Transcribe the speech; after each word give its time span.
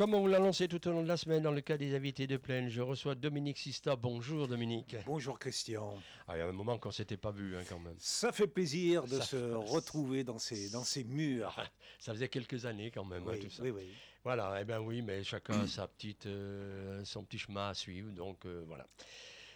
Comme 0.00 0.14
on 0.14 0.20
vous 0.22 0.28
l'a 0.28 0.38
annoncé 0.38 0.66
tout 0.66 0.88
au 0.88 0.92
long 0.92 1.02
de 1.02 1.08
la 1.08 1.18
semaine 1.18 1.42
dans 1.42 1.50
le 1.50 1.60
cas 1.60 1.76
des 1.76 1.94
invités 1.94 2.26
de 2.26 2.38
plaine, 2.38 2.70
je 2.70 2.80
reçois 2.80 3.14
Dominique 3.14 3.58
Sista. 3.58 3.96
Bonjour 3.96 4.48
Dominique. 4.48 4.96
Bonjour 5.04 5.38
Christian. 5.38 5.94
Ah, 6.26 6.36
il 6.36 6.38
y 6.38 6.40
a 6.40 6.46
un 6.46 6.52
moment 6.52 6.78
qu'on 6.78 6.90
s'était 6.90 7.18
pas 7.18 7.32
vu 7.32 7.54
hein, 7.54 7.60
quand 7.68 7.78
même. 7.78 7.96
Ça 7.98 8.32
fait 8.32 8.46
plaisir 8.46 9.04
de 9.04 9.20
se 9.20 9.52
retrouver 9.52 10.24
dans 10.24 10.38
ces, 10.38 10.70
dans 10.70 10.84
ces 10.84 11.04
murs. 11.04 11.54
Ça 11.98 12.14
faisait 12.14 12.30
quelques 12.30 12.64
années 12.64 12.90
quand 12.90 13.04
même, 13.04 13.24
hein, 13.28 13.32
oui, 13.32 13.40
tout 13.40 13.50
ça. 13.50 13.62
Oui, 13.62 13.72
oui. 13.72 13.90
Voilà, 14.24 14.56
eh 14.58 14.64
bien 14.64 14.80
oui, 14.80 15.02
mais 15.02 15.22
chacun 15.22 15.60
a 15.60 15.66
sa 15.66 15.86
petite, 15.86 16.24
euh, 16.24 17.04
son 17.04 17.22
petit 17.22 17.36
chemin 17.38 17.68
à 17.68 17.74
suivre, 17.74 18.10
donc 18.12 18.46
euh, 18.46 18.64
voilà. 18.66 18.86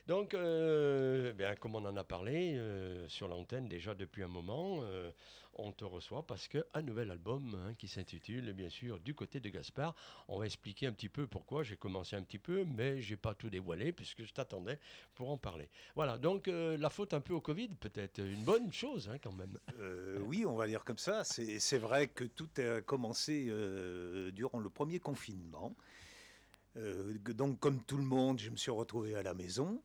Donc, 0.07 0.35
euh, 0.35 1.33
bien, 1.33 1.55
comme 1.57 1.77
on 1.77 1.85
en 1.87 1.97
a 1.97 2.05
parlé 2.05 2.57
euh, 2.57 3.09
sur 3.09 3.27
l'antenne 3.27 3.69
déjà 3.69 3.95
depuis 3.95 4.23
un 4.23 4.29
moment, 4.29 4.81
euh, 4.83 5.11
on 5.55 5.73
te 5.73 5.83
reçoit 5.83 6.27
parce 6.27 6.47
qu'un 6.47 6.83
nouvel 6.83 7.11
album 7.11 7.57
hein, 7.57 7.73
qui 7.79 7.89
s'intitule, 7.89 8.53
bien 8.53 8.69
sûr, 8.69 9.01
Du 9.01 9.15
côté 9.15 9.41
de 9.41 9.49
Gaspard. 9.49 9.95
On 10.29 10.39
va 10.39 10.45
expliquer 10.45 10.89
un 10.89 10.93
petit 10.93 11.09
peu 11.09 11.27
pourquoi 11.27 11.63
j'ai 11.63 11.77
commencé 11.77 12.17
un 12.17 12.23
petit 12.23 12.39
peu, 12.39 12.67
mais 12.67 13.01
j'ai 13.01 13.17
pas 13.17 13.33
tout 13.33 13.49
dévoilé 13.49 13.93
puisque 13.93 14.25
je 14.25 14.33
t'attendais 14.35 14.79
pour 15.15 15.31
en 15.31 15.39
parler. 15.39 15.71
Voilà, 15.95 16.19
donc 16.19 16.49
la 16.49 16.91
faute 16.91 17.15
un 17.15 17.21
peu 17.21 17.33
au 17.33 17.41
Covid, 17.41 17.69
peut-être 17.69 18.19
une 18.19 18.45
bonne 18.45 18.71
chose 18.73 19.09
hein, 19.09 19.17
quand 19.23 19.33
même. 19.33 19.59
oui, 20.27 20.45
on 20.45 20.55
va 20.55 20.67
dire 20.67 20.85
comme 20.85 20.99
ça. 20.99 21.25
C'est 21.25 21.79
vrai 21.79 22.09
que 22.09 22.25
tout 22.25 22.51
a 22.59 22.83
commencé 22.83 23.51
durant 24.35 24.59
le 24.59 24.69
premier 24.69 24.99
confinement. 24.99 25.75
donc, 26.77 27.59
comme 27.59 27.83
tout 27.85 27.97
le 27.97 28.05
monde, 28.05 28.39
je 28.39 28.51
me 28.51 28.57
suis 28.57 28.73
retrouvé 28.73 29.15
à 29.15 29.23
la 29.23 29.33
maison. 29.33 29.81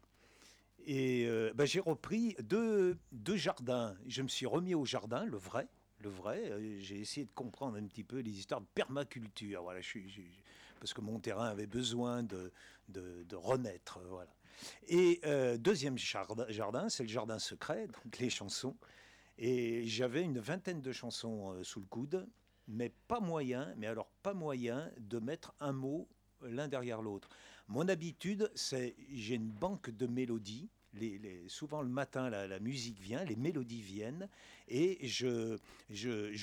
Et 0.92 1.28
euh, 1.28 1.52
bah, 1.54 1.66
j'ai 1.66 1.80
repris 1.80 2.36
deux, 2.42 2.98
deux, 3.12 3.36
jardins. 3.36 3.96
Je 4.08 4.24
me 4.24 4.28
suis 4.28 4.48
remis 4.48 4.74
au 4.74 4.86
jardin, 4.86 5.24
le 5.24 5.38
vrai. 5.38 5.68
Le 6.00 6.10
vrai, 6.10 6.50
euh, 6.50 6.80
j'ai 6.80 7.00
essayé 7.00 7.28
de 7.28 7.32
comprendre 7.36 7.78
un 7.78 7.84
petit 7.84 8.04
peu 8.04 8.18
les 8.18 8.32
histoires 8.32 8.60
de 8.60 8.66
permaculture, 8.74 9.62
voilà, 9.62 9.82
je, 9.82 10.00
parce 10.80 10.96
que 10.96 11.02
mon 11.02 11.20
terrain 11.20 11.46
avait 11.46 11.68
besoin 11.68 12.24
de, 12.24 12.52
de, 12.88 13.36
renaître, 13.36 14.00
voilà. 14.10 14.34
Et 14.88 15.20
euh, 15.26 15.60
deuxième 15.60 15.96
jardin, 15.96 16.48
jardin 16.50 16.90
c'est 16.90 17.04
le 17.04 17.10
jardin 17.10 17.38
secret, 17.38 17.86
donc 17.86 18.18
les 18.18 18.32
chansons. 18.32 18.76
Et 19.38 19.86
j'avais 19.86 20.24
une 20.24 20.40
vingtaine 20.40 20.82
de 20.82 20.92
chansons 20.92 21.54
sous 21.64 21.82
le 21.82 21.86
coude, 21.86 22.28
mais 22.68 22.92
pas 23.08 23.20
moyen, 23.20 23.76
mais 23.78 23.86
alors 23.86 24.10
pas 24.24 24.34
moyen 24.34 24.90
de 24.98 25.20
mettre 25.20 25.54
un 25.60 25.74
mot 25.74 26.08
l'un 26.42 26.68
derrière 26.68 27.04
l'autre. 27.04 27.30
Mon 27.68 27.88
habitude, 27.88 28.52
c'est 28.56 28.96
j'ai 29.12 29.36
une 29.36 29.52
banque 29.52 29.92
de 29.92 30.08
mélodies. 30.08 30.68
Souvent 31.48 31.82
le 31.82 31.90
matin, 31.90 32.30
la, 32.30 32.60
musique 32.60 33.00
vient, 33.00 33.24
les 33.24 33.36
mélodies 33.36 33.82
viennent, 33.82 34.30
et 34.68 35.08
je, 35.08 35.60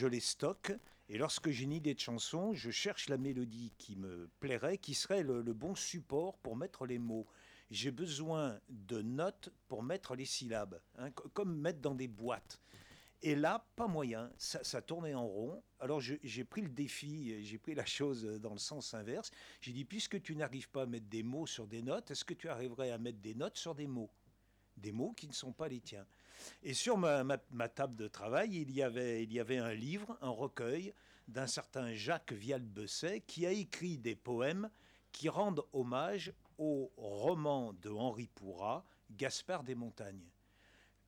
les 0.07 0.21
stocke. 0.21 0.73
Et 1.09 1.19
lorsque 1.19 1.51
j'ai 1.51 1.65
une 1.65 1.73
idée 1.73 1.95
de 1.95 2.01
chanson, 2.01 2.53
je 2.55 2.71
cherche 2.71 3.09
la 3.09 3.17
mélodie 3.17 3.73
qui 3.79 3.97
me 3.97 4.29
plairait, 4.41 4.79
qui 4.79 4.95
serait 4.95 5.23
le, 5.23 5.43
bon 5.53 5.75
support 5.75 6.39
pour 6.39 6.57
mettre 6.57 6.87
les 6.87 6.99
mots. 6.99 7.27
J'ai 7.71 7.91
besoin 7.91 8.61
de 8.69 9.03
notes 9.03 9.51
pour 9.69 9.83
mettre 9.83 10.15
les 10.15 10.25
syllabes, 10.25 10.81
hein, 10.99 11.11
comme 11.11 11.61
mettre 11.61 11.81
dans 11.81 11.95
des 11.95 12.09
boîtes. 12.09 12.61
Et 13.23 13.35
là, 13.35 13.67
pas 13.75 13.89
moyen, 13.89 14.31
ça, 14.37 14.83
tournait 14.83 15.15
en 15.15 15.27
rond. 15.27 15.63
Alors 15.81 16.01
j'ai 16.01 16.45
pris 16.45 16.61
le 16.61 16.69
défi, 16.69 17.45
j'ai 17.45 17.59
pris 17.59 17.75
la 17.75 17.87
chose 17.87 18.25
dans 18.41 18.53
le 18.53 18.59
sens 18.59 18.95
inverse. 18.95 19.31
J'ai 19.61 19.73
dit, 19.73 19.85
puisque 19.85 20.23
tu 20.23 20.37
n'arrives 20.37 20.69
pas 20.69 20.83
à 20.83 20.87
mettre 20.87 21.07
des 21.07 21.23
mots 21.23 21.47
sur 21.47 21.67
des 21.67 21.83
notes, 21.83 22.11
est-ce 22.11 22.25
que 22.25 22.35
tu 22.35 22.49
arriverais 22.49 22.93
à 22.93 22.99
mettre 22.99 23.19
des 23.19 23.35
notes 23.35 23.57
sur 23.57 23.75
des 23.75 23.87
mots? 23.87 24.11
Des 24.77 24.93
mots 24.93 25.13
qui 25.13 25.29
ne 25.29 25.33
sont 25.33 25.53
pas 25.53 25.69
les 25.69 25.81
tiens. 25.81 26.07
Et 26.63 26.75
sur 26.75 26.99
ma, 26.99 27.39
table 27.69 27.97
de 27.97 28.09
travail, 28.09 28.51
il 28.61 28.71
y, 28.71 28.83
avait, 28.83 29.23
il 29.23 29.33
y 29.33 29.41
avait 29.41 29.59
un 29.59 29.75
livre, 29.75 30.17
un 30.21 30.31
recueil 30.31 30.93
d'un 31.29 31.47
certain 31.47 31.93
Jacques 31.93 32.33
Vial-Besset 32.33 33.23
qui 33.27 33.47
a 33.47 33.53
écrit 33.53 33.99
des 33.99 34.15
poèmes 34.15 34.71
qui 35.13 35.29
rendent 35.29 35.65
hommage 35.73 36.33
au 36.59 36.93
roman 36.97 37.73
de 37.73 37.91
Henri 37.91 38.29
Pourrat, 38.35 38.85
Gaspard 39.11 39.65
des 39.65 39.75
Montagnes. 39.75 40.29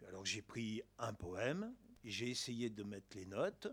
Alors 0.09 0.25
j'ai 0.25 0.43
pris 0.43 0.83
un 0.99 1.13
poème, 1.13 1.75
j'ai 2.05 2.31
essayé 2.31 2.71
de 2.71 2.83
mettre 2.83 3.17
les 3.17 3.27
notes. 3.27 3.69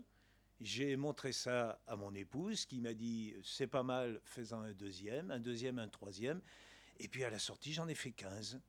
J'ai 0.60 0.96
montré 0.96 1.32
ça 1.32 1.80
à 1.86 1.96
mon 1.96 2.14
épouse 2.14 2.64
qui 2.64 2.80
m'a 2.80 2.94
dit 2.94 3.34
c'est 3.42 3.66
pas 3.66 3.82
mal, 3.82 4.20
fais-en 4.24 4.60
un 4.60 4.72
deuxième, 4.72 5.30
un 5.30 5.38
deuxième, 5.38 5.78
un 5.78 5.88
troisième. 5.88 6.40
Et 6.98 7.08
puis 7.08 7.24
à 7.24 7.30
la 7.30 7.38
sortie, 7.38 7.72
j'en 7.72 7.88
ai 7.88 7.94
fait 7.94 8.12
15. 8.12 8.60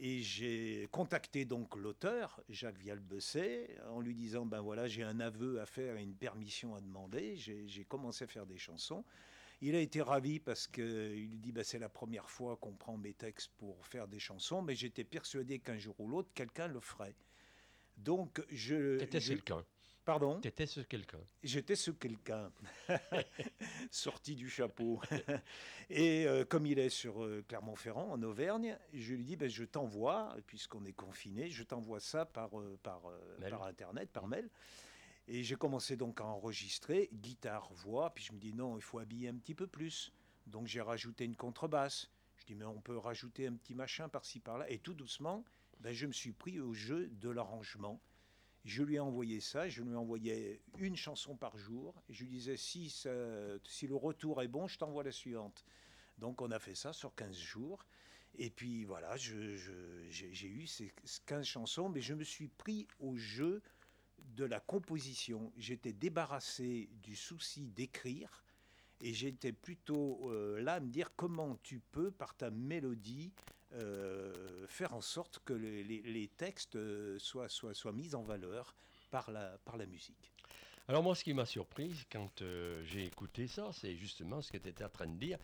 Et 0.00 0.22
j'ai 0.22 0.88
contacté 0.92 1.44
donc 1.44 1.74
l'auteur, 1.74 2.40
Jacques 2.48 2.78
Vial-Besset, 2.78 3.76
en 3.90 4.00
lui 4.00 4.14
disant 4.14 4.46
ben 4.46 4.60
voilà, 4.60 4.86
j'ai 4.86 5.02
un 5.02 5.18
aveu 5.18 5.60
à 5.60 5.66
faire 5.66 5.96
et 5.96 6.02
une 6.02 6.14
permission 6.14 6.76
à 6.76 6.80
demander. 6.80 7.36
J'ai 7.36 7.84
commencé 7.84 8.24
à 8.24 8.26
faire 8.28 8.46
des 8.46 8.58
chansons. 8.58 9.04
Il 9.60 9.74
a 9.74 9.80
été 9.80 10.00
ravi 10.00 10.38
parce 10.38 10.68
qu'il 10.68 11.40
dit 11.40 11.50
ben, 11.50 11.64
c'est 11.64 11.80
la 11.80 11.88
première 11.88 12.30
fois 12.30 12.56
qu'on 12.56 12.74
prend 12.74 12.96
mes 12.96 13.12
textes 13.12 13.50
pour 13.58 13.84
faire 13.86 14.06
des 14.06 14.20
chansons, 14.20 14.62
mais 14.62 14.76
j'étais 14.76 15.02
persuadé 15.02 15.58
qu'un 15.58 15.78
jour 15.78 15.98
ou 15.98 16.06
l'autre, 16.06 16.30
quelqu'un 16.32 16.68
le 16.68 16.78
ferait. 16.78 17.16
Donc, 17.96 18.40
je. 18.50 18.98
T'étais 18.98 19.18
ce 19.18 19.30
quelqu'un. 19.30 19.64
Pardon 20.08 20.40
T'étais 20.40 20.64
ce 20.64 20.80
quelqu'un. 20.80 21.20
J'étais 21.42 21.76
ce 21.76 21.90
quelqu'un. 21.90 22.50
Sorti 23.90 24.36
du 24.36 24.48
chapeau. 24.48 25.02
Et 25.90 26.26
euh, 26.26 26.46
comme 26.46 26.64
il 26.64 26.78
est 26.78 26.88
sur 26.88 27.22
euh, 27.22 27.44
Clermont-Ferrand, 27.46 28.12
en 28.12 28.22
Auvergne, 28.22 28.78
je 28.94 29.14
lui 29.14 29.22
dis 29.22 29.36
ben, 29.36 29.50
je 29.50 29.64
t'envoie, 29.64 30.34
puisqu'on 30.46 30.82
est 30.86 30.94
confiné, 30.94 31.50
je 31.50 31.62
t'envoie 31.62 32.00
ça 32.00 32.24
par, 32.24 32.58
euh, 32.58 32.78
par, 32.82 33.02
par 33.50 33.64
Internet, 33.64 34.10
par 34.10 34.28
mail. 34.28 34.48
Et 35.26 35.44
j'ai 35.44 35.56
commencé 35.56 35.94
donc 35.94 36.22
à 36.22 36.24
enregistrer, 36.24 37.10
guitare, 37.12 37.70
voix, 37.74 38.08
puis 38.14 38.24
je 38.24 38.32
me 38.32 38.38
dis 38.38 38.54
non, 38.54 38.78
il 38.78 38.82
faut 38.82 39.00
habiller 39.00 39.28
un 39.28 39.36
petit 39.36 39.54
peu 39.54 39.66
plus. 39.66 40.10
Donc 40.46 40.68
j'ai 40.68 40.80
rajouté 40.80 41.26
une 41.26 41.36
contrebasse. 41.36 42.10
Je 42.36 42.46
dis 42.46 42.54
mais 42.54 42.64
on 42.64 42.80
peut 42.80 42.96
rajouter 42.96 43.46
un 43.46 43.56
petit 43.56 43.74
machin 43.74 44.08
par-ci 44.08 44.40
par-là. 44.40 44.70
Et 44.70 44.78
tout 44.78 44.94
doucement, 44.94 45.44
ben, 45.80 45.92
je 45.92 46.06
me 46.06 46.12
suis 46.12 46.32
pris 46.32 46.60
au 46.60 46.72
jeu 46.72 47.08
de 47.08 47.28
l'arrangement. 47.28 48.00
Je 48.68 48.82
lui 48.82 48.96
ai 48.96 49.00
envoyé 49.00 49.40
ça, 49.40 49.66
je 49.66 49.82
lui 49.82 49.92
ai 49.92 49.96
envoyé 49.96 50.60
une 50.76 50.94
chanson 50.94 51.34
par 51.34 51.56
jour. 51.56 51.94
Et 52.10 52.12
je 52.12 52.24
lui 52.24 52.28
disais, 52.28 52.58
si, 52.58 52.90
si 52.90 53.86
le 53.86 53.96
retour 53.96 54.42
est 54.42 54.48
bon, 54.48 54.68
je 54.68 54.76
t'envoie 54.76 55.02
la 55.02 55.10
suivante. 55.10 55.64
Donc 56.18 56.42
on 56.42 56.50
a 56.50 56.58
fait 56.58 56.74
ça 56.74 56.92
sur 56.92 57.14
15 57.14 57.34
jours. 57.34 57.86
Et 58.36 58.50
puis 58.50 58.84
voilà, 58.84 59.16
j'ai 59.16 60.48
eu 60.48 60.66
ces 60.66 60.92
15 61.24 61.46
chansons, 61.46 61.88
mais 61.88 62.02
je 62.02 62.12
me 62.12 62.24
suis 62.24 62.48
pris 62.48 62.86
au 63.00 63.16
jeu 63.16 63.62
de 64.36 64.44
la 64.44 64.60
composition. 64.60 65.50
J'étais 65.56 65.94
débarrassé 65.94 66.90
du 67.02 67.16
souci 67.16 67.68
d'écrire. 67.68 68.44
Et 69.00 69.14
j'étais 69.14 69.52
plutôt 69.52 70.30
euh, 70.30 70.60
là 70.60 70.74
à 70.74 70.80
me 70.80 70.90
dire 70.90 71.10
comment 71.16 71.56
tu 71.62 71.80
peux, 71.80 72.10
par 72.10 72.34
ta 72.34 72.50
mélodie, 72.50 73.32
euh, 73.74 74.66
faire 74.66 74.94
en 74.94 75.00
sorte 75.00 75.40
que 75.44 75.52
les, 75.52 76.30
textes 76.36 76.76
euh, 76.76 77.18
soient, 77.18 77.48
soient, 77.48 77.74
soient, 77.74 77.92
mis 77.92 78.14
en 78.14 78.22
valeur 78.22 78.74
par 79.10 79.30
la, 79.30 79.58
par 79.64 79.76
la 79.76 79.84
musique. 79.86 80.32
Alors 80.88 81.02
moi, 81.02 81.14
ce 81.14 81.22
qui 81.22 81.34
m'a 81.34 81.44
surpris 81.44 82.06
quand 82.10 82.40
euh, 82.40 82.82
j'ai 82.84 83.04
écouté 83.04 83.46
ça, 83.46 83.70
c'est 83.74 83.94
justement 83.94 84.40
ce 84.40 84.50
que 84.50 84.56
tu 84.56 84.70
étais 84.70 84.84
en 84.84 84.88
train 84.88 85.06
de 85.06 85.18
dire. 85.18 85.38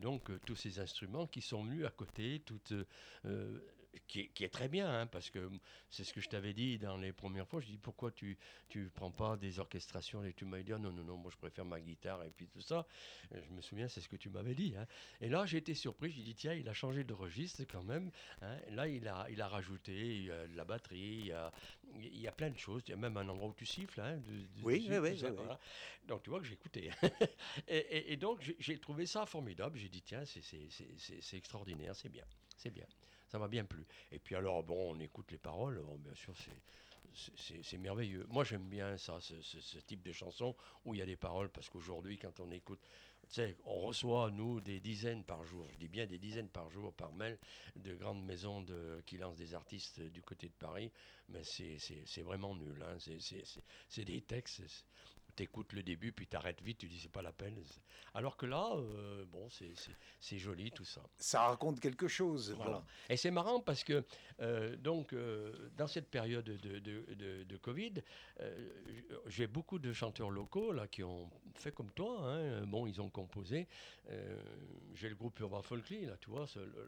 donc 0.00 0.30
tous 0.46 0.56
ces 0.56 0.78
instruments 0.78 1.26
qui 1.26 1.42
sont 1.42 1.64
venus 1.64 1.84
à 1.84 1.90
côté, 1.90 2.42
toutes, 2.46 2.74
qui, 4.06 4.30
est 4.40 4.52
très 4.52 4.68
bien, 4.68 4.88
hein, 4.88 5.06
parce 5.06 5.30
que 5.30 5.50
c'est 5.90 6.04
ce 6.04 6.12
que 6.12 6.20
je 6.20 6.28
t'avais 6.28 6.52
dit 6.52 6.78
dans 6.78 6.96
les 6.96 7.12
premières 7.12 7.46
fois. 7.46 7.60
Je 7.60 7.66
dis 7.66 7.78
pourquoi 7.78 8.10
tu 8.10 8.38
tu 8.68 8.90
prends 8.94 9.10
pas 9.10 9.36
des 9.36 9.58
orchestrations 9.58 10.24
et 10.24 10.32
tu 10.32 10.44
m'as 10.44 10.62
dit 10.62 10.72
ah, 10.72 10.78
non 10.78 10.92
non 10.92 11.04
non, 11.04 11.16
moi 11.16 11.30
je 11.30 11.36
préfère 11.36 11.64
ma 11.64 11.80
guitare 11.80 12.22
et 12.24 12.30
puis 12.30 12.48
tout 12.48 12.60
ça. 12.60 12.86
Je 13.30 13.50
me 13.52 13.60
souviens, 13.60 13.88
c'est 13.88 14.00
ce 14.00 14.08
que 14.08 14.16
tu 14.16 14.30
m'avais 14.30 14.54
dit. 14.54 14.74
Hein. 14.78 14.86
Et 15.20 15.28
là, 15.28 15.44
j'ai 15.46 15.58
été 15.58 15.74
surpris. 15.74 16.10
J'ai 16.10 16.22
dit 16.22 16.34
tiens, 16.34 16.54
il 16.54 16.68
a 16.68 16.74
changé 16.74 17.04
de 17.04 17.12
registre 17.12 17.62
quand 17.64 17.82
même. 17.82 18.10
Hein. 18.40 18.56
Là, 18.70 18.88
il 18.88 19.06
a, 19.08 19.26
il 19.30 19.40
a 19.40 19.48
rajouté 19.48 20.26
de 20.26 20.56
la 20.56 20.64
batterie, 20.64 20.98
il 20.98 21.26
y, 21.26 21.32
a, 21.32 21.52
il 21.96 22.20
y, 22.20 22.28
a, 22.28 22.32
plein 22.32 22.50
de 22.50 22.58
choses. 22.58 22.82
Il 22.86 22.90
y 22.90 22.94
a 22.94 22.96
même 22.96 23.16
un 23.16 23.28
endroit 23.28 23.48
où 23.48 23.54
tu 23.54 23.66
siffles. 23.66 24.02
Oui, 24.62 24.86
oui, 24.90 24.98
oui, 24.98 25.22
Donc, 26.06 26.22
tu 26.22 26.30
vois 26.30 26.40
que 26.40 26.46
j'ai 26.46 26.54
écouté. 26.54 26.90
et, 27.68 28.12
et, 28.12 28.16
donc, 28.16 28.40
j'ai 28.58 28.78
trouvé 28.78 29.06
ça 29.06 29.26
formidable. 29.26 29.78
J'ai 29.78 29.88
dit, 29.88 30.02
tiens, 30.02 30.24
c'est 30.24 31.36
extraordinaire, 31.36 31.94
c'est 31.94 32.08
bien. 32.08 32.24
C'est 32.56 32.70
bien. 32.70 32.86
Ça 33.32 33.38
m'a 33.38 33.48
bien 33.48 33.64
plu. 33.64 33.86
Et 34.10 34.18
puis 34.18 34.34
alors, 34.34 34.62
bon, 34.62 34.94
on 34.94 35.00
écoute 35.00 35.32
les 35.32 35.38
paroles. 35.38 35.82
bien 36.00 36.14
sûr, 36.14 36.34
c'est 37.14 37.78
merveilleux. 37.78 38.26
Moi, 38.28 38.44
j'aime 38.44 38.68
bien 38.68 38.98
ça, 38.98 39.20
ce, 39.20 39.78
type 39.78 40.02
de 40.02 40.12
chanson 40.12 40.54
où 40.84 40.92
il 40.92 40.98
y 40.98 41.02
a 41.02 41.06
des 41.06 41.16
paroles, 41.16 41.48
parce 41.48 41.70
qu'aujourd'hui, 41.70 42.18
quand 42.18 42.40
on 42.40 42.50
écoute, 42.50 42.86
tu 43.22 43.36
sais, 43.36 43.56
on 43.64 43.80
reçoit, 43.80 44.30
nous, 44.30 44.60
des 44.60 44.80
dizaines 44.80 45.24
par 45.24 45.44
jour, 45.44 45.66
je 45.72 45.78
dis 45.78 45.88
bien 45.88 46.06
des 46.06 46.18
dizaines 46.18 46.50
par 46.50 46.68
jour, 46.68 46.92
par 46.92 47.14
mail, 47.14 47.38
de 47.76 47.94
grandes 47.94 48.22
maisons 48.22 48.66
qui 49.06 49.16
lancent 49.16 49.36
des 49.36 49.54
artistes 49.54 50.00
du 50.00 50.20
côté 50.20 50.48
de 50.48 50.54
Paris, 50.58 50.92
mais 51.30 51.42
c'est 51.42 52.22
vraiment 52.22 52.54
nul. 52.54 52.84
Hein. 52.86 52.98
C'est 53.88 54.04
des 54.04 54.20
textes, 54.20 54.62
t'écoutes 55.36 55.72
le 55.72 55.82
début, 55.82 56.12
puis 56.12 56.26
t'arrêtes 56.26 56.62
vite, 56.62 56.78
tu 56.78 56.88
dis 56.88 56.98
c'est 56.98 57.10
pas 57.10 57.22
la 57.22 57.32
peine. 57.32 57.56
Alors 58.14 58.36
que 58.36 58.46
là, 58.46 58.72
euh, 58.74 59.24
bon, 59.26 59.48
c'est 60.20 60.38
joli 60.38 60.70
tout 60.70 60.84
ça. 60.84 61.02
Ça 61.16 61.46
raconte 61.46 61.80
quelque 61.80 62.08
chose. 62.08 62.52
Voilà. 62.56 62.84
Et 63.08 63.16
c'est 63.16 63.30
marrant 63.30 63.60
parce 63.60 63.84
que, 63.84 64.04
euh, 64.40 64.76
donc, 64.76 65.12
euh, 65.12 65.70
dans 65.76 65.86
cette 65.86 66.08
période 66.10 66.44
de, 66.44 66.78
de, 66.78 67.44
de, 67.44 67.56
Covid, 67.56 67.94
j'ai 69.26 69.46
beaucoup 69.46 69.78
de 69.78 69.92
chanteurs 69.92 70.30
locaux 70.30 70.72
là, 70.72 70.88
qui 70.88 71.02
ont 71.02 71.30
fait 71.54 71.72
comme 71.72 71.90
toi. 71.92 72.20
Hein. 72.22 72.66
Bon, 72.66 72.86
ils 72.86 73.00
ont 73.00 73.08
composé. 73.08 73.68
j'ai 74.94 75.08
le 75.08 75.14
groupe 75.14 75.38
Urban 75.40 75.62
Folkly, 75.62 76.06
là, 76.06 76.16
tu 76.20 76.30
vois, 76.30 76.46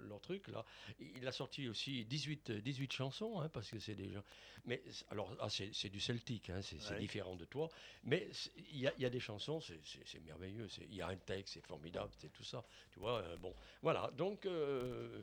leur 0.08 0.20
truc. 0.20 0.48
là. 0.48 0.64
Il 0.98 1.26
a 1.26 1.32
sorti 1.32 1.68
aussi 1.68 2.04
18, 2.04 2.50
18 2.52 2.92
chansons, 2.92 3.40
hein, 3.40 3.48
parce 3.48 3.70
que 3.70 3.78
c'est 3.78 3.94
des 3.94 4.10
gens. 4.10 4.24
Mais 4.66 4.82
alors, 5.10 5.34
ah, 5.40 5.48
c'est 5.50 5.90
du 5.90 6.00
celtique, 6.00 6.50
hein, 6.50 6.60
c'est 6.62 6.98
différent 6.98 7.36
de 7.36 7.44
toi. 7.44 7.68
Mais 8.04 8.28
il 8.72 8.78
y, 8.78 9.04
a 9.04 9.10
des 9.10 9.20
chansons, 9.20 9.60
c'est 9.60 10.24
merveilleux. 10.24 10.68
Il 10.88 10.94
y 10.94 11.02
a 11.02 11.08
un 11.08 11.16
texte, 11.16 11.54
c'est 11.54 11.66
formidable, 11.66 12.10
c'est 12.18 12.32
tout 12.32 12.44
ça. 12.44 12.64
Tu 12.90 12.98
vois, 12.98 13.20
euh, 13.20 13.36
bon, 13.36 13.54
voilà. 13.82 14.10
Donc, 14.16 14.46
euh, 14.46 15.22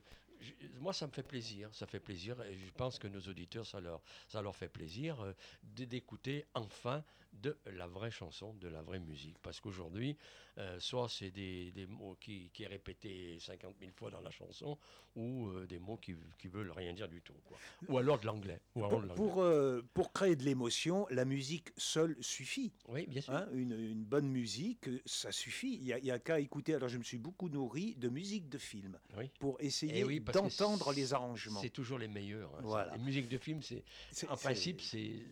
moi, 0.79 0.93
ça 0.93 1.07
me 1.07 1.11
fait 1.11 1.23
plaisir. 1.23 1.69
Ça 1.73 1.85
fait 1.85 1.99
plaisir. 1.99 2.41
Et 2.43 2.55
je 2.55 2.71
pense 2.71 2.99
que 2.99 3.07
nos 3.07 3.21
auditeurs, 3.21 3.65
ça 3.65 3.79
leur, 3.79 4.01
ça 4.27 4.41
leur 4.41 4.55
fait 4.55 4.69
plaisir 4.69 5.19
euh, 5.21 5.33
d'écouter 5.63 6.45
enfin 6.53 7.03
de 7.33 7.57
la 7.65 7.87
vraie 7.87 8.11
chanson, 8.11 8.53
de 8.55 8.67
la 8.67 8.81
vraie 8.81 8.99
musique. 8.99 9.37
Parce 9.41 9.59
qu'aujourd'hui, 9.59 10.17
euh, 10.57 10.79
soit 10.79 11.07
c'est 11.09 11.31
des, 11.31 11.71
des, 11.71 11.87
mots 11.87 12.17
qui, 12.19 12.49
qui 12.53 12.63
est 12.63 12.67
répété 12.67 13.37
50 13.39 13.75
000 13.79 13.91
fois 13.95 14.11
dans 14.11 14.21
la 14.21 14.31
chanson, 14.31 14.77
ou 15.15 15.47
euh, 15.47 15.65
des 15.65 15.79
mots 15.79 15.97
qui, 15.97 16.15
qui 16.37 16.47
veulent 16.47 16.71
rien 16.71 16.93
dire 16.93 17.07
du 17.07 17.21
tout. 17.21 17.33
Quoi. 17.45 17.57
Ou 17.87 17.97
alors 17.97 18.19
de 18.19 18.25
l'anglais. 18.25 18.59
Pour, 18.73 19.01
pour, 19.15 19.45
pour, 19.93 20.13
créer 20.13 20.35
de 20.35 20.43
l'émotion, 20.43 21.07
la 21.09 21.25
musique 21.25 21.69
seule 21.77 22.17
suffit. 22.19 22.73
Oui, 22.89 23.07
bien 23.07 23.21
sûr. 23.21 23.33
Hein, 23.33 23.47
une, 23.53 23.71
une, 23.71 24.03
bonne 24.03 24.27
musique, 24.27 24.89
ça 25.05 25.31
suffit. 25.31 25.75
Il 25.75 25.83
n'y 26.03 26.11
a, 26.11 26.15
a 26.15 26.19
qu'à 26.19 26.39
écouter. 26.39 26.75
Alors, 26.75 26.89
je 26.89 26.97
me 26.97 27.03
suis 27.03 27.17
beaucoup 27.17 27.49
nourri 27.49 27.95
de 27.95 28.09
musique 28.09 28.49
de 28.49 28.57
film 28.57 28.99
pour 29.39 29.59
essayer 29.61 29.99
eh 29.99 30.03
oui, 30.03 30.19
d'entendre 30.19 30.91
les 30.93 31.13
arrangements. 31.13 31.61
C'est 31.61 31.69
toujours 31.69 31.97
les 31.97 32.07
meilleurs. 32.07 32.53
Hein. 32.55 32.61
Voilà. 32.63 32.95
Les 32.95 33.03
musiques 33.03 33.29
de 33.29 33.37
film, 33.37 33.61
c'est 33.61 33.83
en 34.29 34.35
principe, 34.35 34.81
c'est 34.81 35.23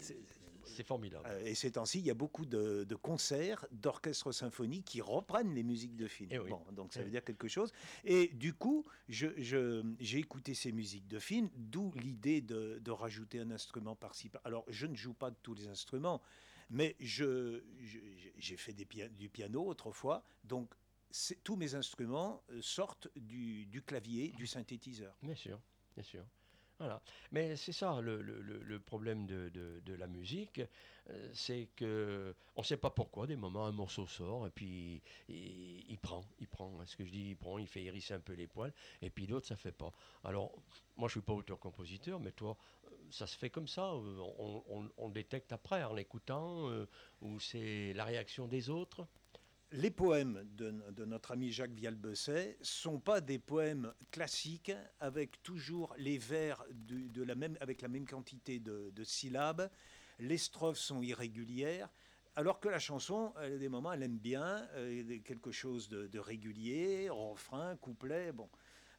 c'est 0.75 0.85
formidable. 0.85 1.25
Euh, 1.27 1.45
et 1.45 1.55
ces 1.55 1.71
temps-ci, 1.71 1.99
il 1.99 2.05
y 2.05 2.11
a 2.11 2.15
beaucoup 2.15 2.45
de, 2.45 2.85
concerts, 3.01 3.65
d'orchestres 3.71 4.33
symphoniques 4.33 4.85
qui 4.85 5.01
reprennent 5.01 5.53
les 5.53 5.63
musiques 5.63 5.95
de 5.95 6.07
film. 6.07 6.29
Eh 6.31 6.39
bon, 6.39 6.61
donc 6.71 6.93
ça 6.93 7.01
eh 7.01 7.03
veut 7.03 7.11
dire 7.11 7.23
quelque 7.23 7.47
chose. 7.47 7.71
Et 8.03 8.27
du 8.27 8.53
coup, 8.53 8.85
j'ai 9.07 9.33
je, 9.41 10.17
écouté 10.17 10.53
ces 10.53 10.71
musiques 10.71 11.07
de 11.07 11.19
film, 11.19 11.49
d'où 11.55 11.91
l'idée 11.95 12.41
de, 12.41 12.79
de, 12.79 12.91
rajouter 12.91 13.39
un 13.39 13.51
instrument 13.51 13.95
par-ci. 13.95 14.29
Alors, 14.43 14.65
je 14.67 14.85
ne 14.85 14.95
joue 14.95 15.13
pas 15.13 15.31
de 15.31 15.37
tous 15.41 15.53
les 15.53 15.67
instruments, 15.67 16.21
mais 16.69 16.95
j'ai 16.99 18.57
fait 18.57 18.73
des, 18.73 18.85
du 19.09 19.29
piano 19.29 19.65
autrefois, 19.65 20.23
donc 20.43 20.73
tous 21.43 21.55
mes 21.55 21.75
instruments 21.75 22.43
euh, 22.51 22.61
sortent 22.61 23.09
du, 23.15 23.81
clavier, 23.85 24.29
du 24.37 24.47
synthétiseur. 24.47 25.15
Bien 25.21 25.35
sûr, 25.35 25.59
bien 25.95 26.03
sûr. 26.03 26.25
Mais 27.31 27.55
c'est 27.55 27.71
ça 27.71 27.99
le, 28.01 28.79
problème 28.79 29.25
de, 29.25 29.93
la 29.93 30.07
musique, 30.07 30.61
euh, 31.09 31.29
c'est 31.33 31.69
que 31.75 32.33
on 32.55 32.61
ne 32.61 32.65
sait 32.65 32.77
pas 32.77 32.89
pourquoi, 32.89 33.27
des 33.27 33.35
moments 33.35 33.65
un 33.65 33.71
morceau 33.71 34.07
sort 34.07 34.47
et 34.47 34.49
puis 34.49 35.01
il, 35.27 35.97
prend, 36.01 36.23
il 36.39 36.47
prend. 36.47 36.85
Ce 36.85 36.95
que 36.95 37.05
je 37.05 37.11
dis, 37.11 37.29
il 37.29 37.35
prend, 37.35 37.57
il 37.57 37.67
fait 37.67 37.83
hérisser 37.83 38.13
un 38.13 38.19
peu 38.19 38.33
les 38.33 38.47
poils, 38.47 38.73
et 39.01 39.09
puis 39.09 39.27
d'autres 39.27 39.47
ça 39.47 39.55
fait 39.55 39.71
pas. 39.71 39.91
Alors 40.23 40.53
moi 40.97 41.07
je 41.07 41.13
suis 41.13 41.21
pas 41.21 41.33
auteur-compositeur, 41.33 42.19
mais 42.19 42.31
toi 42.31 42.57
euh, 42.85 42.89
ça 43.11 43.27
se 43.27 43.37
fait 43.37 43.49
comme 43.49 43.67
ça. 43.67 43.93
On, 43.93 45.09
détecte 45.09 45.51
après 45.51 45.83
en 45.83 45.93
l'écoutant, 45.93 46.69
ou 47.21 47.39
c'est 47.39 47.93
la 47.93 48.05
réaction 48.05 48.47
des 48.47 48.69
autres? 48.69 49.07
Les 49.71 49.91
poèmes 49.91 50.47
de, 50.55 51.05
notre 51.05 51.31
ami 51.31 51.51
Jacques 51.51 51.73
Vialbesset 51.73 52.57
sont 52.61 52.99
pas 52.99 53.21
des 53.21 53.37
poèmes 53.37 53.93
classiques 54.11 54.71
avec 54.99 55.43
toujours 55.43 55.93
les 55.97 56.17
vers 56.17 56.63
de, 56.71 57.23
la 57.23 57.35
même, 57.35 57.55
avec 57.61 57.81
la 57.81 57.87
même 57.87 58.07
quantité 58.07 58.59
de, 58.59 59.03
syllabes. 59.03 59.69
Les 60.19 60.37
strophes 60.37 60.79
sont 60.79 61.01
irrégulières. 61.01 61.89
Alors 62.35 62.59
que 62.59 62.69
la 62.69 62.79
chanson, 62.79 63.33
elle 63.41 63.59
des 63.59 63.69
moments, 63.69 63.91
elle 63.91 64.03
aime 64.03 64.17
bien 64.17 64.67
euh, 64.73 65.19
quelque 65.23 65.51
chose 65.51 65.89
de, 65.89 66.19
régulier, 66.19 67.09
refrain, 67.09 67.75
couplet. 67.77 68.31
Bon, 68.31 68.49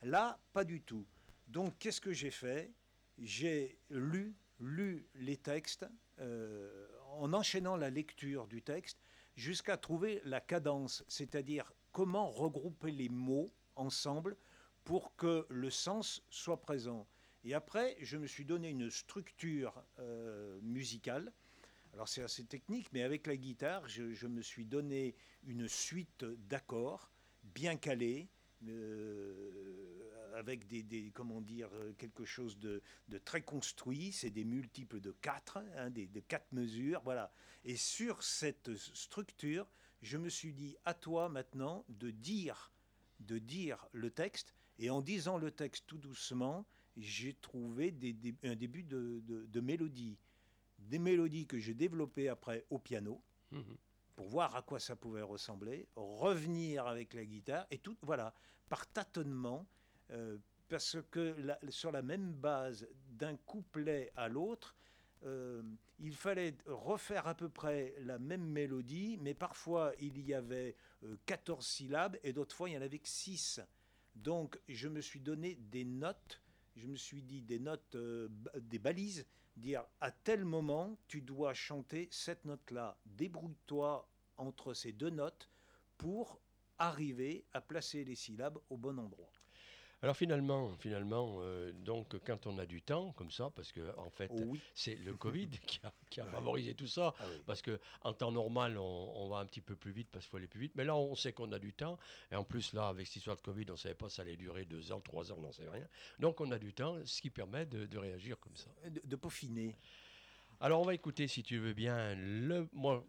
là, 0.03 0.39
pas 0.53 0.65
du 0.65 0.83
tout. 0.83 1.07
Donc, 1.49 1.79
qu'est-ce 1.79 2.01
que 2.01 2.13
j'ai 2.13 2.31
fait? 2.31 2.71
J'ai 3.19 3.79
lu, 3.89 4.37
lu 4.61 5.07
les 5.15 5.37
textes 5.37 5.87
euh, 6.21 6.87
en 7.19 7.33
enchaînant 7.33 7.77
la 7.77 7.91
lecture 7.91 8.47
du 8.47 8.63
texte 8.63 8.99
jusqu'à 9.37 9.77
trouver 9.77 10.21
la 10.25 10.41
cadence, 10.41 11.05
c'est-à-dire 11.09 11.73
comment 11.93 12.31
regrouper 12.31 12.91
les 12.91 13.09
mots 13.09 13.53
ensemble 13.77 14.37
pour 14.85 15.15
que 15.17 15.47
le 15.49 15.71
sens 15.71 16.23
soit 16.31 16.61
présent. 16.61 17.06
Et 17.44 17.55
après, 17.55 17.97
je 18.00 18.17
me 18.17 18.27
suis 18.27 18.44
donné 18.44 18.69
une 18.69 18.91
structure 18.91 19.82
euh, 19.99 20.59
musicale. 20.62 21.32
Alors 21.93 22.09
c'est 22.09 22.23
assez 22.23 22.44
technique, 22.44 22.88
mais 22.93 23.03
avec 23.03 23.27
la 23.27 23.37
guitare, 23.37 23.88
je, 23.88 24.27
me 24.27 24.43
suis 24.43 24.65
donné 24.65 25.15
une 25.44 25.67
suite 25.69 26.25
d'accords 26.25 27.11
bien 27.43 27.76
calés, 27.76 28.29
euh, 28.69 29.90
avec 30.35 30.67
des, 30.67 31.11
comment 31.15 31.41
dire, 31.41 31.71
quelque 31.99 32.25
chose 32.25 32.59
de, 32.59 32.82
très 33.25 33.43
construit. 33.43 34.12
C'est 34.12 34.31
des 34.31 34.44
multiples 34.44 35.00
de 35.00 35.12
quatre, 35.12 35.59
hein, 35.77 35.91
des, 35.91 36.06
de 36.06 36.21
quatre 36.21 36.53
mesures, 36.53 37.00
voilà. 37.05 37.32
Et 37.65 37.77
sur 37.77 38.23
cette 38.23 38.75
structure, 38.77 39.67
je 40.03 40.17
me 40.17 40.29
suis 40.29 40.53
dit, 40.53 40.77
à 40.85 40.94
toi 40.94 41.29
maintenant 41.29 41.85
de 41.88 42.11
dire, 42.11 42.73
de 43.21 43.38
dire 43.38 43.88
le 43.93 44.11
texte. 44.11 44.55
Et 44.79 44.88
en 44.88 45.03
disant 45.03 45.37
le 45.37 45.50
texte 45.50 45.85
tout 45.87 45.99
doucement, 45.99 46.67
j'ai 46.97 47.35
trouvé 47.35 47.94
un 48.43 48.56
début 48.56 48.83
de, 48.83 49.61
mélodie. 49.61 50.19
Des 50.79 50.99
mélodies 50.99 51.47
que 51.47 51.59
j'ai 51.59 51.75
développées 51.75 52.29
après 52.29 52.65
au 52.71 52.79
piano. 52.79 53.23
Mmh 53.50 53.61
pour 54.21 54.29
voir 54.29 54.55
à 54.55 54.61
quoi 54.61 54.79
ça 54.79 54.97
pouvait 54.97 55.23
ressembler, 55.23 55.88
revenir 55.97 56.87
avec 56.87 57.15
la 57.15 57.25
guitare 57.25 57.67
et 57.71 57.79
tout, 57.79 57.97
voilà, 58.03 58.35
par 58.69 58.87
tâtonnement, 58.87 59.67
euh, 60.12 60.39
parce 60.69 60.97
que 61.11 61.35
sur 61.69 61.91
la 61.91 62.03
même 62.03 62.33
base 62.33 62.87
d'un 63.09 63.37
couplet 63.37 64.12
à 64.17 64.29
l'autre, 64.29 64.77
euh, 65.25 65.62
il 65.99 66.15
fallait 66.15 66.57
refaire 66.67 67.27
à 67.27 67.35
peu 67.35 67.49
près 67.49 67.95
la 68.01 68.19
même 68.19 68.45
mélodie, 68.45 69.19
mais 69.21 69.35
parfois 69.35 69.93
il 70.00 70.19
y 70.21 70.33
avait 70.33 70.76
14 71.26 71.59
euh, 71.59 71.69
syllabes 71.69 72.17
et 72.23 72.33
d'autres 72.33 72.55
fois 72.55 72.71
il 72.71 72.75
y 72.75 72.79
en 72.79 72.83
avait 72.83 72.99
que 72.99 73.09
6. 73.09 73.61
Donc 74.14 74.59
je 74.69 74.88
me 74.88 75.00
suis 75.00 75.21
donné 75.21 75.57
des 75.57 75.85
notes, 75.85 76.40
je 76.76 76.87
me 76.87 76.97
suis 76.97 77.23
dit 77.23 77.43
des 77.43 77.59
notes, 77.59 77.97
des 78.57 78.79
balises, 78.79 79.26
dire 79.57 79.85
à 80.00 80.11
tel 80.11 80.45
moment 80.45 80.97
tu 81.09 81.21
dois 81.21 81.52
chanter 81.52 82.09
cette 82.11 82.45
note-là. 82.45 82.97
Débrouille-toi 83.07 84.09
entre 84.37 84.73
ces 84.73 84.93
deux 84.93 85.11
notes 85.11 85.49
pour 85.99 86.40
arriver 86.79 87.45
à 87.52 87.61
placer 87.61 88.05
les 88.05 88.14
syllabes 88.14 88.59
au 88.71 88.76
bon 88.76 88.99
endroit. 88.99 89.39
Alors 90.02 90.16
finalement, 90.16 90.73
finalement, 90.78 91.38
euh, 91.40 91.73
donc 91.73 92.16
quand 92.25 92.47
on 92.47 92.59
a 92.59 92.64
du 92.64 92.80
temps 92.80 93.12
comme 93.12 93.30
ça, 93.30 93.50
parce 93.54 93.71
que 93.71 93.95
en 93.99 94.09
fait, 94.09 94.30
c'est 94.75 94.95
le 94.95 95.14
Covid 95.16 95.50
qui 96.07 96.21
a, 96.21 96.25
favorisé 96.25 96.75
tout 96.75 96.87
ça, 96.87 97.14
ah 97.19 97.25
parce 97.45 97.61
que 97.61 97.78
en 98.02 98.14
temps 98.14 98.33
normal, 98.33 98.78
on, 98.78 99.28
va 99.28 99.38
un 99.38 99.47
petit 99.47 99.61
peu 99.61 99.76
plus 99.76 99.92
vite 99.92 100.09
parce 100.11 100.25
qu'il 100.25 100.30
faut 100.30 100.37
aller 100.38 100.47
plus 100.47 100.61
vite, 100.61 100.73
mais 100.75 100.85
là, 100.85 100.97
on 100.97 101.14
sait 101.14 101.35
qu'on 101.35 101.52
a 101.52 101.59
du 101.59 101.75
temps, 101.75 101.99
et 102.33 102.37
en 102.37 102.45
plus 102.45 102.73
là, 102.73 102.88
avec 102.88 103.07
cette 103.07 103.16
histoire 103.16 103.37
de 103.37 103.42
Covid, 103.42 103.66
on 103.69 103.73
ne 103.73 103.76
savait 103.76 103.95
pas 103.95 104.09
si 104.09 104.16
ça 104.16 104.23
allait 104.23 104.37
durer 104.37 104.64
deux 104.64 104.90
ans, 104.90 105.00
trois 105.00 105.30
ans, 105.33 105.37
on 105.38 105.42
n'en 105.42 105.52
sait 105.52 105.69
rien. 105.69 105.87
Donc 106.19 106.40
on 106.40 106.50
a 106.50 106.59
du 106.59 106.73
temps, 106.73 106.97
ce 107.04 107.21
qui 107.21 107.28
permet 107.28 107.66
de, 107.66 107.99
réagir 107.99 108.38
comme 108.40 108.57
ça, 108.57 108.71
de, 108.88 109.16
peaufiner. 109.16 109.76
Alors 110.61 110.80
on 110.80 110.85
va 110.85 110.95
écouter, 110.95 111.28
si 111.28 111.42
tu 111.42 111.59
veux 111.59 111.75
bien, 111.75 112.14
le, 112.14 112.66
moi, 112.73 113.04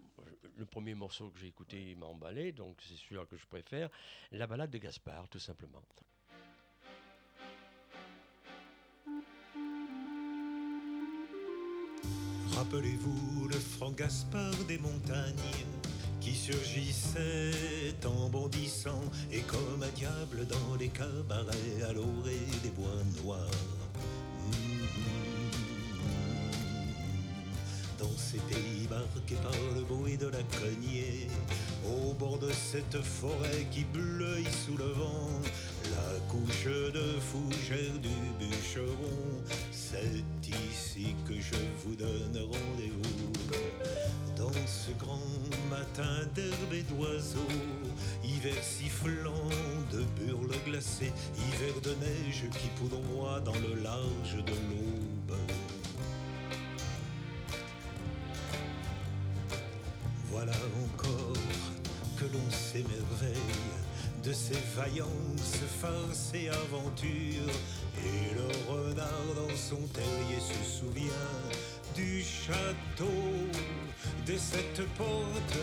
le 0.58 0.66
premier 0.66 0.94
morceau 0.94 1.30
que 1.30 1.40
j'ai 1.40 1.48
écouté 1.48 1.96
m'a 1.96 2.08
emballé, 2.08 2.52
donc 2.52 2.82
c'est 2.82 2.98
celui 2.98 3.26
que 3.28 3.38
je 3.38 3.46
préfère, 3.48 3.90
la 4.34 4.46
balade 4.46 4.72
de 4.72 4.78
Gaspard, 4.78 5.30
tout 5.30 5.40
simplement. 5.40 5.82
Rappelez-vous 12.62 13.48
le 13.48 13.56
franc 13.56 13.90
Gaspard 13.90 14.54
des 14.68 14.78
montagnes 14.78 15.34
qui 16.20 16.36
surgissait 16.36 17.96
en 18.06 18.30
bondissant 18.30 19.02
et 19.32 19.40
comme 19.40 19.82
un 19.82 19.98
diable 19.98 20.46
dans 20.46 20.76
les 20.76 20.90
cabarets 20.90 21.82
à 21.90 21.92
l'orée 21.92 22.46
des 22.62 22.70
bois 22.70 23.02
noirs. 23.24 23.50
Dans 27.98 28.16
ces 28.16 28.38
pays 28.38 28.88
marqués 28.88 29.42
par 29.42 29.76
le 29.76 29.82
bruit 29.82 30.18
de 30.18 30.28
la 30.28 30.44
cognée, 30.44 31.30
au 31.88 32.14
bord 32.14 32.38
de 32.38 32.52
cette 32.52 33.02
forêt 33.02 33.66
qui 33.72 33.86
bleuit 33.86 34.46
sous 34.68 34.78
le 34.78 34.92
vent, 34.92 35.42
couche 36.32 36.64
de 36.94 37.20
fougère 37.20 37.98
du 38.02 38.16
bûcheron, 38.40 39.44
c'est 39.70 40.24
ici 40.48 41.14
que 41.28 41.34
je 41.34 41.60
vous 41.84 41.96
donne 41.96 42.38
rendez-vous. 42.38 43.34
Dans 44.38 44.54
ce 44.66 44.92
grand 44.98 45.20
d'herbe 46.34 46.74
et 46.74 46.84
d'oiseaux, 46.84 47.40
hiver 48.24 48.64
sifflant 48.64 49.50
de 49.92 50.04
burles 50.18 50.56
glacées, 50.66 51.12
hiver 51.36 51.82
de 51.84 51.92
neige 51.96 52.46
qui 52.52 52.68
poudroie 52.80 53.42
dans 53.42 53.56
le 53.56 53.82
large 53.84 54.38
de 54.46 54.52
l'aube. 54.52 55.38
Voilà 60.30 60.54
encore 60.54 61.34
que 62.18 62.26
l'on 62.26 62.50
s'émerveille 62.50 63.81
de 64.24 64.34
ces 64.34 64.58
vaillances, 64.76 65.58
farces 65.82 66.32
et 66.34 66.50
aventures. 66.50 67.56
Et 68.04 68.34
le 68.34 68.72
renard 68.72 69.36
dans 69.36 69.56
son 69.56 69.82
terrier 69.88 70.40
se 70.40 70.80
souvient 70.80 71.30
du 71.96 72.24
château, 72.24 73.06
de 74.26 74.38
cette 74.38 74.88
porte 74.98 75.58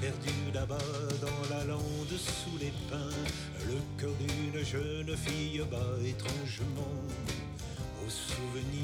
perdue 0.00 0.52
là-bas 0.54 0.78
dans 1.20 1.54
la 1.56 1.64
lande 1.64 1.82
sous 2.10 2.58
les 2.58 2.72
pins. 2.90 3.10
Le 3.66 3.78
cœur 4.00 4.12
d'une 4.20 4.64
jeune 4.64 5.16
fille 5.16 5.62
bat 5.70 5.98
étrangement 6.04 7.02
au 8.06 8.10
souvenir 8.10 8.75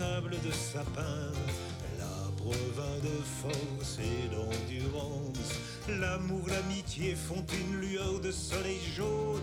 de 0.00 0.50
sapin 0.50 1.30
l'abreuva 1.98 2.88
de 3.02 3.22
force 3.42 3.98
et 3.98 4.34
d'endurance. 4.34 5.52
L'amour, 5.88 6.48
l'amitié 6.48 7.14
font 7.14 7.44
une 7.52 7.80
lueur 7.80 8.18
de 8.20 8.30
soleil 8.32 8.78
jaune 8.96 9.42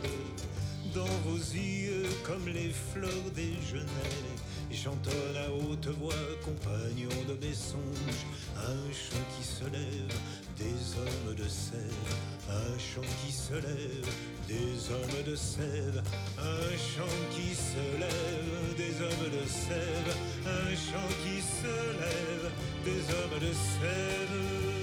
dans 0.96 1.06
vos 1.26 1.38
yeux 1.38 2.08
comme 2.24 2.48
les 2.48 2.72
fleurs 2.72 3.32
des 3.36 3.54
genêts. 3.70 4.38
J'entends 4.72 5.12
à 5.46 5.52
haute 5.52 5.88
voix, 6.00 6.14
compagnon 6.44 7.10
de 7.28 7.34
mes 7.46 7.54
songes, 7.54 8.26
un 8.56 8.92
chant 8.92 9.24
qui 9.38 9.46
se 9.46 9.64
lève 9.66 10.14
des 10.58 10.98
hommes 10.98 11.36
de 11.36 11.48
sève, 11.48 12.16
un 12.50 12.80
chant 12.80 13.08
qui 13.24 13.27
des 13.50 14.92
hommes 14.92 15.24
de 15.26 15.36
sève, 15.36 16.04
un 16.38 16.72
chant 16.78 17.18
qui 17.32 17.56
se 17.56 18.00
lève 18.00 18.76
des 18.76 19.02
hommes 19.02 19.32
de 19.32 19.48
sève, 19.48 20.16
un 20.46 20.70
chant 20.76 21.08
qui 21.24 21.42
se 21.42 21.68
lève 22.02 22.52
des 22.84 23.14
hommes 23.14 23.40
de 23.40 23.54
sève. 23.54 24.77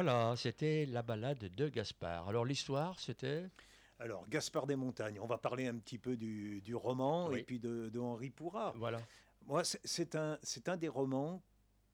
Voilà, 0.00 0.36
c'était 0.36 0.86
la 0.86 1.02
balade 1.02 1.52
de 1.56 1.68
Gaspard. 1.68 2.28
Alors 2.28 2.44
l'histoire, 2.44 3.00
c'était 3.00 3.50
Alors, 3.98 4.28
Gaspard 4.28 4.68
des 4.68 4.76
Montagnes, 4.76 5.18
on 5.20 5.26
va 5.26 5.38
parler 5.38 5.66
un 5.66 5.76
petit 5.76 5.98
peu 5.98 6.16
du, 6.16 6.60
du 6.60 6.76
roman 6.76 7.26
Oui. 7.26 7.40
et 7.40 7.42
puis 7.42 7.58
de, 7.58 7.88
de 7.88 7.98
Henri 7.98 8.30
Pourrat. 8.30 8.72
Voilà. 8.76 9.00
Moi, 9.48 9.64
c'est- 9.64 10.14
un, 10.14 10.38
un 10.66 10.76
des 10.76 10.86
romans 10.86 11.42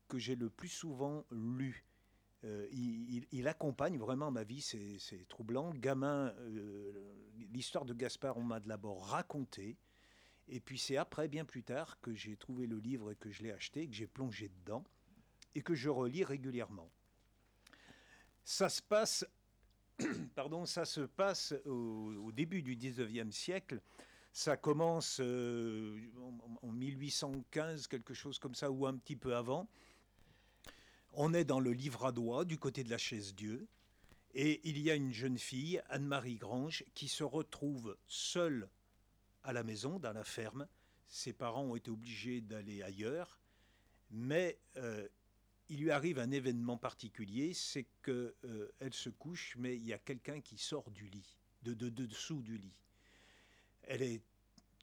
que 0.06 0.18
j'ai 0.18 0.36
le 0.36 0.50
plus 0.50 0.68
souvent 0.68 1.24
lu. 1.30 1.82
Euh, 2.44 2.68
il, 2.72 3.08
il- 3.14 3.26
il 3.32 3.48
accompagne 3.48 3.96
vraiment 3.96 4.30
ma 4.30 4.44
vie, 4.44 4.60
c'est 4.60 4.98
c'est 4.98 5.26
troublant. 5.26 5.70
Gamin, 5.70 6.26
euh, 6.40 6.92
l'histoire 7.54 7.86
de 7.86 7.94
Gaspard, 7.94 8.36
on 8.36 8.42
m'a 8.42 8.60
d'abord 8.60 9.06
raconté. 9.06 9.78
Et 10.46 10.60
puis 10.60 10.78
c'est 10.78 10.98
après, 10.98 11.26
bien 11.26 11.46
plus 11.46 11.62
tard, 11.62 11.98
que 12.02 12.12
j'ai 12.14 12.36
trouvé 12.36 12.66
le 12.66 12.76
livre 12.80 13.12
et 13.12 13.16
que 13.16 13.30
je 13.30 13.42
l'ai 13.42 13.50
acheté, 13.52 13.88
que 13.88 13.94
j'ai 13.94 14.06
plongé 14.06 14.50
dedans 14.50 14.84
et 15.54 15.62
que 15.62 15.74
je 15.74 15.88
relis 15.88 16.22
régulièrement. 16.22 16.90
Ça 18.44 18.68
se 18.68 18.82
passe, 18.82 19.26
pardon, 20.34 20.66
ça 20.66 20.84
se 20.84 21.00
passe 21.00 21.54
au, 21.64 22.30
début 22.32 22.62
du 22.62 22.76
19e 22.76 23.30
siècle. 23.32 23.80
Ça 24.32 24.56
commence 24.56 25.18
euh, 25.20 25.98
en, 26.62 26.68
en 26.68 26.72
1815, 26.72 27.86
quelque 27.86 28.14
chose 28.14 28.38
comme 28.38 28.54
ça, 28.54 28.70
ou 28.70 28.86
un 28.86 28.96
petit 28.96 29.16
peu 29.16 29.36
avant. 29.36 29.68
On 31.12 31.32
est 31.32 31.44
dans 31.44 31.60
le 31.60 31.72
Livradois, 31.72 32.44
du 32.44 32.58
côté 32.58 32.82
de 32.82 32.90
la 32.90 32.98
Chaise-Dieu, 32.98 33.68
et 34.34 34.60
il 34.68 34.78
y 34.78 34.90
a 34.90 34.96
une 34.96 35.12
jeune 35.12 35.38
fille, 35.38 35.80
Anne-Marie 35.88 36.36
Grange, 36.36 36.84
qui 36.94 37.06
se 37.06 37.22
retrouve 37.22 37.96
seule 38.08 38.68
à 39.44 39.52
la 39.52 39.62
maison, 39.62 40.00
dans 40.00 40.12
la 40.12 40.24
ferme. 40.24 40.66
Ses 41.08 41.32
parents 41.32 41.62
ont 41.62 41.76
été 41.76 41.90
obligés 41.90 42.40
d'aller 42.40 42.82
ailleurs, 42.82 43.38
mais 44.10 44.58
euh, 44.76 45.06
il 45.74 45.80
lui 45.80 45.90
arrive 45.90 46.20
un 46.20 46.30
événement 46.30 46.76
particulier, 46.76 47.52
c'est 47.52 47.84
qu'elle 48.04 48.32
elle 48.78 48.94
se 48.94 49.10
couche, 49.10 49.56
mais 49.58 49.74
il 49.76 49.84
y 49.84 49.92
a 49.92 49.98
quelqu'un 49.98 50.40
qui 50.40 50.56
sort 50.56 50.88
du 50.92 51.08
lit, 51.08 51.36
de, 51.64 51.74
de- 51.74 51.88
de 51.88 52.06
dessous 52.06 52.42
du 52.42 52.56
lit. 52.58 52.80
Elle 53.82 54.02
est 54.02 54.22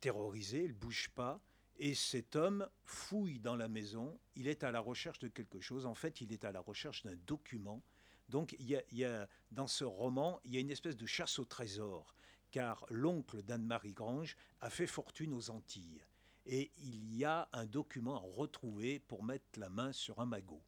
terrorisée, 0.02 0.66
elle 0.66 0.74
bouge 0.74 1.10
pas, 1.16 1.40
et 1.80 1.96
cet 1.96 2.36
homme 2.36 2.68
fouille 2.84 3.40
dans 3.40 3.56
la 3.56 3.70
maison. 3.70 4.20
Il 4.36 4.48
est 4.50 4.66
à 4.66 4.72
la 4.72 4.82
recherche 4.82 5.20
de 5.20 5.30
quelque 5.30 5.62
chose. 5.62 5.86
En 5.86 5.96
fait, 5.96 6.20
il 6.20 6.34
est 6.34 6.44
à 6.44 6.52
la 6.52 6.60
recherche 6.60 7.04
d'un 7.04 7.16
document. 7.26 7.82
Donc, 8.28 8.54
il 8.60 8.70
y 8.70 8.76
a, 8.76 8.84
y 8.92 9.06
a- 9.06 9.30
dans 9.52 9.68
ce 9.68 9.86
roman, 9.86 10.42
il 10.44 10.54
y 10.54 10.58
a 10.58 10.60
une 10.60 10.72
espèce 10.72 10.98
de 10.98 11.06
chasse 11.06 11.40
au 11.40 11.46
trésor, 11.46 12.14
car 12.52 12.86
l'oncle 12.90 13.42
d'Anne-Marie 13.44 13.94
Grange 13.94 14.36
a 14.60 14.70
fait 14.70 14.88
fortune 14.88 15.34
aux 15.34 15.50
Antilles. 15.52 16.04
Et 16.46 16.70
il 16.80 17.16
y 17.16 17.24
a 17.24 17.48
un 17.54 17.66
document 17.66 18.16
à 18.18 18.20
retrouver 18.38 19.00
pour 19.00 19.24
mettre 19.24 19.58
la 19.58 19.70
main 19.70 19.94
sur 19.94 20.20
un 20.20 20.26
magot. 20.26 20.62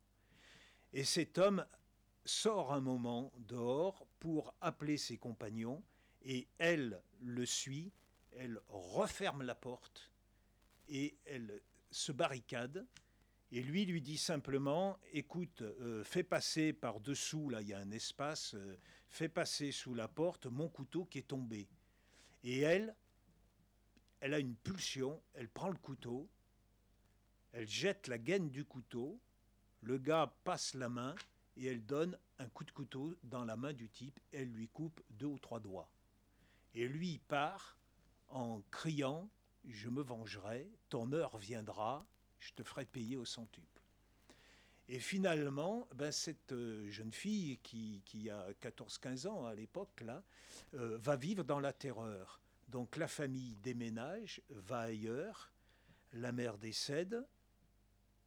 Et 0.94 1.04
cet 1.04 1.40
homme 1.40 1.66
sort 2.24 2.72
un 2.72 2.80
moment 2.80 3.32
dehors 3.38 4.06
pour 4.20 4.54
appeler 4.62 4.98
ses 4.98 5.18
compagnons, 5.18 5.84
et 6.22 6.48
elle 6.60 7.02
le 7.20 7.46
suit, 7.46 7.92
elle 8.32 8.60
referme 8.70 9.42
la 9.44 9.56
porte, 9.56 10.12
et 10.88 11.18
elle 11.26 11.62
se 11.92 12.12
barricade. 12.12 12.86
Et 13.52 13.62
lui 13.62 13.86
lui 13.86 14.02
dit 14.02 14.18
simplement, 14.18 14.98
écoute, 15.12 15.62
euh, 15.62 16.04
fais 16.04 16.24
passer 16.24 16.74
par 16.74 17.00
dessous, 17.00 17.50
là 17.50 17.62
il 17.62 17.68
y 17.68 17.74
a 17.74 17.80
un 17.80 17.92
espace, 17.92 18.56
euh, 18.56 18.78
fais 19.10 19.30
passer 19.30 19.72
sous 19.72 19.94
la 19.94 20.08
porte 20.08 20.48
mon 20.48 20.70
couteau 20.70 21.06
qui 21.06 21.20
est 21.20 21.28
tombé. 21.28 21.68
Et 22.44 22.62
elle, 22.62 22.96
elle 24.22 24.34
a 24.34 24.40
une 24.40 24.56
pulsion, 24.56 25.22
elle 25.34 25.50
prend 25.50 25.70
le 25.70 25.78
couteau, 25.78 26.28
elle 27.52 27.68
jette 27.68 28.08
la 28.08 28.18
gaine 28.18 28.50
du 28.50 28.66
couteau, 28.66 29.20
le 29.84 29.98
gars 29.98 30.34
passe 30.44 30.74
la 30.74 30.90
main 30.90 31.16
et 31.58 31.68
elle 31.68 31.86
donne 31.86 32.18
un 32.40 32.48
coup 32.50 32.64
de 32.64 32.72
couteau 32.72 33.16
dans 33.24 33.46
la 33.46 33.56
main 33.56 33.74
du 33.74 33.90
type, 33.90 34.20
elle 34.32 34.52
lui 34.52 34.68
coupe 34.68 35.02
deux 35.10 35.28
ou 35.28 35.40
trois 35.40 35.60
doigts. 35.60 35.90
Et 36.74 36.88
lui 36.88 37.20
part 37.28 37.78
en 38.30 38.62
criant 38.72 39.30
Je 39.66 39.90
me 39.90 40.02
vengerai, 40.02 40.70
ton 40.90 41.12
heure 41.14 41.38
viendra, 41.38 42.06
je 42.40 42.52
te 42.54 42.64
ferai 42.64 42.86
payer 42.86 43.16
au 43.16 43.26
centuple. 43.26 43.82
Et 44.90 45.00
finalement, 45.00 45.88
ben, 45.96 46.12
cette 46.12 46.52
euh, 46.52 46.90
jeune 46.90 47.14
fille 47.14 47.58
qui, 47.64 48.02
qui 48.06 48.30
a 48.30 48.52
14-15 48.62 49.28
ans 49.28 49.46
à 49.46 49.56
l'époque, 49.56 50.02
là, 50.02 50.22
euh, 50.74 50.98
va 50.98 51.16
vivre 51.16 51.44
dans 51.44 51.62
la 51.62 51.72
terreur. 51.72 52.42
Donc 52.68 52.98
la 52.98 53.08
famille 53.08 53.56
déménage, 53.56 54.42
va 54.50 54.80
ailleurs, 54.80 55.52
la 56.12 56.32
mère 56.32 56.58
décède. 56.58 57.26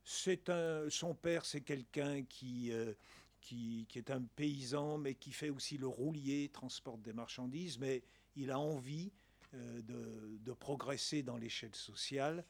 C'est 0.09 0.49
son 0.89 1.15
père, 1.17 1.45
c'est 1.45 1.63
quelqu'un 1.63 2.23
qui, 2.23 2.71
euh, 2.71 2.95
qui, 3.41 3.89
est 3.97 4.11
un 4.13 4.23
paysan, 4.23 4.99
mais 4.99 5.17
qui 5.17 5.33
fait 5.33 5.51
aussi 5.51 5.79
le 5.79 5.89
roulier, 5.89 6.49
transporte 6.49 7.03
des 7.03 7.13
marchandises, 7.13 7.81
mais 7.81 8.05
il 8.37 8.53
a 8.53 8.59
envie 8.61 9.11
euh, 9.55 9.83
de, 9.83 10.53
progresser 10.53 11.25
dans 11.25 11.37
l'échelle 11.37 11.75
sociale 11.75 12.45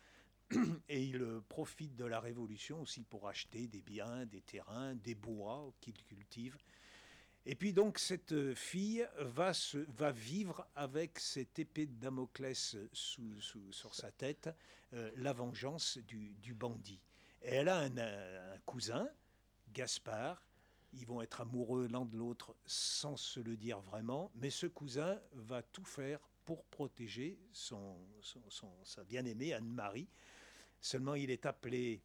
et 0.90 1.02
il 1.02 1.40
profite 1.48 1.96
de 1.96 2.04
la 2.04 2.20
Révolution 2.20 2.82
aussi 2.82 3.04
pour 3.04 3.26
acheter 3.26 3.68
des 3.68 3.80
biens, 3.80 4.26
des 4.26 4.42
terrains, 4.42 4.94
des 4.94 5.14
bois 5.14 5.72
qu'il 5.80 5.96
cultive. 6.04 6.58
Et 7.46 7.54
puis 7.54 7.72
donc 7.72 7.98
cette 7.98 8.54
fille 8.54 9.08
va, 9.18 9.54
se, 9.54 9.78
va 9.96 10.12
vivre 10.12 10.68
avec 10.74 11.18
cette 11.18 11.58
épée 11.58 11.86
de 11.86 11.94
Damoclès 11.94 12.76
sous, 12.92 13.40
sur 13.70 13.94
sa 13.94 14.10
tête, 14.12 14.50
euh, 14.92 15.10
la 15.16 15.32
vengeance 15.32 15.98
du, 16.06 16.54
bandit. 16.54 17.00
Et 17.46 17.54
elle 17.54 17.68
a 17.68 17.78
un, 17.78 17.96
un 17.96 18.58
cousin, 18.66 19.08
Gaspard, 19.72 20.44
ils 20.92 21.06
vont 21.06 21.22
être 21.22 21.40
amoureux 21.40 21.86
l'un 21.88 22.04
de 22.04 22.16
l'autre 22.16 22.56
sans 22.66 23.16
se 23.16 23.38
le 23.38 23.56
dire 23.56 23.80
vraiment, 23.80 24.32
mais 24.34 24.50
ce 24.50 24.66
cousin 24.66 25.20
va 25.32 25.62
tout 25.62 25.84
faire 25.84 26.18
pour 26.44 26.64
protéger 26.64 27.38
son, 27.52 27.98
sa 28.82 29.04
bien-aimée 29.04 29.52
Anne-Marie. 29.52 30.08
Seulement, 30.80 31.14
il 31.14 31.30
est 31.30 31.46
appelé 31.46 32.02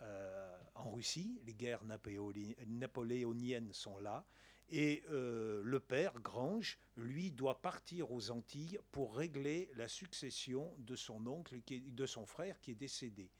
euh, 0.00 0.58
en 0.74 0.90
Russie, 0.90 1.38
les 1.44 1.54
guerres 1.54 1.84
napoléoniennes 1.84 3.72
sont 3.74 3.98
là, 3.98 4.24
et 4.70 5.02
euh, 5.10 5.60
le 5.64 5.80
père, 5.80 6.18
Grange, 6.20 6.78
lui, 6.96 7.30
doit 7.30 7.60
partir 7.60 8.10
aux 8.10 8.30
Antilles 8.30 8.78
pour 8.90 9.16
régler 9.16 9.70
la 9.74 9.86
succession 9.86 10.74
de 10.78 10.96
son 10.96 11.26
oncle, 11.26 11.60
de 11.68 12.06
son 12.06 12.24
frère 12.24 12.58
qui 12.60 12.70
est 12.70 12.74
décédé. 12.74 13.30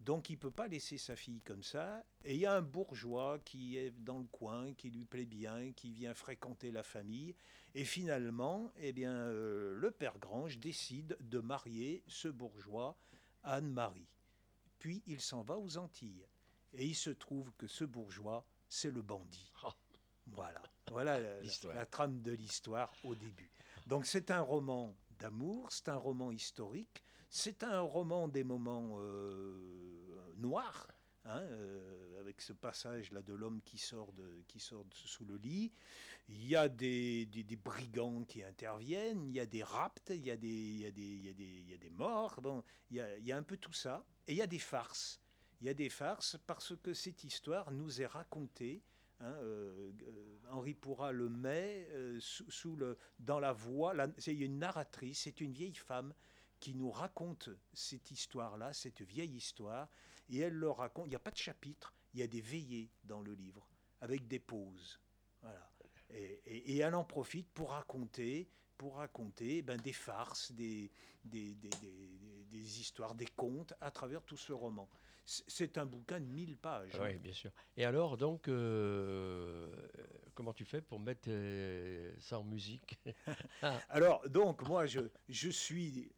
Donc 0.00 0.28
il 0.28 0.34
ne 0.34 0.38
peut 0.38 0.50
pas 0.50 0.68
laisser 0.68 0.98
sa 0.98 1.16
fille 1.16 1.40
comme 1.40 1.62
ça. 1.62 2.04
Et 2.24 2.34
il 2.34 2.40
y 2.40 2.46
a 2.46 2.54
un 2.54 2.62
bourgeois 2.62 3.38
qui 3.44 3.78
est 3.78 3.90
dans 3.90 4.18
le 4.18 4.26
coin, 4.26 4.74
qui 4.74 4.90
lui 4.90 5.04
plaît 5.04 5.26
bien, 5.26 5.72
qui 5.72 5.92
vient 5.92 6.14
fréquenter 6.14 6.70
la 6.70 6.82
famille. 6.82 7.34
Et 7.74 7.84
finalement, 7.84 8.70
eh 8.76 8.92
bien, 8.92 9.12
euh, 9.12 9.74
le 9.74 9.90
père 9.90 10.18
Grange 10.18 10.58
décide 10.58 11.16
de 11.20 11.38
marier 11.40 12.02
ce 12.06 12.28
bourgeois 12.28 12.96
à 13.42 13.54
Anne-Marie. 13.54 14.08
Puis 14.78 15.02
il 15.06 15.20
s'en 15.20 15.42
va 15.42 15.58
aux 15.58 15.78
Antilles. 15.78 16.26
Et 16.74 16.86
il 16.86 16.94
se 16.94 17.10
trouve 17.10 17.52
que 17.56 17.66
ce 17.66 17.84
bourgeois, 17.84 18.44
c'est 18.68 18.90
le 18.90 19.02
bandit. 19.02 19.52
Ah. 19.62 19.74
Voilà, 20.28 20.62
voilà 20.90 21.20
la, 21.20 21.86
trame 21.86 22.22
de 22.22 22.32
l'histoire 22.32 22.92
au 23.04 23.14
début. 23.14 23.50
Donc 23.86 24.06
c'est 24.06 24.30
un 24.30 24.40
roman 24.40 24.96
d'amour, 25.18 25.70
c'est 25.70 25.88
un 25.88 25.96
roman 25.96 26.30
historique, 26.30 27.03
c'est 27.36 27.64
un 27.64 27.80
roman 27.80 28.28
des 28.28 28.44
moments 28.44 28.96
euh, 29.00 29.58
noirs, 30.36 30.86
hein, 31.24 31.40
euh, 31.40 32.20
avec 32.20 32.40
ce 32.40 32.52
passage-là 32.52 33.22
de 33.22 33.34
l'homme 33.34 33.60
qui 33.64 33.76
sort, 33.76 34.14
qui 34.46 34.60
sort 34.60 34.86
sous 34.92 35.24
le 35.24 35.36
lit. 35.38 35.72
Il 36.28 36.46
y 36.46 36.54
a 36.54 36.68
des, 36.68 37.26
brigands 37.62 38.22
qui 38.22 38.44
interviennent, 38.44 39.26
il 39.26 39.34
y 39.34 39.40
a 39.40 39.46
des 39.46 39.64
raptes, 39.64 40.12
il 40.14 40.24
y 40.24 40.30
a 40.30 40.36
des, 40.36 41.90
morts, 41.90 42.40
bon, 42.40 42.62
il, 42.92 43.04
y 43.24 43.32
a, 43.32 43.36
un 43.36 43.42
peu 43.42 43.56
tout 43.56 43.72
ça. 43.72 44.04
Et 44.28 44.34
il 44.34 44.38
y 44.38 44.42
a 44.42 44.46
des 44.46 44.60
farces. 44.60 45.20
Il 45.60 45.66
y 45.66 45.70
a 45.70 45.74
des 45.74 45.88
farces 45.90 46.36
parce 46.46 46.76
que 46.76 46.94
cette 46.94 47.24
histoire 47.24 47.72
nous 47.72 48.00
est 48.00 48.06
racontée 48.06 48.80
Hein, 49.20 49.32
euh, 49.42 49.92
Henri 50.50 50.74
Pourra 50.74 51.12
le 51.12 51.28
met 51.28 51.88
dans 53.18 53.40
la 53.40 53.52
voix. 53.52 53.94
C'est 54.18 54.34
une 54.34 54.58
narratrice, 54.58 55.22
c'est 55.22 55.40
une 55.40 55.52
vieille 55.52 55.74
femme 55.74 56.12
qui 56.64 56.74
nous 56.74 56.90
raconte 56.90 57.50
cette 57.74 58.10
histoire-là, 58.10 58.72
cette 58.72 59.02
vieille 59.02 59.36
histoire, 59.36 59.86
et 60.30 60.38
elle 60.38 60.54
le 60.54 60.70
raconte. 60.70 61.04
Il 61.04 61.10
n'y 61.10 61.14
a 61.14 61.18
pas 61.18 61.30
de 61.30 61.36
chapitre, 61.36 61.92
il 62.14 62.20
y 62.20 62.22
a 62.22 62.26
des 62.26 62.40
veillées 62.40 62.88
dans 63.04 63.20
le 63.20 63.34
livre, 63.34 63.68
avec 64.00 64.26
des 64.26 64.38
pauses. 64.38 64.98
Voilà. 65.42 65.70
Et, 66.08 66.78
elle 66.78 66.94
en 66.94 67.04
profite 67.04 67.50
pour 67.50 67.72
raconter, 67.72 68.48
pour 68.78 68.96
raconter 68.96 69.60
ben, 69.60 69.78
des 69.78 69.92
farces, 69.92 70.52
des, 70.52 70.90
des, 71.22 71.54
des, 71.54 72.80
histoires, 72.80 73.14
des 73.14 73.26
contes 73.26 73.74
à 73.82 73.90
travers 73.90 74.22
tout 74.22 74.38
ce 74.38 74.54
roman. 74.54 74.88
C'est 75.26 75.76
un 75.76 75.84
bouquin 75.84 76.18
de 76.18 76.24
1000 76.24 76.56
pages. 76.56 76.98
Oui, 76.98 77.18
bien 77.18 77.34
sûr. 77.34 77.50
Et 77.76 77.84
alors, 77.84 78.16
donc, 78.16 78.48
euh, 78.48 79.68
comment 80.34 80.54
tu 80.54 80.64
fais 80.64 80.80
pour 80.80 80.98
mettre 80.98 81.28
euh, 81.28 82.14
ça 82.20 82.38
en 82.38 82.44
musique? 82.44 82.98
Alors, 83.90 84.26
donc, 84.30 84.66
moi, 84.66 84.86
je, 84.86 85.00
je 85.28 85.50
suis 85.50 86.10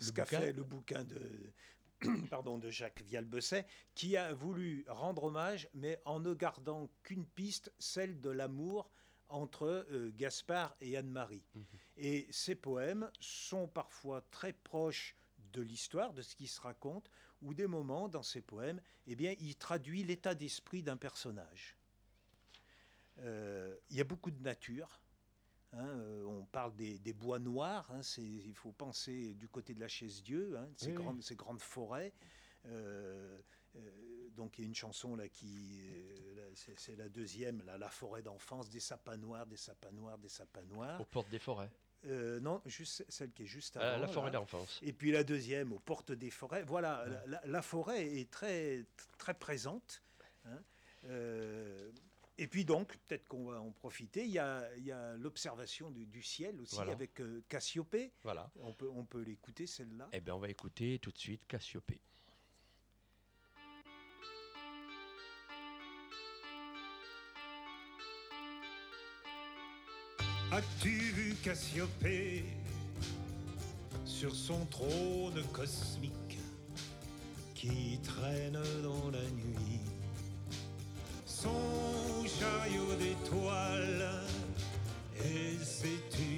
ce 0.00 0.12
qu'a 0.12 0.24
fait 0.24 0.52
le 0.52 0.62
bouquin 0.62 1.04
de, 1.04 1.52
pardon, 2.30 2.58
de 2.58 2.70
Jacques 2.70 3.02
Vialbesset, 3.02 3.66
qui 3.94 4.16
a 4.16 4.32
voulu 4.32 4.84
rendre 4.88 5.24
hommage, 5.24 5.68
mais 5.74 6.00
en 6.04 6.20
ne 6.20 6.34
gardant 6.34 6.90
qu'une 7.02 7.26
piste, 7.26 7.72
celle 7.78 8.20
de 8.20 8.30
l'amour 8.30 8.90
entre 9.28 9.86
Gaspard 10.16 10.74
et 10.80 10.96
Anne-Marie. 10.96 11.44
Mhm. 11.54 11.64
Et 11.98 12.26
ces 12.30 12.54
poèmes 12.54 13.10
sont 13.20 13.68
parfois 13.68 14.22
très 14.30 14.52
proches 14.52 15.16
de 15.52 15.62
l'histoire, 15.62 16.12
de 16.12 16.22
ce 16.22 16.34
qui 16.36 16.46
se 16.46 16.60
raconte, 16.60 17.10
ou 17.42 17.54
des 17.54 17.66
moments 17.66 18.08
dans 18.08 18.22
ses 18.22 18.40
poèmes, 18.40 18.80
eh 19.06 19.16
bien, 19.16 19.34
il 19.40 19.56
traduit 19.56 20.02
l'état 20.02 20.34
d'esprit 20.34 20.82
d'un 20.82 20.96
personnage. 20.96 21.76
Euh, 23.20 23.76
il 23.90 23.96
y 23.96 24.00
a 24.00 24.04
beaucoup 24.04 24.30
de 24.30 24.42
nature. 24.42 25.00
Hein, 25.72 25.86
euh, 25.86 26.24
on 26.24 26.44
parle 26.46 26.74
des, 26.74 27.12
bois 27.12 27.38
noirs. 27.38 27.90
Hein, 27.92 28.00
il 28.18 28.54
faut 28.54 28.72
penser 28.72 29.34
du 29.34 29.48
côté 29.48 29.74
de 29.74 29.80
la 29.80 29.88
chaise 29.88 30.22
Dieu, 30.22 30.56
hein, 30.56 30.68
ces, 30.76 30.92
grandes, 30.92 31.22
ces, 31.22 31.36
grandes, 31.36 31.60
forêts. 31.60 32.12
Euh, 32.66 33.38
donc 34.34 34.58
il 34.58 34.62
y 34.62 34.64
a 34.64 34.68
une 34.68 34.74
chanson 34.74 35.16
là 35.16 35.28
qui, 35.28 35.82
c'est 36.54 36.96
la 36.96 37.08
deuxième, 37.08 37.62
là, 37.64 37.76
la 37.76 37.90
forêt 37.90 38.22
d'enfance, 38.22 38.70
des 38.70 38.80
sapins 38.80 39.16
noirs, 39.16 39.46
des 39.46 39.56
sapins 39.56 39.92
noirs, 39.92 40.18
des 40.18 40.28
sapins 40.28 40.62
noirs. 40.62 41.00
Aux 41.00 41.04
portes 41.04 41.30
des 41.30 41.38
forêts. 41.38 41.70
Euh, 42.06 42.38
non, 42.40 42.62
juste 42.64 43.04
celle 43.08 43.32
qui 43.32 43.42
est 43.42 43.46
juste 43.46 43.76
avant. 43.76 44.00
la 44.00 44.08
forêt 44.08 44.30
d'enfance. 44.30 44.78
Et 44.82 44.92
puis 44.92 45.10
la 45.10 45.24
deuxième, 45.24 45.72
aux 45.72 45.80
portes 45.80 46.12
des 46.12 46.30
forêts. 46.30 46.62
Voilà, 46.62 47.04
la, 47.44 47.62
forêt 47.62 48.06
est 48.06 48.30
très, 48.30 48.84
très 49.18 49.34
présente. 49.34 50.02
Hein. 50.44 50.62
Euh, 51.04 51.90
et 52.40 52.46
puis 52.46 52.64
donc, 52.64 52.96
peut-être 53.08 53.26
qu'on 53.26 53.50
va 53.50 53.60
en 53.60 53.72
profiter, 53.72 54.24
il 54.24 54.30
y 54.30 54.38
a, 54.38 55.16
l'observation 55.16 55.90
du, 55.90 56.22
ciel 56.22 56.60
aussi 56.60 56.80
avec 56.80 57.20
euh, 57.20 57.42
Cassiopée. 57.48 58.12
Voilà. 58.22 58.50
On 58.60 58.72
peut, 58.72 58.88
on 58.94 59.04
peut 59.04 59.22
l'écouter, 59.22 59.66
celle-là. 59.66 60.08
Eh 60.12 60.20
bien, 60.20 60.36
on 60.36 60.38
va 60.38 60.48
écouter 60.48 61.00
tout 61.00 61.10
de 61.10 61.18
suite 61.18 61.46
Cassiopée. 61.48 62.00
As-tu 70.52 70.88
vu 70.88 71.34
Cassiopée 71.42 72.44
sur 74.04 74.34
son 74.34 74.64
trône 74.66 75.42
cosmique 75.52 76.38
qui 77.54 77.98
traîne 78.02 78.60
dans 78.82 79.10
la 79.10 79.22
nuit? 79.30 79.80
Son 81.26 82.07
chariot 82.38 82.94
d'étoiles. 82.98 84.10
Et 85.24 85.64
sais-tu 85.64 86.37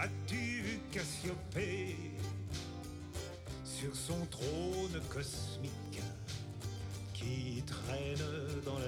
As-tu 0.00 0.36
vu 0.36 0.78
sur 3.64 3.96
son 3.96 4.26
trône 4.26 5.00
cosmique 5.12 6.00
qui 7.14 7.64
traîne 7.66 8.62
dans 8.64 8.78
la 8.78 8.87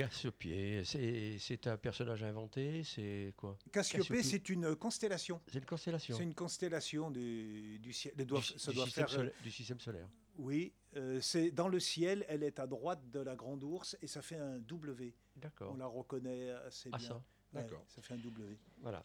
Gassiopier, 0.00 0.82
c'est 0.84 1.66
un 1.66 1.76
personnage 1.76 2.22
inventé, 2.22 2.82
c'est 2.84 3.34
quoi? 3.36 3.56
Cassiopée, 3.70 3.98
Cassiopée. 4.08 4.22
c'est 4.22 4.48
une 4.48 4.74
constellation. 4.76 5.40
C'est 5.46 5.58
une 5.58 5.64
constellation 5.66 6.16
C'est 6.16 6.22
une 6.22 6.34
constellation 6.34 7.10
du, 7.10 7.78
du 7.80 7.92
ciel. 7.92 8.14
Du, 8.16 8.24
doit- 8.24 8.40
ça 8.42 8.70
du 8.70 8.76
doit 8.76 8.86
système 8.86 9.06
faire. 9.06 9.14
solaire, 9.16 9.32
du 9.42 9.50
système 9.50 9.80
solaire. 9.80 10.08
Oui, 10.38 10.72
euh, 10.96 11.20
c'est 11.20 11.50
dans 11.50 11.68
le 11.68 11.78
ciel. 11.78 12.24
Elle 12.28 12.42
est 12.42 12.58
à 12.58 12.66
droite 12.66 13.10
de 13.10 13.20
la 13.20 13.36
grande 13.36 13.62
ours 13.62 13.96
et 14.00 14.06
ça 14.06 14.22
fait 14.22 14.36
un 14.38 14.58
W. 14.60 15.14
D'accord. 15.36 15.72
On 15.74 15.76
la 15.76 15.86
reconnaît 15.86 16.50
assez 16.50 16.88
Ah 16.92 16.96
bien. 16.98 17.08
ça, 17.08 17.14
Ouais, 17.52 17.62
d'accord. 17.62 17.84
ça 17.88 18.00
fait 18.00 18.14
un 18.14 18.18
W. 18.18 18.56
Voilà. 18.80 19.04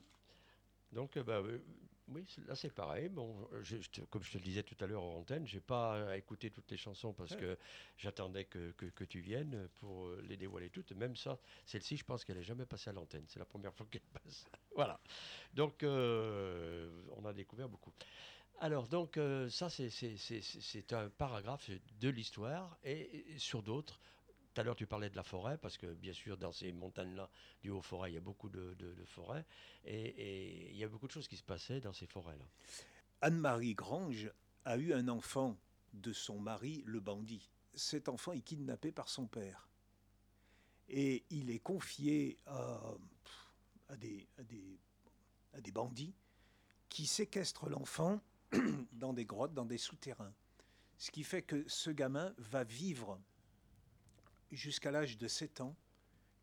Donc, 0.94 1.18
euh, 1.18 1.24
bah, 1.24 1.42
euh, 1.44 1.60
oui, 2.08 2.26
là 2.48 2.56
c'est 2.56 2.74
pareil. 2.74 3.10
Bon, 3.10 3.48
je- 3.62 3.78
comme 4.10 4.22
je 4.22 4.32
te 4.32 4.38
le 4.38 4.44
disais 4.44 4.62
tout 4.64 4.76
à 4.80 4.86
l'heure 4.88 5.02
en 5.04 5.16
antenne, 5.20 5.46
j'ai 5.48 5.60
pas 5.60 5.96
euh, 5.96 6.14
écouté 6.14 6.52
toutes 6.52 6.70
les 6.70 6.78
chansons 6.78 7.14
parce 7.14 7.32
Ouais. 7.32 7.38
que 7.38 7.58
j'attendais 7.98 8.46
que, 8.46 8.72
que, 8.74 8.86
que 8.86 9.04
tu 9.04 9.20
viennes 9.22 9.68
pour 9.76 10.06
euh, 10.08 10.22
les 10.22 10.38
dévoiler 10.38 10.70
toutes. 10.70 10.92
Même 10.92 11.16
ça, 11.16 11.40
celle-ci, 11.66 11.98
je 11.98 12.04
pense 12.06 12.24
qu'elle 12.24 12.38
est 12.38 12.44
jamais 12.44 12.66
passée 12.68 12.92
à 12.92 12.94
l'antenne. 12.94 13.26
C'est 13.28 13.40
la 13.40 13.46
première 13.46 13.74
fois 13.74 13.88
qu'elle 13.90 14.02
passe. 14.02 14.46
voilà. 14.76 15.00
Donc, 15.54 15.82
euh, 15.84 16.92
on 17.18 17.26
a 17.26 17.34
découvert 17.34 17.70
beaucoup. 17.70 17.92
Alors, 18.60 18.88
donc, 18.88 19.18
euh, 19.18 19.50
ça, 19.50 19.70
c'est- 19.70 20.94
un 20.94 21.10
paragraphe 21.10 21.70
de 22.00 22.10
l'histoire 22.10 22.78
et 22.84 23.26
sur 23.38 23.64
d'autres. 23.64 24.00
Tout 24.56 24.62
à 24.62 24.64
l'heure, 24.64 24.78
tu 24.78 24.88
parlais 24.88 25.10
de 25.10 25.18
la 25.18 25.24
forêt, 25.24 25.58
parce 25.58 25.78
que 25.78 25.86
bien 25.96 26.14
sûr, 26.14 26.38
dans 26.38 26.54
ces 26.54 26.72
montagnes-là, 26.72 27.30
du 27.62 27.72
Haut-Forêt, 27.72 28.12
il 28.12 28.14
y 28.14 28.18
a 28.18 28.22
beaucoup 28.22 28.48
de, 28.48 28.96
forêts. 29.06 29.46
Et, 29.84 30.72
il 30.72 30.78
y 30.78 30.84
a 30.86 30.88
beaucoup 30.88 31.08
de 31.08 31.12
choses 31.12 31.28
qui 31.28 31.36
se 31.36 31.44
passaient 31.44 31.82
dans 31.82 31.92
ces 31.92 32.08
forêts-là. 32.08 32.46
Anne-Marie 33.20 33.76
Grange 33.76 34.32
a 34.64 34.78
eu 34.78 34.94
un 34.94 35.10
enfant 35.10 35.58
de 35.92 36.14
son 36.14 36.40
mari, 36.40 36.84
le 36.86 37.02
bandit. 37.02 37.50
Cet 37.74 38.08
enfant 38.08 38.32
est 38.32 38.40
kidnappé 38.40 38.94
par 38.94 39.10
son 39.10 39.28
père. 39.28 39.68
Et 40.88 41.26
il 41.32 41.50
est 41.50 41.60
confié 41.60 42.38
à 42.46 43.98
des 43.98 45.72
bandits 45.74 46.16
qui 46.88 47.08
séquestrent 47.08 47.68
l'enfant 47.68 48.22
dans 48.94 49.12
des 49.12 49.26
grottes, 49.26 49.54
dans 49.54 49.66
des 49.66 49.78
souterrains. 49.78 50.34
Ce 50.98 51.12
qui 51.12 51.26
fait 51.26 51.42
que 51.42 51.66
ce 51.68 51.90
gamin 51.90 52.34
va 52.38 52.64
vivre 52.64 53.20
jusqu'à 54.56 54.92
l'âge 54.92 55.18
de 55.18 55.28
7 55.28 55.62
ans, 55.62 55.76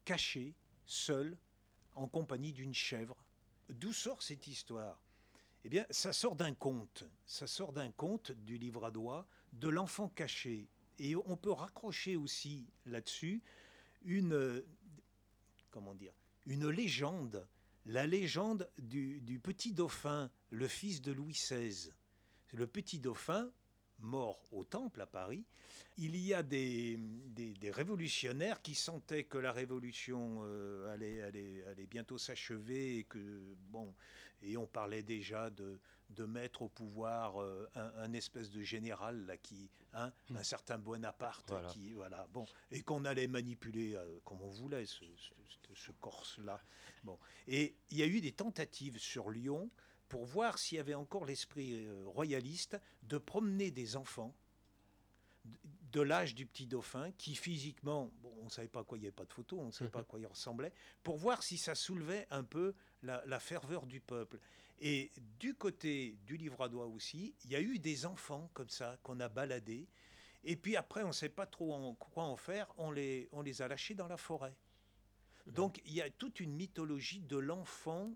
caché, 0.05 0.55
seul, 0.87 1.37
en 1.95 2.07
compagnie 2.09 2.53
d'une 2.53 2.75
chèvre. 2.75 3.17
D'où 3.69 3.93
sort 3.93 4.23
cette 4.23 4.47
histoire? 4.47 5.01
Eh 5.65 5.69
bien, 5.69 5.87
ça 5.91 6.13
sort 6.13 6.37
d'un 6.37 6.55
conte. 6.55 7.05
Ça 7.27 7.47
sort 7.47 7.73
d'un 7.73 7.91
conte 7.93 8.33
du 8.33 8.59
livre 8.59 8.85
à 8.85 8.91
doigt 8.91 9.27
de 9.53 9.69
l'enfant 9.69 10.09
caché. 10.09 10.69
Et 10.99 11.15
on 11.17 11.37
peut 11.37 11.53
raccrocher 11.53 12.17
aussi 12.17 12.67
là-dessus 12.87 13.43
une, 14.05 14.63
une 16.47 16.69
légende, 16.69 17.47
la 17.87 18.07
légende 18.07 18.71
du, 18.79 19.21
du 19.21 19.39
petit 19.39 19.73
dauphin, 19.73 20.31
le 20.51 20.69
fils 20.69 21.01
de 21.01 21.13
Louis 21.13 21.33
XVI. 21.33 21.91
Le 22.53 22.67
petit 22.67 22.99
dauphin, 22.99 23.51
mort 24.03 24.41
au 24.53 24.65
Temple 24.65 25.01
à 25.01 25.07
Paris, 25.07 25.45
il 25.99 26.17
y 26.17 26.35
a 26.35 26.43
des, 26.43 26.97
des- 26.99 27.55
des 27.55 27.71
révolutionnaires 27.71 28.61
qui 28.63 28.75
sentaient 28.75 29.25
que 29.25 29.39
la 29.39 29.53
révolution 29.53 30.41
euh, 30.45 30.93
allait, 30.93 31.23
allait- 31.23 31.65
allait 31.67 31.87
bientôt 31.87 32.19
s'achever 32.19 32.99
et 32.99 33.05
que, 33.05 33.19
bon, 33.71 33.95
et 34.43 34.57
on 34.57 34.67
parlait 34.67 35.03
déjà 35.03 35.51
de, 35.51 35.79
de 36.11 36.25
mettre 36.25 36.63
au 36.63 36.69
pouvoir 36.69 37.41
euh, 37.43 37.69
un, 37.75 37.93
un 37.99 38.13
espèce 38.13 38.51
de 38.51 38.63
général 38.63 39.27
là, 39.27 39.37
qui, 39.37 39.71
hein, 39.93 40.13
un 40.35 40.43
certain 40.43 40.79
Bonaparte, 40.79 41.49
Voilà. 41.51 41.69
qui, 41.69 41.93
voilà, 41.93 42.27
bon, 42.33 42.47
et 42.71 42.83
qu'on 42.83 43.05
allait 43.05 43.29
manipuler 43.29 43.95
euh, 43.95 44.19
comme 44.25 44.41
on 44.43 44.51
voulait 44.51 44.87
ce, 44.87 45.05
ce- 45.17 45.33
ce- 45.49 45.75
ce 45.75 45.93
Corse-là. 46.01 46.61
Bon, 47.05 47.19
et 47.49 47.75
il 47.91 47.99
y 47.99 48.03
a 48.03 48.07
eu 48.07 48.21
des 48.21 48.33
tentatives 48.33 48.99
sur 48.99 49.31
Lyon 49.31 49.71
pour 50.13 50.27
voir 50.27 50.59
s'il 50.59 50.77
y 50.77 50.79
avait 50.79 50.93
encore 50.93 51.25
l'esprit 51.25 51.87
euh, 51.87 52.05
royaliste 52.05 52.77
de 53.05 53.17
promener 53.17 53.71
des 53.71 53.97
enfants 53.97 54.35
de- 55.91 56.03
l'âge 56.03 56.35
du 56.35 56.45
petit 56.45 56.67
dauphin 56.67 57.11
qui 57.13 57.35
physiquement, 57.35 58.11
bon, 58.21 58.31
on 58.43 58.45
ne 58.45 58.51
savait 58.51 58.69
pas 58.69 58.81
à 58.81 58.85
quoi 58.85 58.99
il 58.99 59.01
n'y 59.01 59.07
avait 59.07 59.17
pas 59.17 59.25
de 59.25 59.33
photo, 59.33 59.59
on 59.59 59.69
ne 59.69 59.71
savait 59.73 59.89
pas 59.91 60.01
à 60.01 60.05
quoi 60.05 60.21
il 60.21 60.27
ressemblait, 60.27 60.71
pour 61.03 61.17
voir 61.17 61.43
si 61.43 61.57
ça 61.57 61.75
soulevait 61.75 62.27
un 62.31 62.45
peu 62.45 62.75
la, 63.03 63.23
la 63.25 63.41
ferveur 63.41 63.87
du 63.87 64.01
peuple. 64.01 64.39
Et 64.83 65.13
du 65.41 65.55
côté 65.55 66.19
du 66.27 66.37
livre 66.37 66.61
à 66.63 66.69
doigt 66.69 66.87
aussi, 66.89 67.35
il 67.45 67.51
y 67.51 67.57
a 67.57 67.61
eu 67.63 67.79
des 67.79 68.05
enfants 68.05 68.51
comme 68.53 68.69
ça 68.69 68.99
qu'on 69.03 69.19
a 69.19 69.31
baladés. 69.31 69.89
Et 70.45 70.57
puis 70.57 70.77
après, 70.77 71.05
on 71.05 71.09
ne 71.09 71.13
sait 71.13 71.31
pas 71.31 71.47
trop 71.47 71.73
en- 71.73 71.95
quoi 71.95 72.25
en 72.25 72.37
faire, 72.37 72.71
on 72.77 72.91
les, 72.91 73.31
on 73.33 73.41
les 73.41 73.63
a 73.63 73.69
lâchés 73.69 73.95
dans 73.95 74.09
la 74.09 74.19
forêt. 74.19 74.55
Donc 75.47 75.81
il 75.87 75.95
y 75.95 76.03
a 76.03 76.11
toute 76.11 76.39
une 76.39 76.53
mythologie 76.53 77.21
de 77.23 77.39
l'enfant, 77.39 78.13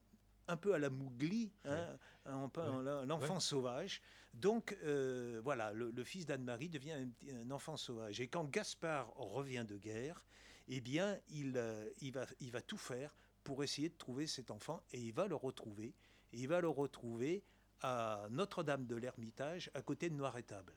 un 0.48 0.56
peu 0.56 0.74
à 0.74 0.78
la 0.78 0.90
Mougli, 0.90 1.52
hein, 1.64 1.98
Ouais. 2.26 3.06
l'enfant 3.06 3.40
sauvage. 3.40 4.00
Donc 4.35 4.76
euh, 4.82 5.40
voilà, 5.42 5.72
le, 5.72 5.90
le 5.90 6.04
fils 6.04 6.26
d'Anne-Marie 6.26 6.68
devient 6.68 7.06
un, 7.30 7.50
enfant 7.50 7.76
sauvage. 7.76 8.20
Et 8.20 8.28
quand 8.28 8.44
Gaspard 8.50 9.12
revient 9.16 9.64
de 9.66 9.76
guerre, 9.76 10.24
eh 10.68 10.80
bien, 10.80 11.18
il, 11.28 11.56
euh, 11.56 11.88
il, 12.00 12.12
va, 12.12 12.26
il 12.40 12.50
va 12.50 12.61
tout 12.61 12.76
faire 12.76 13.14
pour 13.44 13.62
essayer 13.62 13.88
de 13.88 13.96
trouver 13.96 14.26
cet 14.26 14.50
enfant 14.50 14.82
et 14.92 15.00
il 15.00 15.12
va 15.12 15.26
le 15.28 15.37
retrouver. 15.37 15.94
Et 16.32 16.40
il 16.40 16.48
va 16.48 16.61
le 16.61 16.68
retrouver 16.68 17.44
à 17.80 18.26
Notre-Dame 18.30 18.87
de 18.87 18.96
l'Ermitage, 18.96 19.70
à 19.74 19.82
côté 19.82 20.11
de 20.11 20.14
Noiretable. 20.14 20.74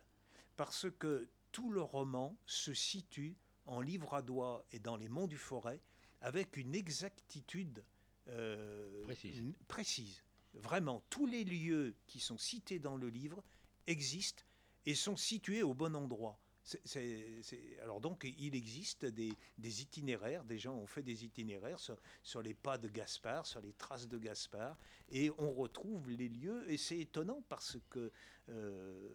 Parce 0.56 0.88
que 1.00 1.28
tout 1.52 1.72
le 1.72 1.82
roman 1.82 2.38
se 2.46 2.74
situe 2.74 3.36
en 3.66 3.82
livre 3.82 4.14
à 4.14 4.22
doigt 4.22 4.66
et 4.72 4.80
dans 4.80 4.98
les 4.98 5.10
monts 5.10 5.28
du 5.28 5.38
Forêt 5.38 5.82
avec 6.22 6.58
une 6.58 6.76
exactitude 6.76 7.84
euh, 8.28 9.04
Précise. 9.04 9.44
précise. 9.68 10.24
Vraiment, 10.54 11.04
tous 11.10 11.26
les 11.26 11.44
lieux 11.44 11.96
qui 12.08 12.20
sont 12.20 12.38
cités 12.38 12.80
dans 12.80 12.96
le 12.98 13.10
livre 13.10 13.44
existent 13.88 14.44
et 14.86 14.96
sont 14.96 15.16
situés 15.16 15.64
au 15.64 15.74
bon 15.74 15.96
endroit. 15.96 16.40
C'est- 16.64 16.82
c'est- 16.86 17.42
c'est- 17.42 17.80
alors 17.82 18.00
donc, 18.00 18.24
il 18.38 18.54
existe 18.54 19.06
des, 19.06 19.32
des 19.58 19.82
itinéraires, 19.82 20.44
des 20.44 20.60
gens 20.60 20.76
ont 20.76 20.86
fait 20.86 21.02
des 21.02 21.24
itinéraires 21.24 21.80
sur, 21.80 21.98
sur 22.22 22.42
les 22.42 22.54
pas 22.54 22.78
de 22.78 22.88
Gaspard, 22.90 23.46
sur 23.48 23.62
les 23.62 23.74
traces 23.74 24.08
de 24.08 24.18
Gaspard, 24.20 24.78
et 25.10 25.32
on 25.40 25.52
retrouve 25.52 26.10
les 26.12 26.30
lieux, 26.30 26.70
et 26.70 26.78
c'est 26.78 27.00
étonnant 27.00 27.42
parce 27.50 27.78
que 27.90 28.12
euh, 28.50 29.10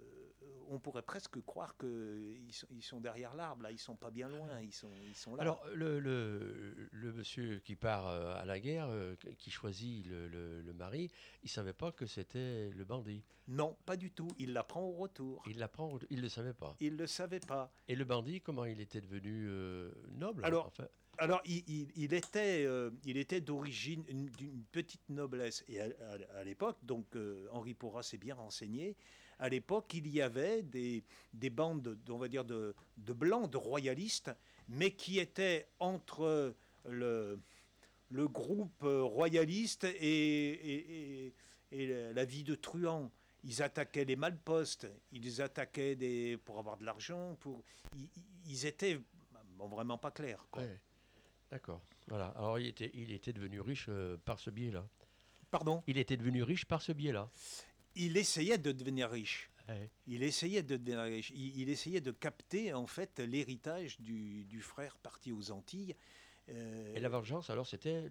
on 0.68 0.78
pourrait 0.78 1.02
presque 1.02 1.40
croire 1.42 1.76
qu'ils 1.76 2.52
sont, 2.52 2.66
ils 2.70 2.82
sont 2.82 3.00
derrière 3.00 3.34
l'arbre, 3.34 3.62
là, 3.62 3.70
ils 3.70 3.78
sont 3.78 3.96
pas 3.96 4.10
bien 4.10 4.28
loin, 4.28 4.60
ils 4.60 4.72
sont, 4.72 4.90
ils 5.06 5.14
sont 5.14 5.34
là. 5.36 5.42
Alors, 5.42 5.62
le, 5.74 6.00
le, 6.00 6.88
le 6.90 7.12
monsieur 7.12 7.58
qui 7.60 7.76
part 7.76 8.06
euh, 8.08 8.34
à 8.34 8.44
la 8.44 8.58
guerre, 8.58 8.86
euh, 8.88 9.14
qui 9.38 9.50
choisit 9.50 10.06
le, 10.06 10.72
mari, 10.72 11.10
il 11.42 11.50
savait 11.50 11.72
pas 11.74 11.92
que 11.92 12.06
c'était 12.06 12.70
le 12.70 12.84
bandit. 12.84 13.22
non, 13.46 13.76
pas 13.84 13.96
du 13.96 14.10
tout, 14.10 14.28
il 14.38 14.52
l'apprend 14.52 14.82
au 14.82 14.92
retour. 14.92 15.42
Il 15.46 15.58
l'apprend, 15.58 15.98
il 16.10 16.20
le 16.22 16.28
savait 16.28 16.54
pas. 16.54 16.74
Il 16.80 16.94
ne 16.94 16.98
le 16.98 17.06
savait 17.06 17.40
pas. 17.40 17.70
Et 17.88 17.94
le 17.94 18.04
bandit, 18.04 18.40
comment 18.40 18.64
il 18.64 18.80
était 18.80 19.00
devenu 19.02 19.46
euh, 19.48 19.92
noble 20.12 20.44
Alors, 20.44 20.66
enfin, 20.66 20.88
Alors, 21.18 21.40
il, 21.44 21.62
il- 21.68 21.92
il 21.94 22.12
était, 22.14 22.64
euh, 22.64 22.90
il 23.04 23.16
était 23.18 23.40
d'origine 23.40 24.02
une- 24.08 24.30
d'une 24.30 24.64
petite 24.64 25.08
noblesse. 25.10 25.62
Et 25.68 25.80
à, 25.80 25.84
à- 25.84 26.38
à 26.38 26.44
l'époque, 26.44 26.78
donc 26.82 27.14
euh, 27.16 27.46
Henri 27.52 27.74
Porras 27.74 28.02
s'est 28.02 28.18
bien 28.18 28.34
renseigné, 28.34 28.96
à 29.44 29.48
l'époque, 29.50 29.92
il 29.92 30.06
y 30.08 30.22
avait 30.22 30.62
des, 30.62 31.04
des 31.34 31.50
bandes, 31.50 31.82
de- 31.82 32.12
on 32.12 32.16
va 32.18 32.28
dire, 32.28 32.44
de, 32.46 32.74
de 32.96 33.12
blancs, 33.12 33.50
de 33.50 33.58
royalistes, 33.58 34.30
mais 34.68 34.90
qui 34.92 35.18
étaient 35.18 35.66
entre 35.80 36.54
le, 36.88 37.38
le 38.10 38.26
groupe 38.26 38.82
euh, 38.84 39.02
royaliste 39.02 39.84
et, 39.84 40.50
et- 40.72 41.26
et- 41.26 41.34
et 41.72 41.86
la- 41.86 42.12
la 42.14 42.24
vie 42.24 42.42
de 42.42 42.54
truand. 42.54 43.10
Ils 43.42 43.60
attaquaient 43.62 44.06
les 44.06 44.16
malpostes, 44.16 44.86
ils 45.12 45.42
attaquaient 45.42 45.94
des, 45.94 46.38
pour 46.38 46.58
avoir 46.58 46.78
de 46.78 46.84
l'argent, 46.86 47.36
pour, 47.40 47.62
ils, 47.94 48.08
ils 48.46 48.64
étaient 48.64 48.98
bon, 49.58 49.68
vraiment 49.68 49.98
pas 49.98 50.10
clairs. 50.10 50.46
quoi. 50.50 50.62
ouais. 50.62 50.80
D'accord. 51.50 51.82
Voilà. 52.08 52.28
Alors 52.38 52.58
il 52.58 52.66
était, 52.68 52.90
il 52.94 53.12
était 53.12 53.34
devenu 53.34 53.60
riche 53.60 53.86
euh, 53.90 54.16
par 54.24 54.38
ce 54.40 54.48
biais-là. 54.50 54.88
Pardon? 55.50 55.82
Il 55.86 55.98
était 55.98 56.16
devenu 56.16 56.42
riche 56.42 56.64
par 56.64 56.80
ce 56.80 56.92
biais-là. 56.92 57.28
Il 57.96 58.16
essayait 58.16 58.58
de 58.58 58.72
devenir 58.72 59.10
riche. 59.10 59.50
Ouais. 59.68 59.90
Il 60.06 60.22
essayait 60.22 60.62
de 60.62 60.76
devenir 60.76 61.00
riche. 61.04 61.30
Il, 61.34 61.58
il 61.60 61.68
essayait 61.70 62.00
de 62.00 62.10
capter 62.10 62.72
en 62.74 62.86
fait 62.86 63.18
l'héritage 63.20 63.98
du, 64.00 64.44
du 64.44 64.60
frère 64.60 64.96
parti 64.98 65.32
aux 65.32 65.50
Antilles. 65.50 65.94
Euh, 66.50 66.94
Et 66.94 67.00
la 67.00 67.08
vengeance, 67.08 67.48
alors, 67.48 67.66
c'était 67.66 68.06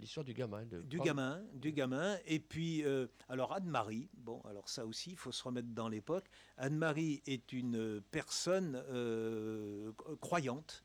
l'histoire 0.00 0.24
du 0.24 0.32
gamin. 0.32 0.64
de 0.64 0.80
du 0.80 0.96
prendre- 0.96 1.04
gamin, 1.10 1.44
du 1.52 1.72
gamin. 1.72 2.16
Et 2.26 2.38
puis, 2.40 2.82
euh, 2.84 3.06
alors 3.28 3.52
Anne-Marie, 3.52 4.08
bon, 4.16 4.40
alors 4.48 4.70
ça 4.70 4.86
aussi, 4.86 5.10
il 5.10 5.16
faut 5.18 5.32
se 5.32 5.42
remettre 5.42 5.68
dans 5.68 5.88
l'époque. 5.90 6.24
Anne-Marie 6.56 7.22
est 7.26 7.52
une 7.52 8.00
personne 8.10 8.82
euh, 8.88 9.92
croyante. 10.22 10.82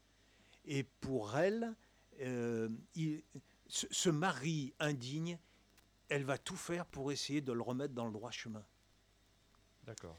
Et 0.66 0.84
pour 0.84 1.38
elle, 1.38 1.74
il- 2.96 3.24
ce, 3.68 3.86
ce 3.92 4.10
mari 4.10 4.74
indigne, 4.80 5.40
elle 6.10 6.24
va 6.24 6.38
tout 6.38 6.56
faire 6.56 6.86
pour 6.86 7.12
essayer 7.12 7.42
de 7.42 7.52
le 7.54 7.62
remettre 7.62 7.94
dans 7.94 8.06
le 8.06 8.12
droit 8.12 8.32
chemin. 8.32 8.64
D'accord. 9.86 10.18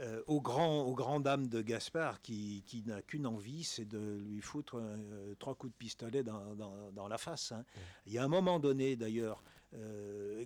Euh, 0.00 0.22
au, 0.28 0.40
grand, 0.40 0.82
au 0.82 0.94
grand 0.94 1.18
dame 1.18 1.48
de 1.48 1.60
Gaspard, 1.60 2.22
qui, 2.22 2.62
qui 2.66 2.84
n'a 2.84 3.02
qu'une 3.02 3.26
envie, 3.26 3.64
c'est 3.64 3.84
de 3.84 4.18
lui 4.24 4.40
foutre 4.40 4.76
euh, 4.80 5.34
trois 5.40 5.56
coups 5.56 5.72
de 5.72 5.76
pistolet 5.76 6.22
dans, 6.22 6.54
dans- 6.54 6.92
dans 6.92 7.08
la 7.08 7.18
face. 7.18 7.50
hein. 7.50 7.64
Il 8.06 8.12
y 8.12 8.18
a 8.18 8.22
un 8.24 8.28
moment 8.28 8.60
donné, 8.60 8.94
d'ailleurs, 8.94 9.42
euh, 9.74 10.44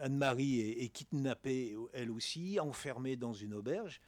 Anne-Marie 0.00 0.60
est, 0.60 0.84
est 0.84 0.88
kidnappée, 0.88 1.76
elle 1.92 2.12
aussi, 2.12 2.60
enfermée 2.60 3.16
dans 3.16 3.32
une 3.32 3.54
auberge. 3.54 4.00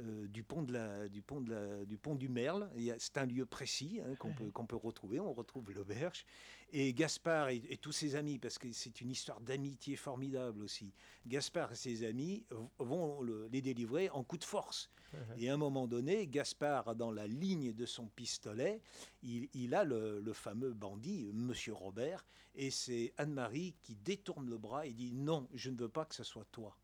Euh, 0.00 0.26
du 0.26 0.42
pont 0.42 0.62
de 0.62 0.72
la, 0.72 1.08
du 1.08 1.22
pont 1.22 1.40
de 1.40 1.50
la, 1.52 1.84
du 1.84 1.96
pont 1.98 2.14
du 2.14 2.28
Merle. 2.28 2.68
C'est 2.98 3.18
un 3.18 3.26
lieu 3.26 3.46
précis 3.46 4.00
hein, 4.04 4.14
qu'on 4.16 4.32
peut, 4.32 4.50
qu'on 4.50 4.66
peut 4.66 4.76
retrouver. 4.76 5.20
On 5.20 5.32
retrouve 5.32 5.70
l'auberge. 5.72 6.24
Et 6.72 6.92
Gaspard 6.94 7.48
et, 7.50 7.62
et 7.68 7.76
tous 7.76 7.92
ses 7.92 8.14
amis, 8.14 8.38
parce 8.38 8.58
que 8.58 8.70
c'est 8.72 9.00
une 9.00 9.10
histoire 9.10 9.40
d'amitié 9.40 9.96
formidable 9.96 10.62
aussi. 10.62 10.92
Gaspard 11.26 11.72
et 11.72 11.76
ses 11.76 12.04
amis 12.04 12.44
vont 12.78 13.20
le- 13.22 13.48
les 13.52 13.60
délivrer 13.60 14.08
en 14.10 14.22
coup 14.24 14.38
de 14.38 14.44
force. 14.44 14.90
Et 15.38 15.50
à 15.50 15.54
un 15.54 15.56
moment 15.56 15.88
donné, 15.88 16.28
Gaspard, 16.28 16.94
dans 16.94 17.10
la 17.10 17.26
ligne 17.26 17.72
de 17.72 17.84
son 17.84 18.06
pistolet, 18.06 18.80
il, 19.24 19.48
il 19.54 19.74
a 19.74 19.82
le, 19.82 20.20
le 20.20 20.32
fameux 20.32 20.72
bandit, 20.72 21.32
Monsieur 21.34 21.72
Robert, 21.72 22.24
et 22.54 22.70
c'est 22.70 23.12
Anne-Marie 23.16 23.74
qui 23.82 23.96
détourne 23.96 24.48
le 24.48 24.56
bras 24.56 24.86
et 24.86 24.92
dit 24.92 25.12
non, 25.12 25.48
je 25.52 25.70
ne 25.70 25.76
veux 25.76 25.88
pas 25.88 26.04
que 26.04 26.14
ce 26.14 26.22
soit 26.22 26.46
toi. 26.52 26.76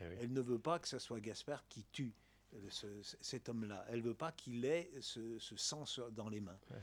Eh 0.00 0.08
oui. 0.08 0.14
Elle 0.20 0.32
ne 0.32 0.40
veut 0.40 0.58
pas 0.58 0.80
que 0.80 0.88
ce 0.88 0.98
soit 0.98 1.20
Gaspard 1.20 1.62
qui 1.68 1.84
tue 1.92 2.12
ce- 2.68 3.16
cet 3.20 3.48
homme-là. 3.48 3.84
Elle 3.88 4.02
veut 4.02 4.14
pas 4.14 4.32
qu'il 4.32 4.64
ait 4.64 4.90
ce, 5.00 5.38
ce 5.38 5.56
sur- 5.56 6.10
dans 6.12 6.28
les 6.28 6.40
mains. 6.40 6.58
Ouais. 6.70 6.76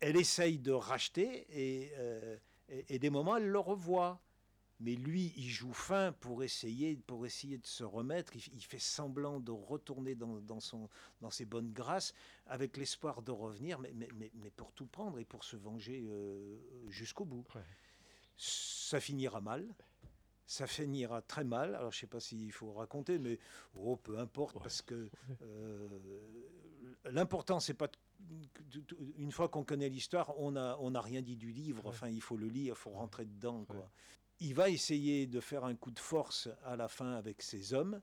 Elle 0.00 0.16
essaye 0.16 0.58
de 0.58 0.72
racheter 0.72 1.46
et, 1.50 1.90
euh, 1.96 2.36
et, 2.68 2.94
et 2.94 2.98
des 2.98 3.10
moments 3.10 3.36
elle 3.36 3.48
le 3.48 3.58
revoit. 3.58 4.20
Mais 4.80 4.94
lui, 4.94 5.32
il 5.36 5.48
joue 5.48 5.72
fin 5.72 6.12
pour 6.12 6.44
essayer, 6.44 6.94
pour 6.94 7.26
essayer 7.26 7.58
de 7.58 7.66
se 7.66 7.82
remettre. 7.82 8.36
Il, 8.36 8.42
il 8.54 8.64
fait 8.64 8.78
semblant 8.78 9.40
de 9.40 9.50
retourner 9.50 10.14
dans, 10.14 10.40
dans 10.40 10.60
son, 10.60 10.88
dans 11.20 11.30
ses 11.30 11.44
bonnes 11.46 11.72
grâces 11.72 12.14
avec 12.46 12.76
l'espoir 12.76 13.22
de 13.22 13.32
revenir, 13.32 13.80
mais, 13.80 13.92
mais, 13.92 14.08
mais, 14.14 14.30
mais 14.34 14.50
pour 14.52 14.70
tout 14.70 14.86
prendre 14.86 15.18
et 15.18 15.24
pour 15.24 15.42
se 15.42 15.56
venger 15.56 16.04
euh, 16.06 16.60
jusqu'au 16.90 17.24
bout. 17.24 17.44
Ouais. 17.56 17.62
Ça 18.36 19.00
finira 19.00 19.40
mal. 19.40 19.66
Ça 20.50 20.66
finira 20.66 21.20
très 21.20 21.44
mal. 21.44 21.74
Alors, 21.74 21.92
je 21.92 21.98
ne 21.98 22.00
sais 22.00 22.06
pas 22.06 22.20
s'il 22.20 22.50
faut 22.52 22.72
raconter, 22.72 23.18
mais 23.18 23.38
oh, 23.76 23.96
peu 23.96 24.18
importe, 24.18 24.56
Ouais. 24.56 24.62
parce 24.62 24.80
que 24.80 25.10
euh, 25.42 25.88
l'important, 27.04 27.60
c'est 27.60 27.74
pas. 27.74 27.88
Une 29.18 29.30
fois 29.30 29.48
qu'on 29.50 29.62
connaît 29.62 29.90
l'histoire, 29.90 30.36
on 30.40 30.52
n'a 30.52 30.76
on 30.80 30.94
a 30.94 31.00
rien 31.02 31.20
dit 31.20 31.36
du 31.36 31.52
livre. 31.52 31.84
Ouais. 31.84 31.90
Enfin, 31.90 32.08
il 32.08 32.22
faut 32.22 32.38
le 32.38 32.48
lire, 32.48 32.74
il 32.76 32.78
faut 32.80 32.90
rentrer 32.90 33.26
dedans. 33.26 33.64
Quoi. 33.66 33.76
Ouais. 33.76 33.86
Il 34.40 34.54
va 34.54 34.70
essayer 34.70 35.26
de 35.26 35.38
faire 35.38 35.64
un 35.64 35.74
coup 35.74 35.90
de 35.90 35.98
force 35.98 36.48
à 36.64 36.76
la 36.76 36.88
fin 36.88 37.12
avec 37.12 37.42
ses 37.42 37.74
hommes. 37.74 38.00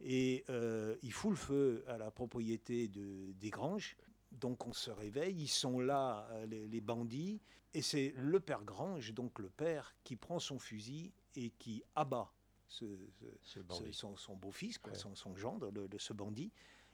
Et 0.00 0.44
euh, 0.48 0.96
il 1.02 1.12
fout 1.12 1.30
le 1.30 1.36
feu 1.36 1.84
à 1.86 1.96
la 1.96 2.10
propriété 2.10 2.88
de, 2.88 3.32
des 3.32 3.50
granges. 3.50 3.96
Donc 4.32 4.66
on 4.66 4.72
se 4.72 4.90
réveille, 4.90 5.36
ils 5.42 5.48
sont 5.48 5.78
là, 5.80 6.28
euh, 6.32 6.46
les, 6.46 6.66
les 6.68 6.80
bandits, 6.80 7.40
et 7.72 7.82
c'est 7.82 8.12
le 8.16 8.40
père 8.40 8.62
Grange, 8.64 9.12
donc 9.14 9.38
le 9.38 9.48
père, 9.48 9.94
qui 10.04 10.16
prend 10.16 10.38
son 10.38 10.58
fusil 10.58 11.12
et 11.36 11.50
qui 11.50 11.82
abat 11.94 12.30
ce, 12.68 12.84
ce- 12.84 13.24
Ce 13.42 13.52
ce- 13.54 13.60
bandit. 13.60 13.94
son, 13.94 14.16
son 14.16 14.36
beau-fils, 14.36 14.78
Ouais. 14.86 14.94
son, 14.94 15.14
son 15.14 15.34
gendre, 15.36 15.70
le- 15.70 15.86
le- 15.86 15.98
ce 15.98 16.12
bandit. 16.12 16.50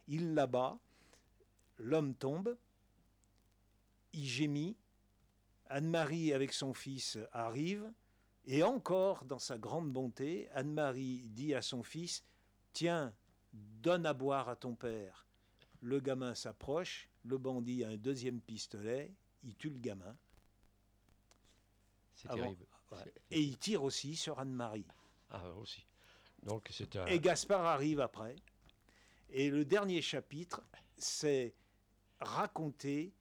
Il 0.08 0.34
l'abat, 0.34 0.78
l'homme 1.78 2.14
tombe, 2.14 2.56
il 4.12 4.26
gémit, 4.26 4.76
Anne-Marie 5.68 6.32
avec 6.32 6.52
son 6.52 6.74
fils 6.74 7.18
arrive, 7.32 7.90
et 8.46 8.62
encore, 8.62 9.24
dans 9.24 9.38
sa 9.38 9.56
grande 9.58 9.90
bonté, 9.90 10.48
Anne-Marie 10.50 11.28
dit 11.30 11.54
à 11.54 11.62
son 11.62 11.82
fils, 11.82 12.22
Tiens, 12.74 13.14
donne 13.52 14.04
à 14.04 14.12
boire 14.14 14.48
à 14.48 14.56
ton 14.56 14.74
père. 14.74 15.26
Le 15.80 16.00
gamin 16.00 16.34
s'approche, 16.34 17.08
le 17.24 17.38
bandit 17.38 17.84
a 17.84 17.88
un 17.88 17.96
deuxième 17.96 18.40
pistolet, 18.40 19.12
il 19.44 19.54
tue 19.54 19.70
le 19.70 19.78
gamin, 19.78 20.16
C'est 22.14 22.28
terrible. 22.28 22.66
Ouais. 23.04 23.12
Et 23.30 23.40
il 23.40 23.58
tire 23.58 23.82
aussi 23.82 24.16
sur 24.16 24.38
Anne-Marie. 24.38 24.86
Ah, 25.30 25.50
aussi. 25.60 25.84
Donc, 26.42 26.68
c'est 26.70 26.96
un. 26.96 27.06
Et 27.06 27.18
Gaspard 27.20 27.64
arrive 27.64 28.00
après. 28.00 28.36
Et 29.30 29.50
le 29.50 29.64
dernier 29.64 30.02
chapitre, 30.02 30.62
c'est 30.96 31.54
raconter 32.20 33.12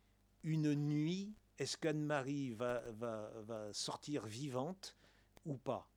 une 0.43 0.73
nuit. 0.75 1.33
Est-ce 1.59 1.77
qu'Anne-Marie 1.77 2.51
va, 2.51 2.81
va, 2.91 3.31
va 3.41 3.71
sortir 3.73 4.25
vivante 4.25 4.95
ou 5.45 5.55
pas? 5.55 5.87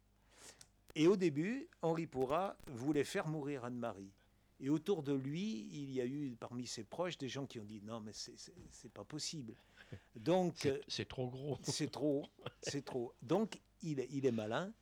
Et 0.94 1.06
au 1.08 1.16
début, 1.16 1.68
Henri 1.82 2.06
Pourrat 2.06 2.56
voulait 2.68 3.04
faire 3.04 3.26
mourir 3.28 3.64
Anne-Marie. 3.64 4.12
Et 4.60 4.70
autour 4.70 5.02
de 5.02 5.12
lui, 5.12 5.68
il 5.72 5.90
y 5.90 6.00
a 6.00 6.06
eu 6.06 6.34
parmi 6.40 6.66
ses 6.66 6.84
proches 6.84 7.18
des 7.18 7.28
gens 7.28 7.44
qui 7.46 7.58
ont 7.60 7.64
dit 7.64 7.82
non, 7.82 8.00
mais 8.00 8.12
c'est- 8.14 8.88
pas 8.94 9.04
possible. 9.04 9.54
Donc, 10.16 10.54
c'est- 10.56 10.80
C'est 10.88 11.08
trop 11.08 11.28
gros. 11.28 11.58
c'est 11.62 11.90
trop, 11.90 12.26
c'est 12.62 12.84
trop. 12.84 13.12
Donc, 13.20 13.60
il 13.82 14.00
est, 14.00 14.08
il 14.10 14.26
est 14.26 14.32
malin. 14.32 14.72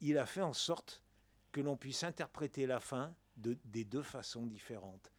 Il 0.00 0.18
a 0.18 0.26
fait 0.26 0.42
en 0.42 0.52
sorte 0.52 1.02
que 1.52 1.60
l'on 1.60 1.76
puisse 1.76 2.04
interpréter 2.04 2.66
la 2.66 2.80
fin 2.80 3.14
de, 3.36 3.56
des 3.64 3.84
deux 3.84 4.02
façons 4.02 4.46
différentes. 4.46 5.10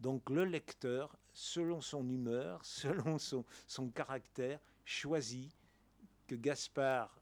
Donc, 0.00 0.28
le 0.30 0.44
lecteur, 0.44 1.16
selon 1.32 1.80
son 1.80 2.06
humeur, 2.08 2.62
selon 2.64 3.18
son, 3.18 3.44
son 3.66 3.88
caractère, 3.90 4.60
choisit 4.84 5.54
que 6.26 6.34
Gaspard 6.34 7.18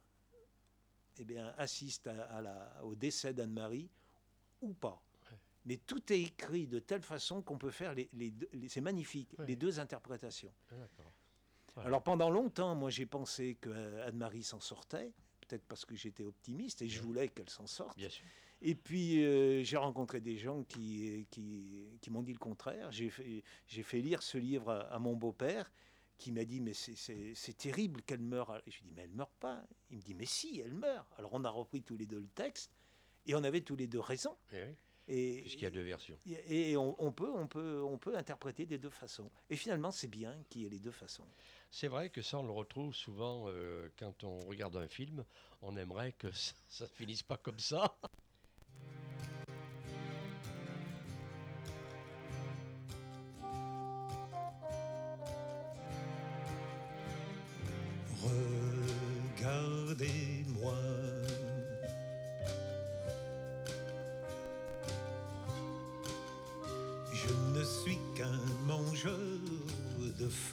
eh 1.19 1.25
bien, 1.25 1.55
assiste 1.59 2.09
à, 2.09 2.25
à 2.25 2.41
la- 2.43 2.81
au 2.85 2.95
décès 2.97 3.33
d'Anne-Marie 3.33 3.89
ou 4.61 4.73
pas. 4.75 5.01
Ouais. 5.31 5.39
Mais 5.67 5.77
tout 5.77 6.13
est 6.13 6.21
écrit 6.23 6.67
de 6.67 6.81
telle 6.81 7.03
façon 7.03 7.41
qu'on 7.43 7.59
peut 7.59 7.71
faire 7.71 7.95
les, 7.95 8.09
les 8.13 8.33
c'est 8.69 8.81
magnifique, 8.81 9.29
Ouais. 9.39 9.47
les 9.47 9.57
deux 9.57 9.79
interprétations. 9.79 10.53
Voilà. 11.75 11.89
Alors 11.89 12.03
pendant 12.03 12.31
longtemps, 12.31 12.75
moi 12.75 12.91
j'ai 12.91 13.07
pensé 13.07 13.57
que 13.61 13.69
euh, 13.71 14.09
Anne-Marie 14.09 14.43
s'en 14.43 14.59
sortait, 14.61 15.13
peut-être 15.55 15.67
parce 15.69 15.85
que 15.85 15.95
j'étais 15.95 16.25
optimiste 16.25 16.83
et 16.83 16.88
je 16.88 17.01
Ouais. 17.01 17.07
voulais 17.07 17.29
qu'elle 17.29 17.49
s'en 17.51 17.67
sorte. 17.67 17.97
Bien 17.97 18.09
sûr. 18.09 18.25
Et 18.62 18.75
puis 18.75 19.25
euh, 19.25 19.62
j'ai 19.62 19.77
rencontré 19.77 20.21
des 20.21 20.37
gens 20.38 20.62
qui, 20.64 21.27
qui, 21.31 21.87
qui 22.01 22.11
m'ont 22.11 22.23
dit 22.23 22.33
le 22.33 22.38
contraire. 22.38 22.90
J'ai 22.90 23.11
fait, 23.11 23.43
fait 23.67 24.01
lire 24.01 24.23
ce 24.23 24.38
livre 24.38 24.71
à, 24.71 24.81
à 24.95 24.99
mon 24.99 25.14
beau-père 25.14 25.71
qui 26.17 26.33
m'a 26.33 26.45
dit 26.45 26.61
mais 26.61 26.73
c'est- 26.73 26.95
terrible 27.59 28.03
qu'elle 28.03 28.23
meure. 28.23 28.61
Et 28.67 28.71
je 28.71 28.79
lui 28.79 28.87
dis 28.87 28.93
mais 28.97 29.03
elle 29.03 29.11
meurt 29.12 29.33
pas. 29.38 29.62
Il 29.90 29.99
me 29.99 30.03
dit 30.03 30.14
mais 30.14 30.27
si, 30.27 30.61
elle 30.61 30.75
meurt. 30.75 31.07
Alors 31.19 31.33
on 31.35 31.45
a 31.45 31.51
repris 31.51 31.83
tous 31.83 31.97
les 31.97 32.07
deux 32.07 32.21
le 32.21 32.29
texte 32.29 32.73
et 33.27 33.35
on 33.35 33.45
avait 33.45 33.61
tous 33.61 33.77
les 33.77 33.87
deux 33.87 34.01
raison. 34.01 34.37
Eh 34.53 34.62
oui, 34.64 34.75
Puisqu'il 35.07 35.62
y 35.62 35.67
a 35.67 35.71
deux 35.71 35.83
versions. 35.83 36.19
et 36.27 36.71
et 36.73 36.77
on, 36.77 36.95
on 37.03 37.12
peut, 37.12 37.31
on, 37.31 37.47
peut, 37.47 37.83
on 37.83 37.99
peut 37.99 38.17
interpréter 38.17 38.64
des 38.67 38.79
deux 38.79 38.90
façons. 38.90 39.31
Et 39.51 39.57
finalement, 39.57 39.90
c'est 39.90 40.09
bien 40.09 40.43
qu'il 40.49 40.62
y 40.62 40.67
ait 40.67 40.71
les 40.71 40.79
deux 40.81 40.90
façons. 40.90 41.27
C'est 41.71 41.88
vrai 41.88 42.09
que 42.09 42.23
ça, 42.23 42.38
on 42.38 42.47
le 42.47 42.53
retrouve 42.53 42.95
souvent 42.95 43.45
euh, 43.49 43.88
quand 43.99 44.25
on 44.25 44.40
regarde 44.40 44.77
un 44.77 44.88
film. 44.88 45.25
On 45.61 45.77
aimerait 45.77 46.12
que 46.12 46.31
ça, 46.33 46.55
ça 46.69 46.87
finisse 46.87 47.23
pas 47.23 47.37
comme 47.37 47.59
ça. 47.59 47.99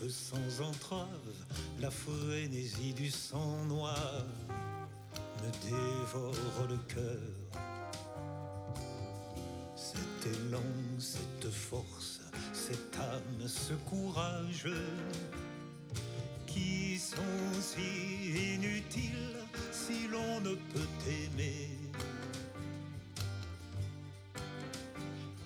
Sans 0.10 0.62
entrave. 0.62 1.08
La 1.80 1.92
frénésie 1.92 2.94
du 2.94 3.10
sang 3.10 3.66
noir 3.66 4.26
me 5.42 5.70
dévore 5.70 6.68
le 6.70 6.78
cœur. 6.94 7.62
Cet 9.76 10.34
élan, 10.34 10.60
cette 11.00 11.52
force, 11.52 12.22
cette 12.54 12.98
âme, 12.98 13.48
ce 13.48 13.74
courage 13.90 14.70
qui 16.48 16.98
sont 16.98 17.62
si 17.62 18.56
inutiles 18.56 19.38
si 19.72 20.08
l'on 20.08 20.40
ne 20.42 20.56
peut 20.56 21.08
aimer. 21.08 21.70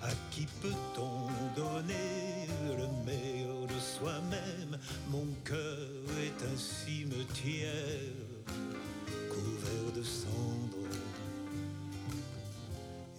À 0.01 0.09
qui 0.31 0.45
peut-on 0.61 1.29
donner 1.55 2.34
soi-même 3.99 4.77
Mon 5.09 5.27
cœur 5.43 6.03
est 6.27 6.43
un 6.43 6.57
cimetière 6.57 8.15
couvert 9.29 9.91
de 9.95 10.03
cendres. 10.03 10.89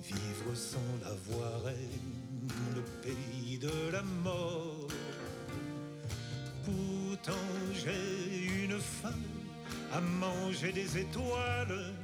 Vivre 0.02 0.54
sans 0.54 0.90
l'avoir 1.02 1.68
est 1.68 2.74
le 2.74 2.82
pays 3.02 3.58
de 3.58 3.90
la 3.92 4.02
mort. 4.02 4.88
Pourtant 6.64 7.46
j'ai 7.74 8.64
une 8.64 8.78
faim 8.78 9.22
à 9.92 10.00
manger 10.00 10.72
des 10.72 10.98
étoiles. 10.98 11.94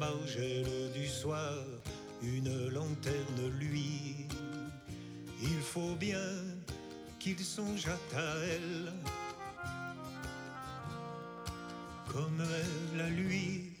Margelle 0.00 0.90
du 0.94 1.06
soir, 1.06 1.58
une 2.22 2.68
lanterne 2.70 3.42
lui. 3.58 4.26
Il 5.42 5.60
faut 5.60 5.94
bien 5.94 6.26
qu'il 7.18 7.38
songeât 7.38 8.06
à 8.16 8.34
elle, 8.54 8.92
comme 12.10 12.40
elle 12.40 13.00
à 13.02 13.10
lui. 13.10 13.74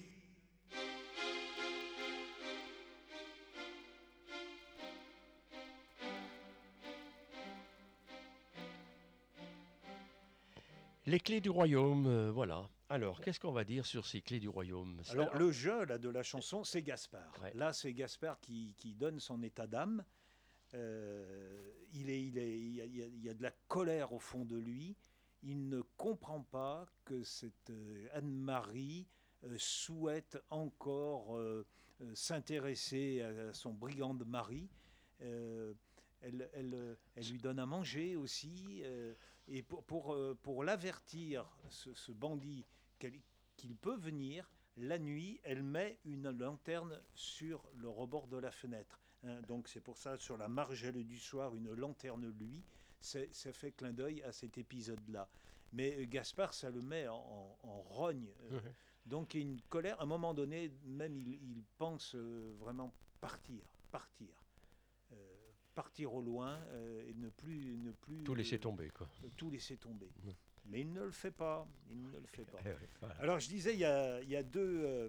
Les 11.06 11.18
clés 11.18 11.40
du 11.40 11.48
royaume, 11.48 12.06
euh, 12.06 12.30
voilà. 12.30 12.68
Alors, 12.90 13.20
qu'est-ce 13.20 13.38
qu'on 13.38 13.52
va 13.52 13.62
dire 13.64 13.86
sur 13.86 14.04
ces 14.04 14.20
clés 14.20 14.40
du 14.40 14.48
royaume 14.48 15.00
Alors, 15.10 15.32
le 15.36 15.52
jeu 15.52 15.84
là, 15.84 15.96
de 15.96 16.08
la 16.08 16.24
chanson, 16.24 16.64
c'est 16.64 16.82
Gaspard. 16.82 17.32
Ouais. 17.40 17.52
Là, 17.54 17.72
c'est 17.72 17.92
Gaspard 17.94 18.40
qui, 18.40 18.74
qui 18.76 18.94
donne 18.94 19.20
son 19.20 19.42
état 19.44 19.68
d'âme. 19.68 20.04
Euh, 20.74 21.70
il, 21.92 22.10
est, 22.10 22.20
il, 22.22 22.36
est, 22.36 22.58
il, 22.58 22.74
y 22.74 22.80
a, 22.82 22.84
il 22.84 23.22
y 23.24 23.28
a- 23.28 23.34
de 23.34 23.42
la 23.44 23.52
colère 23.68 24.12
au 24.12 24.18
fond 24.18 24.44
de 24.44 24.56
lui. 24.56 24.96
Il 25.44 25.68
ne 25.68 25.82
comprend 25.96 26.42
pas 26.42 26.84
que 27.04 27.22
cette 27.22 27.70
euh, 27.70 28.08
Anne-Marie 28.12 29.06
euh, 29.44 29.54
souhaite 29.56 30.38
encore 30.50 31.38
s'intéresser 32.14 33.22
à, 33.22 33.52
son 33.54 33.72
brigande 33.72 34.24
mari. 34.26 34.68
Euh, 35.22 35.74
elle, 36.22 36.50
elle, 36.54 36.96
elle 37.14 37.28
lui 37.30 37.38
donne 37.38 37.60
à 37.60 37.66
manger 37.66 38.16
aussi. 38.16 38.82
euh, 38.84 39.14
et 39.48 39.62
pour, 39.62 39.84
pour, 39.84 40.16
pour 40.42 40.62
l'avertir, 40.64 41.44
ce, 41.68 41.92
ce 41.94 42.12
bandit, 42.12 42.64
qu'il 43.56 43.76
peut 43.76 43.96
venir, 43.96 44.50
la 44.76 44.98
nuit, 44.98 45.40
elle 45.42 45.62
met 45.62 45.98
une 46.04 46.30
lanterne 46.30 47.00
sur 47.14 47.68
le 47.74 47.88
rebord 47.88 48.26
de 48.28 48.36
la 48.38 48.50
fenêtre. 48.50 49.00
hein. 49.24 49.40
donc 49.42 49.68
c'est 49.68 49.80
pour 49.80 49.98
ça, 49.98 50.16
sur 50.16 50.36
la 50.36 50.48
margelle 50.48 51.04
du 51.06 51.18
soir, 51.18 51.54
une 51.54 51.72
lanterne 51.74 52.28
lui, 52.38 52.62
ça 53.00 53.52
fait 53.52 53.72
clin 53.72 53.92
d'œil 53.92 54.22
à 54.22 54.32
cet 54.32 54.58
épisode-là. 54.58 55.28
Mais 55.72 55.96
euh, 56.00 56.06
Gaspard, 56.06 56.52
ça 56.54 56.70
le 56.70 56.80
met 56.82 57.06
en, 57.08 57.16
en- 57.16 57.58
en 57.62 57.80
rogne. 57.82 58.28
euh, 58.50 58.60
donc 59.06 59.34
il 59.34 59.38
y 59.38 59.40
a 59.42 59.46
une 59.46 59.60
colère. 59.62 59.98
À 60.00 60.02
un 60.02 60.06
moment 60.06 60.34
donné, 60.34 60.70
même 60.84 61.16
il, 61.16 61.28
il 61.28 61.64
pense 61.78 62.14
euh, 62.14 62.54
vraiment 62.58 62.92
partir, 63.20 63.62
partir. 63.90 64.28
Euh, 65.12 65.16
partir 65.74 66.12
au 66.14 66.20
loin 66.22 66.58
et 67.06 67.14
ne 67.14 67.28
plus, 67.30 67.76
ne 67.78 67.92
plus 67.92 68.22
Tout 68.24 68.34
laisser 68.34 68.58
tomber, 68.58 68.90
quoi. 68.90 69.08
tout 69.36 69.50
laisser 69.50 69.76
tomber. 69.78 70.10
Mais 70.66 70.80
il 70.80 70.92
ne 70.92 71.02
le 71.02 71.10
fait 71.10 71.30
pas. 71.30 71.66
Il 71.90 72.02
ne 72.02 72.18
le 72.18 72.26
fait 72.26 72.44
pas. 72.44 72.58
Eh. 72.66 73.22
Alors 73.22 73.40
je 73.40 73.48
disais, 73.48 73.74
il 73.74 73.80
y 73.80 73.84
a, 73.84 74.20
il 74.22 74.28
y 74.28 74.36
a 74.36 74.42
deux, 74.42 74.82
euh, 74.84 75.08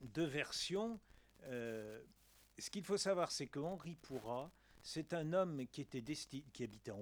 deux 0.00 0.24
versions. 0.24 0.98
Euh, 1.44 2.02
ce 2.58 2.70
qu'il 2.70 2.84
faut 2.84 2.96
savoir, 2.96 3.30
c'est 3.30 3.46
que 3.46 3.58
Henri 3.58 3.96
Pourrat, 3.96 4.50
c'est 4.82 5.14
un 5.14 5.32
homme 5.32 5.66
qui, 5.66 5.80
était 5.82 6.02
qui 6.02 6.64
habitait 6.64 6.92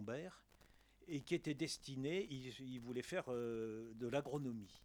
et 1.07 1.21
qui 1.23 1.35
était 1.35 1.55
destiné, 1.55 2.27
il, 2.31 2.53
il 2.61 2.81
voulait 2.81 3.03
faire 3.03 3.25
euh, 3.29 3.93
de 3.95 4.09
l'agronomie. 4.09 4.83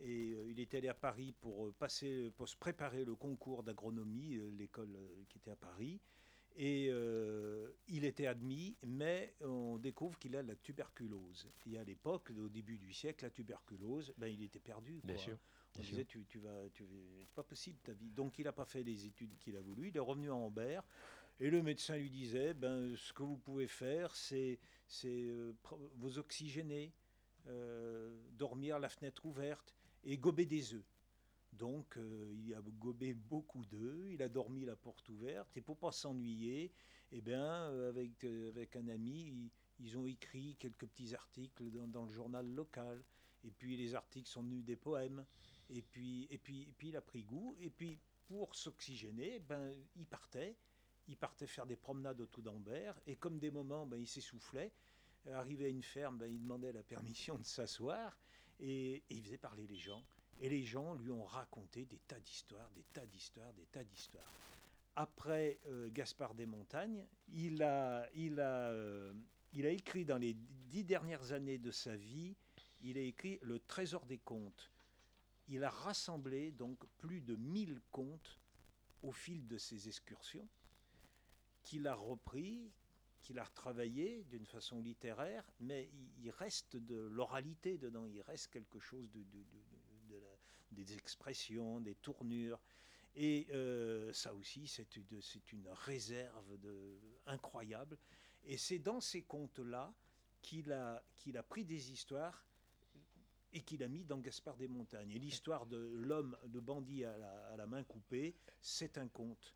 Et 0.00 0.34
euh, 0.34 0.50
il 0.50 0.58
était 0.58 0.78
allé 0.78 0.88
à 0.88 0.94
Paris 0.94 1.32
pour, 1.40 1.72
passer, 1.74 2.30
pour 2.36 2.48
se 2.48 2.56
préparer 2.56 3.04
le 3.04 3.14
concours 3.14 3.62
d'agronomie, 3.62 4.40
l'école 4.58 4.98
qui 5.28 5.38
était 5.38 5.52
à 5.52 5.56
Paris. 5.56 6.00
Et 6.56 6.88
euh, 6.90 7.68
il 7.88 8.04
était 8.04 8.26
admis, 8.26 8.76
mais 8.84 9.34
on 9.40 9.76
découvre 9.76 10.18
qu'il 10.18 10.36
a 10.36 10.42
la 10.42 10.54
tuberculose. 10.54 11.48
Et 11.66 11.78
à 11.78 11.84
l'époque, 11.84 12.30
au 12.38 12.48
début 12.48 12.78
du 12.78 12.92
siècle, 12.92 13.24
la 13.24 13.30
tuberculose, 13.30 14.14
ben, 14.16 14.28
il 14.28 14.42
était 14.42 14.60
perdu. 14.60 15.00
Bien 15.02 15.16
sûr. 15.16 15.36
On 15.76 15.80
bien 15.80 15.90
disait, 15.90 16.02
sûr. 16.02 16.20
tu, 16.20 16.26
tu 16.26 16.38
vas, 16.38 16.68
tu, 16.72 16.84
c'est 17.20 17.34
pas 17.34 17.42
possible 17.42 17.80
ta 17.82 17.92
vie. 17.92 18.10
Donc 18.10 18.38
il 18.38 18.44
n'a 18.44 18.52
pas 18.52 18.64
fait 18.64 18.84
les 18.84 19.04
études 19.04 19.36
qu'il 19.38 19.56
a 19.56 19.60
voulu. 19.60 19.88
Il 19.88 19.96
est 19.96 20.00
revenu 20.00 20.30
à 20.30 20.34
Ambert. 20.34 20.84
Et 21.40 21.50
le 21.50 21.62
médecin 21.62 21.96
lui 21.96 22.10
disait, 22.10 22.54
ben, 22.54 22.94
ce 22.96 23.12
que 23.12 23.24
vous 23.24 23.38
pouvez 23.38 23.66
faire, 23.66 24.14
c'est, 24.14 24.60
c'est 24.86 25.08
euh, 25.08 25.52
vous 25.96 26.18
oxygéner, 26.18 26.92
euh, 27.48 28.16
dormir 28.32 28.78
la 28.78 28.88
fenêtre 28.88 29.26
ouverte 29.26 29.74
et 30.04 30.16
gober 30.16 30.46
des 30.46 30.74
œufs. 30.74 30.84
Donc 31.58 31.96
euh, 31.96 32.34
il 32.34 32.54
a 32.54 32.60
gobé 32.60 33.14
beaucoup 33.14 33.64
d'œufs, 33.66 34.10
il 34.10 34.22
a 34.22 34.28
dormi 34.28 34.64
la 34.64 34.76
porte 34.76 35.08
ouverte 35.08 35.56
et 35.56 35.60
pour 35.60 35.76
pas 35.76 35.92
s'ennuyer, 35.92 36.72
eh 37.12 37.20
bien 37.20 37.44
euh, 37.44 37.90
avec, 37.90 38.24
euh, 38.24 38.48
avec 38.50 38.74
un 38.76 38.88
ami, 38.88 39.50
ils, 39.78 39.96
ont 39.96 40.06
écrit 40.06 40.56
quelques 40.56 40.86
petits 40.86 41.14
articles 41.14 41.70
dans, 41.70 42.04
le 42.04 42.12
journal 42.12 42.46
local. 42.46 43.04
Et 43.44 43.50
puis 43.50 43.76
les 43.76 43.94
articles 43.94 44.28
sont 44.28 44.42
devenus 44.42 44.64
des 44.64 44.76
poèmes. 44.76 45.24
Et 45.70 45.82
puis, 45.82 46.26
et 46.30 46.38
puis, 46.38 46.62
et 46.62 46.72
puis 46.76 46.88
il 46.88 46.96
a 46.96 47.02
pris 47.02 47.22
goût. 47.22 47.54
Et 47.60 47.70
puis 47.70 47.98
pour 48.26 48.54
s'oxygéner, 48.54 49.38
ben, 49.38 49.72
il 49.96 50.06
partait. 50.06 50.56
Il 51.06 51.16
partait 51.16 51.46
faire 51.46 51.66
des 51.66 51.76
promenades 51.76 52.20
autour 52.20 52.42
d'Ambert. 52.42 52.98
Et 53.06 53.16
comme 53.16 53.38
des 53.38 53.50
moments, 53.50 53.86
ben, 53.86 53.98
il 53.98 54.08
s'essoufflait. 54.08 54.72
Arrivé 55.30 55.66
à 55.66 55.68
une 55.68 55.82
ferme, 55.82 56.18
ben, 56.18 56.26
il 56.26 56.40
demandait 56.40 56.72
la 56.72 56.82
permission 56.82 57.38
de 57.38 57.44
s'asseoir. 57.44 58.18
Et, 58.60 58.96
et 58.96 59.04
il 59.14 59.22
faisait 59.22 59.38
parler 59.38 59.66
les 59.66 59.76
gens. 59.76 60.02
Et 60.40 60.48
les 60.48 60.62
gens 60.62 60.94
lui 60.94 61.10
ont 61.10 61.24
raconté 61.24 61.84
des 61.86 61.98
tas 62.06 62.20
d'histoires, 62.20 62.70
des 62.70 62.84
tas 62.92 63.06
d'histoires, 63.06 63.52
des 63.54 63.66
tas 63.66 63.84
d'histoires. 63.84 64.32
Après 64.96 65.58
euh, 65.66 65.88
Gaspard 65.90 66.34
des 66.34 66.46
Montagnes, 66.46 67.06
euh, 67.32 69.12
il 69.52 69.66
a 69.66 69.70
écrit 69.70 70.04
dans 70.04 70.18
les 70.18 70.34
dix 70.34 70.84
dernières 70.84 71.32
années 71.32 71.58
de 71.58 71.70
sa 71.70 71.96
vie, 71.96 72.36
il 72.82 72.98
a 72.98 73.00
écrit 73.00 73.38
Le 73.42 73.58
Trésor 73.58 74.06
des 74.06 74.18
contes. 74.18 74.70
Il 75.48 75.64
a 75.64 75.70
rassemblé 75.70 76.52
donc 76.52 76.78
plus 76.98 77.20
de 77.20 77.36
1000 77.36 77.80
contes 77.90 78.40
au 79.02 79.12
fil 79.12 79.46
de 79.46 79.58
ses 79.58 79.88
excursions, 79.88 80.48
qu'il 81.62 81.86
a 81.86 81.94
repris, 81.94 82.72
qu'il 83.20 83.38
a 83.38 83.44
retravaillé 83.44 84.24
d'une 84.24 84.46
façon 84.46 84.80
littéraire, 84.80 85.44
mais 85.60 85.90
il, 86.18 86.30
reste 86.30 86.76
de 86.76 86.96
l'oralité 86.96 87.78
dedans, 87.78 88.06
il 88.06 88.20
reste 88.22 88.48
quelque 88.48 88.78
chose 88.78 89.10
de, 89.10 89.24
des 90.74 90.94
expressions, 90.94 91.80
des 91.80 91.94
tournures. 91.94 92.60
Et 93.16 93.46
euh, 93.52 94.12
ça 94.12 94.34
aussi, 94.34 94.66
c'est 94.66 94.96
une, 94.96 95.68
réserve 95.68 96.58
incroyable. 97.26 97.96
Et 98.44 98.58
c'est 98.58 98.78
dans 98.78 99.00
ces 99.00 99.22
contes-là 99.22 99.94
qu'il 100.42 100.72
a, 100.72 101.02
pris 101.48 101.64
des 101.64 101.92
histoires 101.92 102.44
et 103.52 103.62
qu'il 103.62 103.82
a 103.82 103.88
mis 103.88 104.04
dans 104.04 104.18
Gaspard 104.18 104.56
des 104.56 104.68
Montagnes. 104.68 105.12
Et 105.12 105.18
l'histoire 105.18 105.66
de 105.66 105.78
l'homme, 105.94 106.36
de 106.46 106.60
bandit 106.60 107.04
à 107.04 107.56
la, 107.56 107.66
main 107.66 107.84
coupée, 107.84 108.34
c'est 108.60 108.98
un 108.98 109.08
conte. 109.08 109.54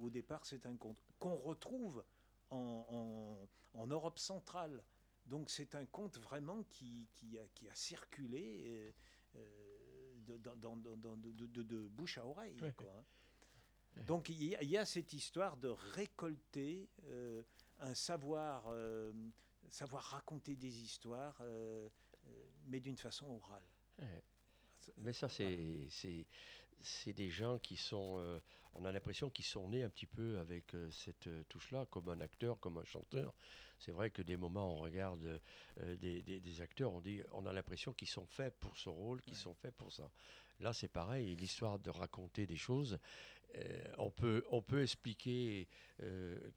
Au 0.00 0.10
départ, 0.10 0.44
c'est 0.44 0.66
un 0.66 0.76
conte 0.76 0.98
qu'on 1.18 1.36
retrouve 1.36 2.04
en, 2.50 3.46
Europe 3.86 4.18
centrale. 4.18 4.82
Donc 5.26 5.50
c'est 5.50 5.74
un 5.74 5.86
conte 5.86 6.18
vraiment 6.18 6.64
qui, 6.64 7.06
qui, 7.14 7.38
a, 7.38 7.46
qui 7.54 7.68
a 7.68 7.74
circulé 7.74 8.64
euh, 8.66 8.92
euh, 9.36 9.77
de, 10.28 10.36
dans- 10.36 10.56
dans- 10.56 10.76
dans- 10.76 10.96
dans- 10.96 11.16
de- 11.16 11.46
de- 11.46 11.62
de 11.62 11.88
bouche 11.88 12.18
à 12.18 12.26
oreille. 12.26 12.56
Ouais. 12.60 12.72
quoi, 12.76 12.92
hein. 12.98 14.02
Donc 14.06 14.28
il 14.28 14.42
y, 14.44 14.54
a, 14.54 14.62
il 14.62 14.70
y 14.70 14.76
a 14.76 14.84
cette 14.84 15.12
histoire 15.12 15.56
de 15.56 15.68
récolter 15.68 16.88
euh, 17.06 17.42
un 17.80 17.94
savoir, 17.94 18.64
euh, 18.68 19.12
savoir 19.70 20.02
raconter 20.04 20.54
des 20.54 20.82
histoires, 20.82 21.36
euh, 21.40 21.88
mais 22.66 22.78
d'une 22.80 22.96
façon 22.96 23.26
orale. 23.26 23.64
Ouais. 23.98 24.22
Mais 24.98 25.12
ça, 25.12 25.28
c'est, 25.28 25.88
c'est, 26.80 27.12
des 27.12 27.30
gens 27.30 27.58
qui 27.58 27.76
sont. 27.76 28.16
euh, 28.18 28.40
on 28.74 28.84
a 28.84 28.92
l'impression 28.92 29.28
qu'ils 29.30 29.44
sont 29.44 29.68
nés 29.68 29.82
un 29.82 29.88
petit 29.88 30.06
peu 30.06 30.38
avec 30.38 30.74
euh, 30.74 30.90
cette 30.90 31.26
euh, 31.26 31.42
touche-là, 31.48 31.86
comme 31.86 32.08
un 32.10 32.20
acteur, 32.20 32.58
comme 32.60 32.78
un 32.78 32.84
chanteur. 32.84 33.34
C'est 33.78 33.92
vrai 33.92 34.10
que 34.10 34.22
des 34.22 34.36
moments, 34.36 34.74
on 34.74 34.78
regarde 34.78 35.40
des, 36.00 36.20
des- 36.22 36.40
des 36.40 36.60
acteurs, 36.60 36.92
on, 36.92 37.00
dit, 37.00 37.22
on 37.32 37.46
a 37.46 37.52
l'impression 37.52 37.92
qu'ils 37.92 38.08
sont 38.08 38.26
faits 38.26 38.54
pour 38.58 38.76
ce 38.76 38.88
rôle, 38.88 39.22
qu'ils 39.22 39.34
Ouais. 39.34 39.40
sont 39.42 39.54
faits 39.54 39.74
pour 39.76 39.92
ça. 39.92 40.10
Là, 40.60 40.72
c'est 40.72 40.88
pareil, 40.88 41.36
l'histoire 41.36 41.78
de 41.78 41.90
raconter 41.90 42.46
des 42.46 42.56
choses. 42.56 42.98
on, 43.98 44.10
peut, 44.10 44.44
on 44.50 44.62
peut 44.62 44.82
expliquer 44.82 45.68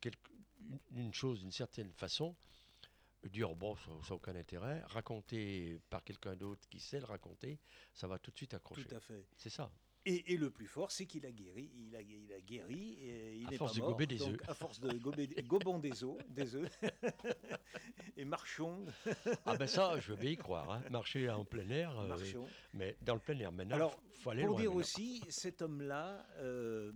quelque- 0.01 0.31
une, 0.61 0.79
une 1.05 1.13
chose 1.13 1.41
d'une 1.41 1.51
certaine 1.51 1.91
façon, 1.93 2.35
dire 3.29 3.53
bon, 3.55 3.75
ça 3.75 3.91
n'a 3.91 4.15
aucun 4.15 4.35
intérêt. 4.35 4.81
Raconter 4.87 5.79
par 5.91 6.03
quelqu'un 6.03 6.35
d'autre 6.35 6.67
qui 6.69 6.79
sait 6.79 6.99
le 6.99 7.05
raconter, 7.05 7.59
ça 7.93 8.07
va 8.07 8.17
tout 8.17 8.31
de 8.31 8.37
suite 8.37 8.55
accrocher. 8.55 8.85
Tout 8.85 8.95
à 8.95 8.99
fait. 8.99 9.23
C'est 9.37 9.51
ça. 9.51 9.71
Et, 10.05 10.33
et 10.33 10.37
le 10.37 10.49
plus 10.49 10.65
fort, 10.67 10.91
c'est 10.91 11.05
qu'il 11.05 11.25
a 11.27 11.31
guéri. 11.31 11.69
Il 11.75 11.95
a, 11.95 12.01
il 12.01 12.33
a 12.33 12.39
guéri. 12.41 12.97
Et 13.01 13.35
il 13.37 13.47
À 13.47 13.51
n'est 13.51 13.57
force 13.57 13.73
pas 13.73 13.75
de 13.77 13.81
mort, 13.81 13.91
gober 13.91 14.07
des 14.07 14.21
œufs. 14.23 14.39
À 14.47 14.53
force 14.55 14.79
de 14.79 14.91
gober, 14.97 15.27
gobons 15.47 15.77
des 15.79 16.03
œufs, 16.03 16.17
des 16.29 16.55
œufs. 16.55 16.69
et 18.17 18.25
marchons, 18.25 18.85
Ah 19.45 19.55
ben 19.57 19.67
ça, 19.67 19.99
je 19.99 20.13
bien 20.13 20.31
y 20.31 20.37
croire. 20.37 20.71
hein. 20.71 20.81
Marcher 20.89 21.29
en 21.29 21.45
plein 21.45 21.69
air, 21.69 21.99
euh, 21.99 22.07
marchons. 22.07 22.47
mais 22.73 22.97
dans 23.01 23.13
le 23.13 23.19
plein 23.19 23.37
air. 23.39 23.51
Maintenant, 23.51 23.75
Alors, 23.75 24.01
il 24.15 24.19
faut 24.21 24.29
aller 24.31 24.41
Pour 24.43 24.51
loin. 24.53 24.59
dire 24.61 24.69
maintenant. 24.71 24.79
aussi, 24.81 25.21
cet 25.29 25.61
homme-là 25.61 26.25
euh, 26.37 26.91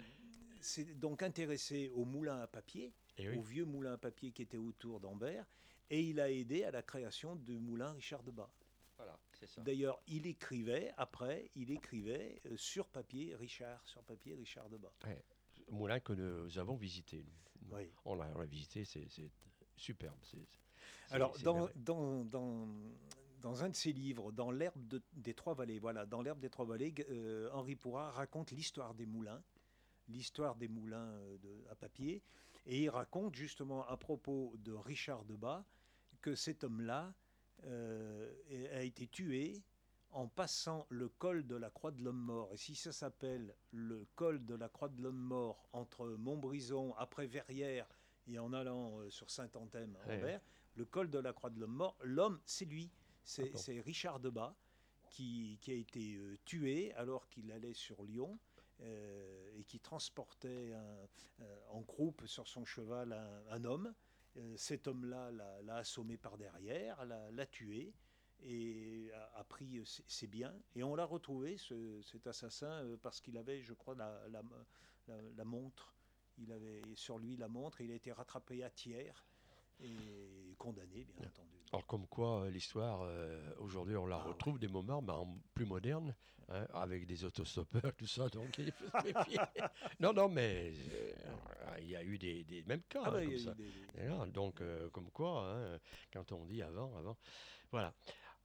s'est 0.62 0.95
donc 0.95 1.22
intéressé 1.22 1.89
au 1.93 2.06
moulin 2.06 2.39
à 2.41 2.47
papier, 2.47 2.91
Eh 3.18 3.30
oui. 3.30 3.38
au 3.38 3.41
vieux 3.43 3.66
moulin 3.66 3.93
à 3.93 3.97
papier 3.97 4.32
qui 4.32 4.41
était 4.41 4.58
autour 4.58 4.99
d'Ambert, 4.99 5.45
et 5.91 6.01
il 6.01 6.20
a 6.20 6.32
aidé 6.32 6.64
à 6.64 6.72
la 6.72 6.82
création 6.82 7.36
du 7.36 7.60
moulin 7.60 7.91
Richard 7.93 8.24
Debat. 8.24 8.49
Voilà. 8.97 9.20
D'ailleurs, 9.64 10.00
il 10.08 10.28
écrivait, 10.28 10.94
après, 10.98 11.50
il 11.56 11.72
écrivait 11.72 12.42
euh, 12.46 12.58
sur 12.58 12.88
papier 12.88 13.36
Richard, 13.36 13.88
sur 13.88 14.04
papier 14.04 14.36
Richard 14.36 14.70
Debat. 14.70 14.92
Moulin 15.72 16.00
que 16.00 16.14
nous 16.14 16.58
avons 16.60 16.76
visité. 16.76 17.26
Oui. 17.72 17.90
On 18.06 18.16
l'a 18.16 18.32
on 18.36 18.40
l'a 18.40 18.46
visité, 18.46 18.86
c'est 18.86 19.08
superbe. 19.76 20.18
Alors, 21.10 21.38
dans, 21.40 21.54
merveilleux. 21.56 21.74
dans, 21.84 22.26
dans, 22.26 22.68
dans 23.42 23.64
un 23.64 23.70
de 23.70 23.76
ses 23.76 23.92
livres, 23.92 24.32
dans 24.32 24.52
l'herbe 24.52 24.88
de- 24.88 25.02
des 25.14 25.34
Trois 25.34 25.54
Vallées, 25.54 25.80
voilà, 25.80 26.06
dans 26.06 26.22
l'herbe 26.22 26.40
des 26.40 26.50
Trois 26.50 26.66
Vallées, 26.66 26.94
euh, 27.10 27.50
Henri 27.52 27.76
Pourrat 27.76 28.12
raconte 28.12 28.52
l'histoire 28.52 28.94
des 28.94 29.06
moulins, 29.06 29.42
l'histoire 30.08 30.56
des 30.56 30.68
moulins 30.68 31.10
euh, 31.10 31.38
de- 31.40 31.64
à 31.70 31.76
papier, 31.76 32.22
et 32.68 32.84
il 32.84 32.90
raconte 32.90 33.36
justement 33.36 33.86
à 33.88 33.98
propos 33.98 34.54
de 34.58 34.72
Richard 34.72 35.26
Debat 35.26 35.66
que 36.22 36.36
cet 36.36 36.64
homme-là 36.64 37.08
euh, 37.08 37.12
a 37.64 38.82
été 38.84 39.08
tué 39.08 39.64
en 40.12 40.28
passant 40.28 40.86
le 40.89 41.10
col 41.10 41.45
de 41.45 41.56
la 41.56 41.70
Croix 41.70 41.91
de 41.91 42.01
l'Homme 42.03 42.22
Mort. 42.22 42.53
Et 42.53 42.58
si 42.58 42.76
ça 42.76 42.91
s'appelle 42.93 43.56
le 43.72 44.06
col 44.16 44.45
de 44.45 44.56
la 44.56 44.70
Croix 44.70 44.89
de 44.89 45.01
l'Homme 45.01 45.18
Mort 45.20 45.68
entre 45.74 46.08
Montbrison, 46.08 46.93
après 46.95 47.28
Verrières, 47.28 47.88
et 48.28 48.39
en 48.39 48.53
allant 48.53 48.99
euh, 48.99 49.10
sur 49.10 49.30
Saint-Anthème, 49.30 49.97
Ouais. 50.08 50.16
Anvers, 50.18 50.41
le 50.76 50.86
col 50.86 51.10
de 51.10 51.20
la 51.20 51.34
Croix 51.34 51.49
de 51.49 51.60
l'Homme 51.60 51.76
Mort, 51.76 51.97
l'homme, 52.01 52.39
c'est 52.45 52.66
lui. 52.66 52.91
C'est 53.24 53.51
Ah 53.53 53.58
c'est 53.58 53.80
Richard 53.82 54.20
Debat 54.20 54.56
qui, 55.10 55.58
qui 55.62 55.72
a 55.72 55.76
été 55.76 56.16
euh, 56.16 56.38
tué 56.45 56.93
alors 56.93 57.28
qu'il 57.30 57.51
allait 57.51 57.74
sur 57.74 58.01
Lyon 58.03 58.38
euh, 58.82 59.51
et 59.58 59.64
qui 59.64 59.80
transportait 59.80 60.74
un- 60.74 61.08
euh, 61.41 61.58
en 61.70 61.82
croupe 61.84 62.26
sur 62.26 62.47
son 62.47 62.66
cheval 62.66 63.14
un, 63.14 63.43
un 63.49 63.64
homme. 63.66 63.93
Euh, 64.38 64.58
cet 64.58 64.88
homme-là 64.88 65.32
l'a- 65.32 65.76
assommé 65.78 66.18
par 66.18 66.38
derrière, 66.38 67.06
l'a 67.06 67.46
tué 67.46 67.94
et 68.44 69.10
a, 69.14 69.40
a 69.40 69.44
pris 69.46 69.82
ses, 69.86 70.04
ses 70.08 70.28
biens. 70.28 70.54
Et 70.76 70.84
on 70.84 70.94
l'a 70.96 71.06
retrouvé, 71.06 71.58
ce- 71.58 72.02
cet 72.02 72.28
assassin, 72.28 72.84
euh, 72.84 72.98
parce 72.98 73.22
qu'il 73.22 73.38
avait, 73.38 73.62
je 73.62 73.74
crois, 73.74 73.96
la, 73.96 74.28
la- 74.30 74.44
la- 75.08 75.22
la 75.38 75.44
montre. 75.46 75.94
Il 76.38 76.52
avait 76.52 76.82
sur 76.96 77.18
lui 77.18 77.38
la 77.38 77.48
montre. 77.48 77.80
Il 77.80 77.92
a 77.92 77.96
été 77.96 78.12
rattrapé 78.12 78.62
à 78.64 78.70
tiers 78.70 79.26
et 79.80 80.54
condamné, 80.58 81.08
Bien. 81.18 81.28
entendu. 81.30 81.55
Alors 81.76 81.88
comme 81.88 82.07
quoi 82.07 82.43
euh, 82.45 82.49
l'histoire, 82.49 83.01
euh, 83.03 83.51
aujourd'hui 83.59 83.97
on 83.97 84.05
la 84.05 84.15
Ah 84.15 84.19
ouais. 84.19 84.30
retrouve 84.30 84.59
des 84.59 84.69
moments 84.69 85.01
mais 85.01 85.11
en 85.11 85.28
plus 85.53 85.65
modernes, 85.65 86.15
hein, 86.47 86.65
avec 86.73 87.05
des 87.05 87.26
autostoppeurs, 87.26 87.93
tout 87.97 88.07
ça, 88.07 88.30
donc 88.30 88.47
non, 89.99 90.13
non, 90.13 90.30
mais 90.30 90.71
euh, 90.93 91.11
il 91.80 91.89
y 91.89 91.97
a 91.97 92.01
eu 92.01 92.17
des, 92.17 92.45
des 92.45 92.63
mêmes 92.63 92.82
cas 92.88 93.01
Ah 93.03 93.09
hein, 93.09 93.11
bah, 93.11 93.26
comme 93.26 93.38
ça. 93.38 93.53
des- 93.55 94.32
donc 94.32 94.61
euh, 94.61 94.89
comme 94.91 95.11
quoi, 95.11 95.49
hein, 95.51 95.78
quand 96.13 96.32
on 96.32 96.45
dit 96.45 96.61
avant, 96.61 96.95
avant, 96.95 97.17
voilà. 97.71 97.93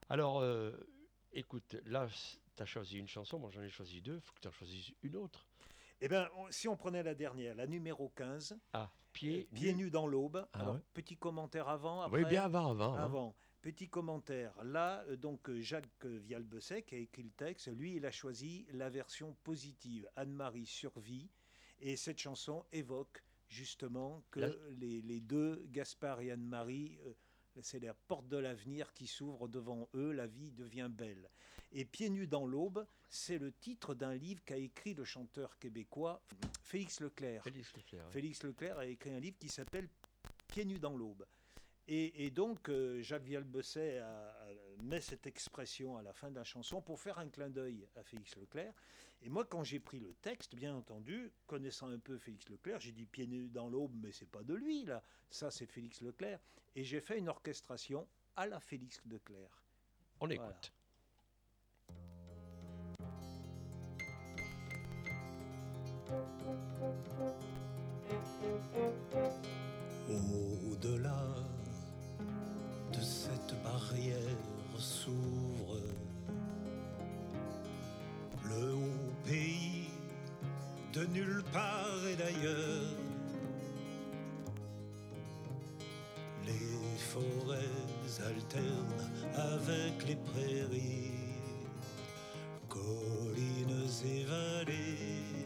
Alors, 0.09 0.43
écoute, 1.33 1.77
là, 1.85 2.09
tu 2.57 2.63
as 2.65 2.67
choisi 2.67 2.99
une 2.99 3.07
chanson, 3.07 3.39
moi 3.39 3.51
j'en 3.53 3.63
ai 3.63 3.71
choisi 3.71 4.03
deux, 4.03 4.17
il 4.17 4.21
faut 4.23 4.33
que 4.35 4.41
tu 4.41 4.49
en 4.49 4.51
choisisses 4.51 4.93
une 5.05 5.15
autre. 5.15 5.47
Eh 6.01 6.09
bien, 6.09 6.29
si 6.51 6.69
on 6.69 6.77
prenait 6.77 7.03
la 7.03 7.15
dernière, 7.15 7.55
la 7.55 7.67
numéro 7.67 8.09
15, 8.11 8.59
Ah, 8.73 8.91
pied, 9.13 9.49
Pieds 9.53 9.75
nus 9.75 9.91
dans 9.91 10.07
l'aube. 10.07 10.47
Ah 10.53 10.61
Alors, 10.61 10.75
ouais. 10.75 10.81
petit 10.95 11.17
commentaire 11.17 11.69
avant, 11.69 12.01
après. 12.03 12.23
Oui, 12.25 12.29
bien 12.29 12.45
avant, 12.45 12.71
avant. 12.71 12.95
hein. 12.95 13.03
Avant. 13.05 13.37
Petit 13.61 13.91
commentaire. 13.91 14.55
Là, 14.65 15.05
euh, 15.09 15.17
donc 15.17 15.51
euh, 15.51 15.61
Jacques 15.61 15.87
euh, 16.07 16.19
Vialbesset 16.19 16.83
qui 16.83 16.95
a 16.95 16.99
écrit 16.99 17.23
le 17.25 17.31
texte, 17.31 17.69
lui, 17.69 17.97
il 17.97 18.07
a 18.07 18.11
choisi 18.11 18.67
la 18.73 18.89
version 18.89 19.37
positive. 19.45 20.09
Anne-Marie 20.17 20.65
survit. 20.65 21.29
Et 21.81 21.97
cette 21.97 22.19
chanson 22.19 22.65
évoque 22.73 23.23
justement 23.49 24.23
que 24.31 24.41
La- 24.41 24.49
les, 24.79 25.03
les 25.03 25.21
deux, 25.21 25.63
Gaspard 25.69 26.23
et 26.23 26.31
Anne-Marie, 26.31 26.99
euh, 27.05 27.13
c'est 27.61 27.81
la 27.81 27.93
porte 27.93 28.29
de 28.29 28.39
l'avenir 28.39 28.95
qui 28.95 29.07
s'ouvre 29.07 29.49
devant 29.49 29.91
eux, 29.95 30.13
la 30.13 30.27
vie 30.27 30.53
devient 30.53 30.89
belle. 30.91 31.29
Et 31.73 31.85
Pieds 31.85 32.11
nus 32.11 32.27
dans 32.27 32.47
l'aube, 32.47 32.87
c'est 33.09 33.39
le 33.39 33.53
titre 33.53 33.95
d'un 33.95 34.15
livre 34.15 34.43
qu'a 34.45 34.57
écrit 34.57 34.95
le 34.95 35.05
chanteur 35.05 35.59
québécois 35.59 36.21
Félix 36.63 37.01
Leclerc. 37.01 37.43
Félix 37.45 37.75
Leclerc. 37.77 38.11
Félix 38.11 38.43
Leclerc 38.43 38.79
a 38.79 38.87
écrit 38.87 39.11
un 39.11 39.21
livre 39.21 39.39
qui 39.39 39.49
s'appelle 39.49 39.89
Pieds 40.49 40.65
nus 40.65 40.79
dans 40.79 40.97
l'aube. 40.97 41.25
Et, 41.87 42.27
et 42.27 42.31
donc, 42.31 42.69
euh, 42.69 43.01
Jacques 43.03 43.25
Vialbesset 43.25 43.99
a, 43.99 44.29
a- 44.31 44.49
met 44.83 45.01
cette 45.01 45.27
expression 45.27 45.97
à 45.97 46.03
la 46.03 46.13
fin 46.13 46.31
de 46.31 46.37
la 46.37 46.45
chanson 46.45 46.81
pour 46.81 47.01
faire 47.01 47.19
un 47.19 47.29
clin 47.29 47.51
d'œil 47.51 47.87
à 47.97 48.03
Félix 48.05 48.37
Leclerc. 48.37 48.73
Et 49.23 49.29
moi, 49.29 49.45
quand 49.45 49.65
j'ai 49.65 49.81
pris 49.81 49.99
le 49.99 50.15
texte, 50.23 50.55
bien 50.55 50.75
entendu, 50.75 51.33
connaissant 51.47 51.89
un 51.89 51.99
peu 51.99 52.17
Félix 52.17 52.49
Leclerc, 52.49 52.81
j'ai 52.81 52.93
dit 52.93 53.07
Pieds 53.07 53.27
nus 53.27 53.49
dans 53.49 53.69
l'aube, 53.69 53.93
mais 54.03 54.13
c'est 54.13 54.29
pas 54.29 54.43
de 54.43 54.55
lui, 54.55 54.85
là. 54.85 55.03
Ça, 55.31 55.51
c'est 55.51 55.67
Félix 55.67 56.01
Leclerc. 56.01 56.39
Et 56.77 56.85
j'ai 56.85 57.01
fait 57.01 57.19
une 57.19 57.29
orchestration 57.29 58.07
à 58.37 58.47
la 58.47 58.61
Félix 58.61 59.01
Leclerc. 59.07 59.63
On 60.21 60.27
Voilà. 60.37 60.53
Au-delà 70.09 71.27
de 72.93 73.01
cette 73.01 73.55
barrière 73.63 74.17
s'ouvre 74.79 75.79
le 78.45 78.75
haut 78.75 79.13
pays 79.25 79.91
de 80.93 81.05
nulle 81.07 81.43
part 81.53 82.07
et 82.11 82.17
d'ailleurs. 82.17 82.97
Les 86.47 86.99
forêts 86.99 87.81
alternent 88.27 89.11
avec 89.35 90.07
les 90.07 90.17
prairies, 90.17 91.13
collines 92.69 93.87
et 94.05 94.25
vallées, 94.25 95.40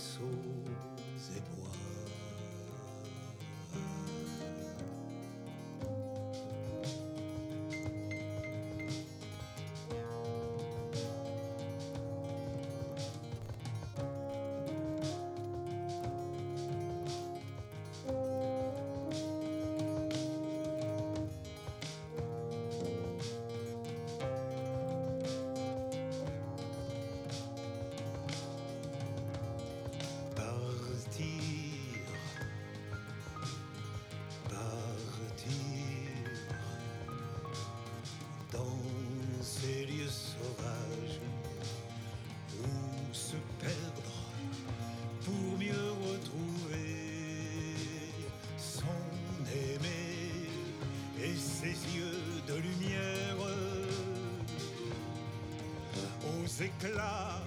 ruisseaux 0.00 1.36
et 1.36 1.40
bois. 1.56 1.69
Éclats 56.62 57.39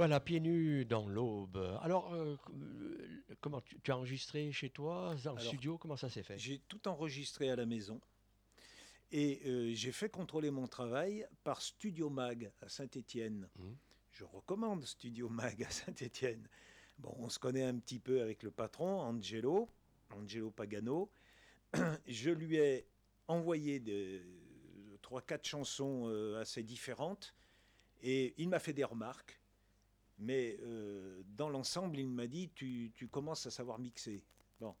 Voilà, 0.00 0.18
pieds 0.18 0.40
nus 0.40 0.86
dans 0.86 1.06
l'aube. 1.06 1.58
Alors, 1.82 2.14
euh, 2.14 2.34
euh, 2.54 3.34
comment 3.42 3.60
tu, 3.60 3.78
tu 3.80 3.90
as 3.90 3.98
enregistré 3.98 4.50
chez 4.50 4.70
toi, 4.70 5.14
dans 5.24 5.34
le 5.34 5.40
studio 5.40 5.76
Comment 5.76 5.98
ça 5.98 6.08
s'est 6.08 6.22
fait? 6.22 6.38
J'ai 6.38 6.60
tout 6.60 6.88
enregistré 6.88 7.50
à 7.50 7.56
la 7.56 7.66
maison 7.66 8.00
et 9.12 9.42
euh, 9.44 9.74
j'ai 9.74 9.92
fait 9.92 10.08
contrôler 10.08 10.50
mon 10.50 10.66
travail 10.66 11.26
par 11.44 11.60
Studio 11.60 12.08
Mag 12.08 12.50
à 12.62 12.70
Saint-Étienne. 12.70 13.46
Mhm. 13.58 13.76
Je 14.12 14.24
recommande 14.24 14.86
Studio 14.86 15.28
Mag 15.28 15.64
à 15.64 15.70
Saint-Étienne. 15.70 16.48
Bon, 16.98 17.14
on 17.18 17.28
se 17.28 17.38
connaît 17.38 17.64
un 17.64 17.78
petit 17.78 17.98
peu 17.98 18.22
avec 18.22 18.42
le 18.42 18.50
patron, 18.50 19.02
Angelo, 19.02 19.68
Angelo 20.16 20.50
Pagano. 20.50 21.10
Je 22.08 22.30
lui 22.30 22.56
ai 22.56 22.86
envoyé 23.28 23.84
trois, 25.02 25.20
quatre 25.20 25.46
chansons 25.46 26.08
euh, 26.08 26.40
assez 26.40 26.62
différentes 26.62 27.34
et 28.00 28.32
il 28.38 28.48
m'a 28.48 28.60
fait 28.60 28.72
des 28.72 28.84
remarques. 28.84 29.39
Mais 30.20 30.58
euh, 30.62 31.22
dans 31.36 31.48
l'ensemble, 31.48 31.98
il 31.98 32.08
m'a 32.08 32.26
dit 32.26 32.50
tu, 32.54 32.92
commences 33.10 33.46
à 33.46 33.50
savoir 33.50 33.78
mixer. 33.78 34.22
Bon, 34.60 34.74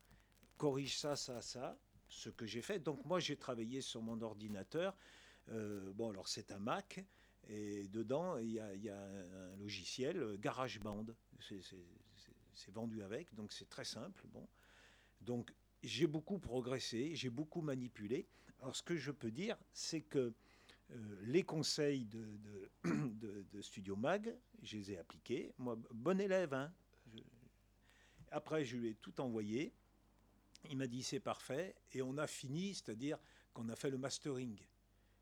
corrige 0.58 0.98
ça, 0.98 1.16
ça, 1.16 1.40
ça, 1.40 1.78
ce 2.08 2.28
que 2.28 2.46
j'ai 2.46 2.62
fait. 2.62 2.78
Donc 2.78 3.04
moi, 3.06 3.20
j'ai 3.20 3.36
travaillé 3.36 3.80
sur 3.80 4.02
mon 4.02 4.20
ordinateur. 4.20 4.94
Euh, 5.48 5.92
bon, 5.94 6.10
alors 6.10 6.28
c'est 6.28 6.52
un 6.52 6.58
Mac. 6.58 7.04
Et 7.48 7.88
dedans, 7.88 8.36
il 8.36 8.50
y 8.50 8.60
a, 8.60 8.74
y 8.74 8.90
a 8.90 9.02
un 9.02 9.56
logiciel, 9.56 10.36
GarageBand. 10.38 11.06
C'est- 11.40 11.60
vendu 12.72 13.02
avec, 13.02 13.34
donc 13.34 13.52
c'est 13.52 13.68
très 13.68 13.84
simple. 13.84 14.22
Bon. 14.28 14.46
Donc 15.22 15.52
j'ai 15.82 16.06
beaucoup 16.06 16.38
progressé, 16.38 17.14
j'ai 17.14 17.30
beaucoup 17.30 17.62
manipulé. 17.62 18.28
Alors 18.60 18.76
ce 18.76 18.82
que 18.82 18.96
je 18.96 19.10
peux 19.10 19.30
dire, 19.30 19.56
c'est 19.72 20.02
que 20.02 20.34
les 21.22 21.42
conseils 21.42 22.04
de, 22.84 23.60
Studio 23.60 23.96
Mag, 23.96 24.34
je 24.62 24.76
les 24.76 24.92
ai 24.92 24.98
appliqués. 24.98 25.52
Moi, 25.58 25.76
bon 25.92 26.20
élève. 26.20 26.54
hein. 26.54 26.72
Après, 28.30 28.64
je 28.64 28.76
lui 28.76 28.88
ai 28.90 28.94
tout 28.94 29.20
envoyé. 29.20 29.72
Il 30.68 30.76
m'a 30.76 30.86
dit 30.86 31.02
c'est 31.02 31.20
parfait. 31.20 31.74
Et 31.92 32.02
on 32.02 32.16
a 32.18 32.26
fini, 32.26 32.74
c'est-à-dire 32.74 33.18
qu'on 33.52 33.68
a 33.68 33.76
fait 33.76 33.90
le 33.90 33.98
mastering. 33.98 34.58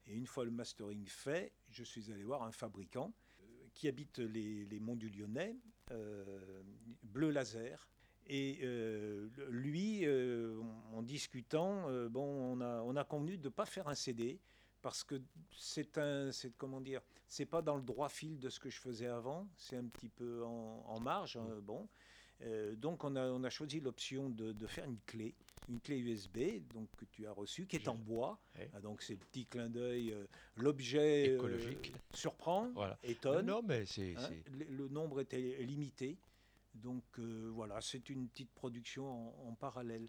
Et 0.06 0.14
une 0.14 0.26
fois 0.26 0.44
le 0.44 0.50
mastering 0.50 1.06
fait, 1.06 1.52
je 1.70 1.84
suis 1.84 2.10
allé 2.10 2.22
voir 2.24 2.42
un 2.42 2.52
fabricant 2.52 3.12
euh, 3.40 3.44
qui 3.74 3.88
habite 3.88 4.18
les, 4.18 4.80
monts 4.80 4.96
du 4.96 5.10
Lyonnais, 5.10 5.56
euh, 5.90 6.62
Bleu 7.02 7.30
Laser. 7.30 7.88
Et 8.26 8.58
euh, 8.62 9.28
lui, 9.48 10.04
euh, 10.04 10.60
en 10.92 11.02
discutant, 11.02 11.88
euh, 11.88 12.08
bon, 12.08 12.24
on 12.24 12.60
a, 12.60 12.82
on 12.82 12.94
a 12.96 13.04
convenu 13.04 13.38
de 13.38 13.44
ne 13.44 13.48
pas 13.52 13.64
faire 13.64 13.88
un 13.88 13.94
CD 13.94 14.38
parce 14.82 15.02
que 15.04 15.20
c'est 15.56 15.98
un, 15.98 16.30
c'est 16.32 16.56
comment 16.56 16.80
dire, 16.80 17.00
c'est 17.26 17.46
pas 17.46 17.62
dans 17.62 17.76
le 17.76 17.82
droit 17.82 18.08
fil 18.08 18.38
de 18.38 18.48
ce 18.48 18.60
que 18.60 18.70
je 18.70 18.78
faisais 18.80 19.06
avant, 19.08 19.48
c'est 19.56 19.76
un 19.76 19.86
petit 19.86 20.08
peu 20.08 20.44
en, 20.44 20.84
en 20.86 21.00
marge, 21.00 21.36
hein, 21.36 21.58
bon. 21.62 21.88
Euh, 22.42 22.76
donc 22.76 23.02
on 23.02 23.16
a, 23.16 23.26
on 23.30 23.42
a 23.42 23.50
choisi 23.50 23.80
l'option 23.80 24.30
de, 24.30 24.52
de 24.52 24.66
faire 24.68 24.84
une 24.84 25.00
clé, 25.06 25.34
une 25.68 25.80
clé 25.80 25.98
USB, 25.98 26.38
donc 26.72 26.88
que 26.96 27.04
tu 27.06 27.26
as 27.26 27.32
reçue, 27.32 27.66
qui 27.66 27.74
est 27.76 27.88
en 27.88 27.96
bois. 27.96 28.38
Ouais. 28.56 28.70
Ah, 28.74 28.80
donc 28.80 29.02
c'est 29.02 29.14
le 29.14 29.18
petit 29.18 29.44
clin 29.46 29.68
d'œil, 29.68 30.12
euh, 30.12 30.24
l'objet 30.56 31.30
euh, 31.30 31.34
Écologique. 31.34 31.92
surprend, 32.14 32.70
Voilà. 32.74 32.96
étonne. 33.02 33.46
Non, 33.46 33.60
mais 33.62 33.84
c'est. 33.86 34.14
Hein, 34.16 34.30
le, 34.52 34.64
le 34.66 34.88
nombre 34.88 35.20
était 35.20 35.56
limité. 35.64 36.16
Donc 36.74 37.18
voilà, 37.18 37.80
c'est 37.80 38.08
une 38.08 38.28
petite 38.28 38.52
production 38.52 39.10
en, 39.10 39.48
en 39.48 39.54
parallèle. 39.54 40.06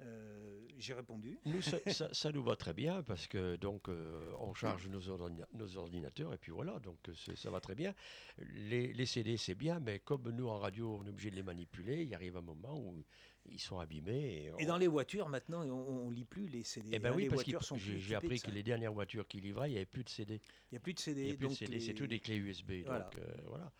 Euh, 0.00 0.60
J'ai 0.78 0.94
répondu. 0.94 1.38
Nous, 1.46 1.62
ça, 1.62 1.78
ça- 1.86 2.12
ça 2.12 2.32
nous 2.32 2.42
va 2.42 2.56
très 2.56 2.72
bien 2.74 3.02
parce 3.04 3.26
que 3.26 3.56
donc 3.56 3.88
euh, 3.88 4.32
on 4.40 4.52
charge 4.54 4.88
nos, 4.88 5.00
ordina- 5.08 5.46
nos 5.54 5.76
ordinateurs 5.76 6.34
et 6.34 6.38
puis 6.38 6.50
voilà, 6.52 6.78
donc 6.80 6.98
euh, 7.08 7.12
ça 7.36 7.50
va 7.50 7.60
très 7.60 7.74
bien. 7.74 7.94
Les, 8.38 8.92
les 8.92 9.06
CD 9.06 9.36
c'est 9.36 9.54
bien, 9.54 9.78
mais 9.80 10.00
comme 10.00 10.28
nous 10.30 10.48
en 10.48 10.58
radio 10.58 10.98
on 11.00 11.06
est 11.06 11.10
obligé 11.10 11.30
de 11.30 11.36
les 11.36 11.42
manipuler, 11.44 12.02
il 12.02 12.14
arrive 12.14 12.36
un 12.36 12.42
moment 12.42 12.78
où 12.78 13.04
ils 13.46 13.60
sont 13.60 13.78
abîmés. 13.78 14.50
Et, 14.58 14.64
dans 14.66 14.78
les 14.78 14.88
voitures, 14.88 15.28
maintenant, 15.28 15.62
on, 15.64 16.06
on 16.06 16.10
lit 16.10 16.24
plus 16.24 16.48
les 16.48 16.64
CD. 16.64 16.88
Eh 16.92 16.98
ben 16.98 17.12
oui, 17.14 17.24
les 17.24 17.28
parce 17.28 17.42
que 17.44 17.50
voitures 17.50 17.62
sont 17.64 17.76
j'ai 17.76 18.14
appris 18.14 18.40
que 18.40 18.50
les 18.50 18.62
dernières 18.62 18.92
voitures 18.92 19.28
qui 19.28 19.40
livraient, 19.40 19.68
il 19.68 19.72
n'y 19.72 19.76
avait 19.78 19.86
plus 19.86 20.02
de 20.02 20.08
CD. 20.08 20.40
Il 20.70 20.74
n'y 20.74 20.78
a 20.78 20.80
plus 20.80 20.94
de 20.94 20.98
Il 20.98 21.02
CD. 21.02 21.24
n'y 21.26 21.30
a 21.32 21.36
plus 21.36 21.48
de 21.48 21.52
CD, 21.54 21.72
les- 21.74 21.80
c'est 21.80 21.94
tout 21.94 22.06
des 22.06 22.20
clés 22.20 22.36
USB. 22.36 22.72
Voilà. 22.86 23.04
Donc 23.04 23.18
euh, 23.18 23.34
voilà. 23.46 23.70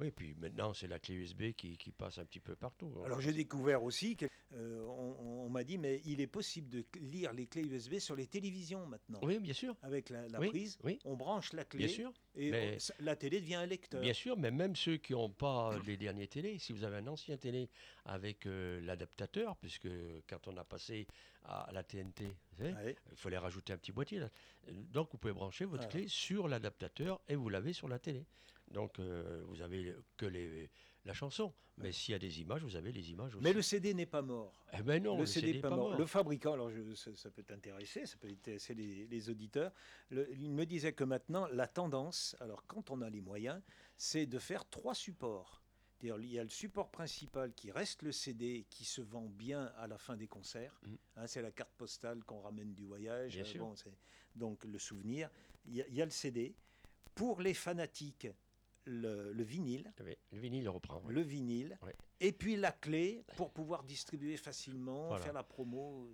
Oui, 0.00 0.10
puis 0.10 0.34
maintenant 0.34 0.72
c'est 0.74 0.88
la 0.88 0.98
clé 0.98 1.14
USB 1.14 1.52
qui, 1.52 1.76
qui 1.76 1.92
passe 1.92 2.18
un 2.18 2.24
petit 2.24 2.40
peu 2.40 2.56
partout. 2.56 2.92
hein. 2.98 3.02
Alors 3.04 3.20
j'ai 3.20 3.32
découvert 3.32 3.82
aussi 3.84 4.16
qu'on 4.16 4.26
on, 4.56 5.44
on 5.46 5.48
m'a 5.48 5.62
dit, 5.62 5.78
mais 5.78 6.00
il 6.04 6.20
est 6.20 6.26
possible 6.26 6.68
de 6.68 6.84
lire 7.00 7.32
les 7.32 7.46
clés 7.46 7.62
USB 7.64 7.98
sur 7.98 8.16
les 8.16 8.26
télévisions 8.26 8.86
maintenant. 8.86 9.20
Oui, 9.22 9.38
bien 9.38 9.52
sûr. 9.54 9.76
Avec 9.82 10.10
la, 10.10 10.26
la 10.28 10.40
Oui, 10.40 10.48
prise, 10.48 10.78
oui. 10.82 10.98
on 11.04 11.14
branche 11.16 11.52
la 11.52 11.64
clé 11.64 11.78
Bien 11.86 11.88
sûr. 11.88 12.12
et 12.34 12.50
mais- 12.50 12.74
on- 12.74 12.78
ça- 12.80 12.94
la 12.98 13.14
télé 13.14 13.40
devient 13.40 13.54
un 13.54 13.66
lecteur. 13.66 14.00
Bien 14.00 14.12
sûr, 14.12 14.36
mais 14.36 14.50
même 14.50 14.74
ceux 14.74 14.96
qui 14.96 15.12
n'ont 15.12 15.30
pas 15.30 15.78
les 15.86 15.96
derniers 15.96 16.26
télés, 16.26 16.58
si 16.58 16.72
vous 16.72 16.82
avez 16.82 16.96
un 16.96 17.06
ancien 17.06 17.36
télé 17.36 17.70
avec 18.04 18.46
euh, 18.46 18.80
l'adaptateur, 18.80 19.56
puisque 19.58 19.88
quand 20.28 20.48
on 20.48 20.56
a 20.56 20.64
passé 20.64 21.06
à 21.44 21.70
la 21.72 21.84
TNT, 21.84 22.24
vous 22.24 22.56
savez, 22.56 22.72
Ouais. 22.74 22.96
il 23.12 23.16
fallait 23.16 23.38
rajouter 23.38 23.72
un 23.72 23.76
petit 23.78 23.92
boîtier. 23.92 24.18
là. 24.18 24.30
Donc 24.72 25.10
vous 25.12 25.18
pouvez 25.18 25.34
brancher 25.34 25.66
votre 25.66 25.84
Ah. 25.84 25.88
clé 25.90 26.08
sur 26.08 26.48
l'adaptateur 26.48 27.20
et 27.28 27.36
vous 27.36 27.48
l'avez 27.48 27.72
sur 27.72 27.86
la 27.86 27.98
télé. 28.00 28.24
Donc 28.70 28.98
euh, 28.98 29.42
vous 29.46 29.60
avez 29.62 29.94
que 30.16 30.26
les, 30.26 30.70
la 31.04 31.12
chanson. 31.12 31.52
Mais 31.78 31.90
s'il 31.90 32.12
y 32.12 32.14
a 32.14 32.20
des 32.20 32.40
images, 32.40 32.62
vous 32.62 32.76
avez 32.76 32.92
les 32.92 33.10
images 33.10 33.34
aussi. 33.34 33.42
Mais 33.42 33.52
le 33.52 33.60
CD 33.60 33.94
n'est 33.94 34.06
pas 34.06 34.22
mort. 34.22 34.64
Eh 34.78 34.82
ben 34.82 35.02
non, 35.02 35.18
le, 35.18 35.26
CD 35.26 35.52
n'est 35.54 35.58
est 35.58 35.60
pas, 35.60 35.70
mort. 35.70 35.96
Le 35.98 36.06
fabricant, 36.06 36.52
alors 36.52 36.70
je- 36.70 36.94
ça, 36.94 37.10
ça 37.16 37.30
peut 37.32 37.42
t'intéresser, 37.42 38.06
ça 38.06 38.16
peut 38.16 38.28
intéresser 38.28 38.74
les, 38.74 39.06
les 39.08 39.28
auditeurs. 39.28 39.72
Le- 40.10 40.32
il 40.34 40.52
me 40.52 40.66
disait 40.66 40.92
que 40.92 41.02
maintenant, 41.02 41.48
la 41.48 41.66
tendance, 41.66 42.36
alors 42.38 42.64
quand 42.68 42.90
on 42.92 43.02
a 43.02 43.10
les 43.10 43.20
moyens, 43.20 43.60
c'est 43.96 44.24
de 44.26 44.38
faire 44.38 44.68
trois 44.70 44.94
supports. 44.94 45.62
Il 46.00 46.08
y 46.26 46.38
a 46.38 46.44
le 46.44 46.48
support 46.50 46.90
principal 46.92 47.52
qui 47.54 47.72
reste 47.72 48.02
le 48.02 48.12
CD 48.12 48.66
qui 48.70 48.84
se 48.84 49.00
vend 49.00 49.26
bien 49.28 49.72
à 49.76 49.88
la 49.88 49.98
fin 49.98 50.16
des 50.16 50.28
concerts. 50.28 50.78
Mm. 50.84 50.94
Hein, 51.16 51.26
c'est 51.26 51.42
la 51.42 51.50
carte 51.50 51.72
postale 51.76 52.22
qu'on 52.24 52.40
ramène 52.40 52.72
du 52.74 52.84
voyage. 52.84 53.32
Bien 53.32 53.42
Euh, 53.42 53.46
sûr. 53.46 53.64
bon, 53.64 53.74
c'est 53.74 53.90
donc 54.36 54.64
le 54.64 54.78
souvenir. 54.78 55.28
Il 55.66 55.74
y, 55.74 55.82
a- 55.82 55.88
il 55.88 55.94
y 55.94 56.02
a 56.02 56.04
le 56.04 56.10
CD. 56.12 56.54
Pour 57.16 57.40
les 57.40 57.54
fanatiques, 57.54 58.28
le, 58.84 59.32
le 59.32 59.42
vinyle. 59.42 59.92
Oui, 60.04 60.14
le 60.32 60.38
vinyle 60.38 60.68
reprend. 60.68 61.02
oui. 61.06 61.14
Le 61.14 61.20
vinyle. 61.22 61.78
Et 62.20 62.32
puis 62.32 62.56
la 62.56 62.72
clé 62.72 63.24
pour 63.36 63.52
pouvoir 63.52 63.82
distribuer 63.84 64.36
facilement, 64.36 65.08
Voilà. 65.08 65.24
faire 65.24 65.32
la 65.32 65.42
promo. 65.42 66.08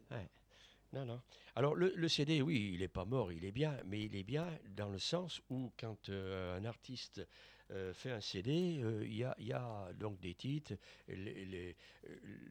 Non, 0.93 1.05
non. 1.05 1.21
Alors, 1.55 1.77
le, 1.77 1.93
le 1.95 2.09
CD, 2.09 2.43
oui, 2.43 2.73
il 2.75 2.81
n'est 2.81 2.89
pas 2.89 3.05
mort, 3.05 3.31
il 3.31 3.45
est 3.45 3.53
bien, 3.53 3.79
mais 3.87 4.03
il 4.03 4.17
est 4.17 4.25
bien 4.25 4.49
dans 4.71 4.89
le 4.89 4.99
sens 4.99 5.41
où, 5.49 5.71
quand 5.79 6.09
euh, 6.09 6.57
un 6.59 6.65
artiste 6.65 7.25
euh, 7.71 7.93
fait 7.95 8.11
un 8.11 8.21
CD, 8.21 8.81
euh, 8.83 9.05
il 9.05 9.17
y, 9.17 9.25
a, 9.25 9.35
il 9.39 9.47
y 9.47 9.53
a 9.53 9.93
donc 9.95 10.21
des 10.21 10.35
titres, 10.35 10.75
les- 11.09 11.45
les- 11.45 11.77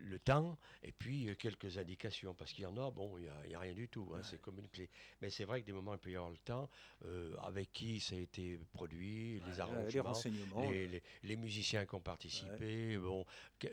le 0.02 0.20
temps, 0.20 0.58
et 0.84 0.92
puis 0.92 1.30
euh, 1.30 1.36
quelques 1.36 1.78
indications, 1.78 2.34
parce 2.34 2.52
qu'il 2.54 2.64
y 2.64 2.68
en 2.68 2.78
a, 2.78 2.92
bon, 2.92 3.18
il 3.18 3.24
n'y 3.24 3.30
a, 3.30 3.36
il 3.46 3.52
y 3.52 3.56
a 3.56 3.60
rien 3.60 3.74
du 3.74 3.88
tout, 3.90 4.12
hein, 4.16 4.20
c'est 4.24 4.40
comme 4.42 4.60
une 4.60 4.68
clé. 4.70 4.90
Mais 5.22 5.30
c'est 5.30 5.46
vrai 5.46 5.62
que 5.62 5.66
des 5.66 5.72
moments, 5.74 5.94
il 5.94 6.00
peut 6.00 6.12
y 6.12 6.16
avoir 6.16 6.32
le 6.32 6.38
temps, 6.38 6.70
euh, 7.06 7.36
avec 7.44 7.72
qui 7.74 8.00
ça 8.00 8.16
a 8.16 8.20
été 8.20 8.60
produit, 8.74 9.40
les 9.42 9.60
arrangements. 9.60 10.26
les. 10.58 10.88
Les, 10.88 11.02
les- 11.24 11.36
musiciens 11.36 11.86
qui 11.86 11.96
ont 11.96 12.02
participé, 12.02 12.98
bon, 12.98 13.26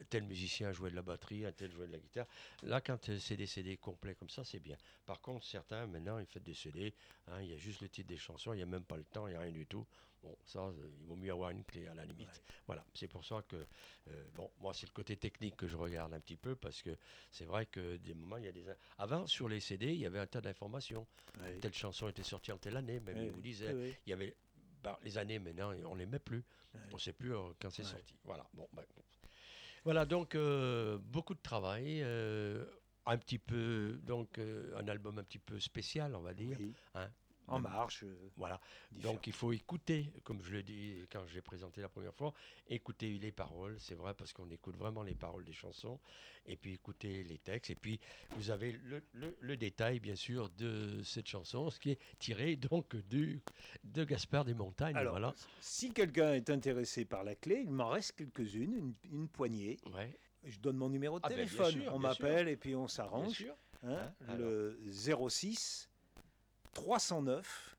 tel 0.08 0.22
musicien 0.24 0.72
jouait 0.72 0.90
de 0.90 0.94
la 0.96 1.02
batterie, 1.02 1.44
un 1.44 1.52
tel 1.52 1.70
jouait 1.72 1.86
de 1.88 1.92
la 1.92 1.98
guitare. 1.98 2.26
Là, 2.62 2.80
quand 2.80 3.10
c'est 3.18 3.36
des 3.36 3.46
CD 3.46 3.76
complets 3.76 4.14
comme 4.14 4.30
ça, 4.30 4.44
c'est 4.44 4.60
bien. 4.60 4.76
Par 5.04 5.20
contre, 5.20 5.44
certains, 5.44 5.86
maintenant, 5.86 6.18
ils 6.18 6.26
font 6.26 6.40
des 6.44 6.54
CD, 6.54 6.94
hein, 7.28 7.40
il 7.42 7.48
y 7.50 7.54
a 7.54 7.56
juste 7.56 7.80
le 7.80 7.88
titre 7.88 8.08
des 8.08 8.16
chansons, 8.16 8.52
il 8.52 8.56
n'y 8.56 8.62
a 8.62 8.66
même 8.66 8.84
pas 8.84 8.96
le 8.96 9.04
temps, 9.04 9.26
il 9.26 9.30
n'y 9.32 9.36
a 9.36 9.40
rien 9.40 9.52
du 9.52 9.66
tout. 9.66 9.84
Bon, 10.22 10.36
ça, 10.44 10.72
il 11.00 11.06
vaut 11.06 11.16
mieux 11.16 11.30
avoir 11.30 11.50
une 11.50 11.64
clé 11.64 11.86
à 11.86 11.94
la 11.94 12.04
limite. 12.04 12.42
Voilà, 12.66 12.84
c'est 12.94 13.08
pour 13.08 13.24
ça 13.24 13.42
que, 13.46 13.56
euh, 13.56 14.24
bon, 14.34 14.50
moi, 14.60 14.74
c'est 14.74 14.86
le 14.86 14.92
côté 14.92 15.16
technique 15.16 15.56
que 15.56 15.68
je 15.68 15.76
regarde 15.76 16.12
un 16.14 16.20
petit 16.20 16.36
peu, 16.36 16.56
parce 16.56 16.82
que 16.82 16.96
c'est 17.30 17.44
vrai 17.44 17.66
que 17.66 17.96
des 17.96 18.14
moments, 18.14 18.36
il 18.38 18.44
y 18.44 18.48
a 18.48 18.52
des... 18.52 18.64
Avant, 18.98 19.26
sur 19.26 19.48
les 19.48 19.60
CD, 19.60 19.92
il 19.92 20.00
y 20.00 20.06
avait 20.06 20.18
un 20.18 20.26
tas 20.26 20.40
d'informations. 20.40 21.06
Ouais. 21.40 21.58
Telle 21.58 21.74
chanson 21.74 22.08
était 22.08 22.22
sortie 22.22 22.50
en 22.50 22.58
telle 22.58 22.76
année, 22.76 22.98
même 23.00 23.16
Ouais, 23.16 23.26
il 23.26 23.30
vous 23.30 23.62
ouais. 23.62 23.98
Il 24.06 24.10
y 24.10 24.12
avait 24.12 24.34
bah, 24.86 24.98
les 25.02 25.18
années 25.18 25.40
maintenant, 25.40 25.72
on 25.84 25.96
les 25.96 26.06
met 26.06 26.20
plus. 26.20 26.44
On 26.92 26.94
ne 26.94 27.00
sait 27.00 27.12
plus 27.12 27.34
euh, 27.34 27.40
quand 27.60 27.70
c'est 27.70 27.82
sorti. 27.82 28.14
Voilà. 28.24 28.46
Bon, 28.54 28.68
bah, 28.72 28.82
bon. 28.94 29.02
voilà 29.82 30.04
donc 30.04 30.34
euh, 30.34 30.98
beaucoup 30.98 31.34
de 31.34 31.40
travail, 31.42 32.02
euh, 32.02 32.64
un 33.06 33.18
petit 33.18 33.38
peu 33.38 33.98
donc 34.04 34.38
un 34.38 34.86
album 34.88 35.18
un 35.18 35.24
petit 35.24 35.38
peu 35.38 35.58
spécial, 35.58 36.14
on 36.14 36.20
va 36.20 36.34
dire. 36.34 36.56
Oui. 36.60 36.72
hein. 36.94 37.10
En 37.48 37.60
Même- 37.60 37.70
marche. 37.72 38.02
euh, 38.02 38.30
Voilà. 38.36 38.60
différent. 38.90 39.14
Donc 39.14 39.26
il 39.26 39.32
faut 39.32 39.52
écouter, 39.52 40.12
comme 40.24 40.42
je 40.42 40.52
l'ai 40.56 40.62
dit 40.62 41.06
quand 41.10 41.24
j'ai 41.26 41.40
présenté 41.40 41.80
la 41.80 41.88
première 41.88 42.14
fois, 42.14 42.32
écouter 42.68 43.18
les 43.18 43.32
paroles, 43.32 43.76
c'est 43.78 43.94
vrai 43.94 44.14
parce 44.14 44.32
qu'on 44.32 44.50
écoute 44.50 44.76
vraiment 44.76 45.02
les 45.02 45.14
paroles 45.14 45.44
des 45.44 45.52
chansons, 45.52 46.00
et 46.46 46.56
puis 46.56 46.74
écouter 46.74 47.22
les 47.24 47.38
textes, 47.38 47.70
et 47.70 47.74
puis 47.74 48.00
vous 48.36 48.50
avez 48.50 48.72
le, 48.72 49.02
le- 49.12 49.36
le 49.40 49.56
détail 49.56 50.00
bien 50.00 50.16
sûr 50.16 50.48
de 50.50 51.02
cette 51.04 51.28
chanson, 51.28 51.70
ce 51.70 51.78
qui 51.78 51.90
est 51.92 51.98
tiré 52.18 52.56
donc 52.56 52.96
du, 52.96 53.40
de 53.84 54.04
Gaspard 54.04 54.44
des 54.44 54.54
Montagnes. 54.54 54.96
Alors, 54.96 55.12
voilà. 55.14 55.34
si 55.60 55.92
quelqu'un 55.92 56.34
est 56.34 56.50
intéressé 56.50 57.04
par 57.04 57.22
la 57.24 57.34
clé, 57.34 57.62
il 57.64 57.70
m'en 57.72 57.88
reste 57.88 58.12
quelques-unes, 58.16 58.74
une, 58.74 58.94
une 59.12 59.28
poignée. 59.28 59.78
Ouais, 59.94 60.18
Je 60.44 60.58
donne 60.58 60.76
mon 60.76 60.88
numéro 60.88 61.18
de 61.18 61.24
Ah 61.24 61.28
ben, 61.28 61.36
téléphone. 61.36 61.72
sûr, 61.72 61.94
on 61.94 61.98
m'appelle 61.98 62.48
et 62.48 62.56
puis 62.56 62.74
on 62.74 62.88
s'arrange. 62.88 63.44
hein, 63.82 64.12
Hein, 64.28 64.36
le 64.36 64.78
06 64.90 65.88
309 66.76 67.76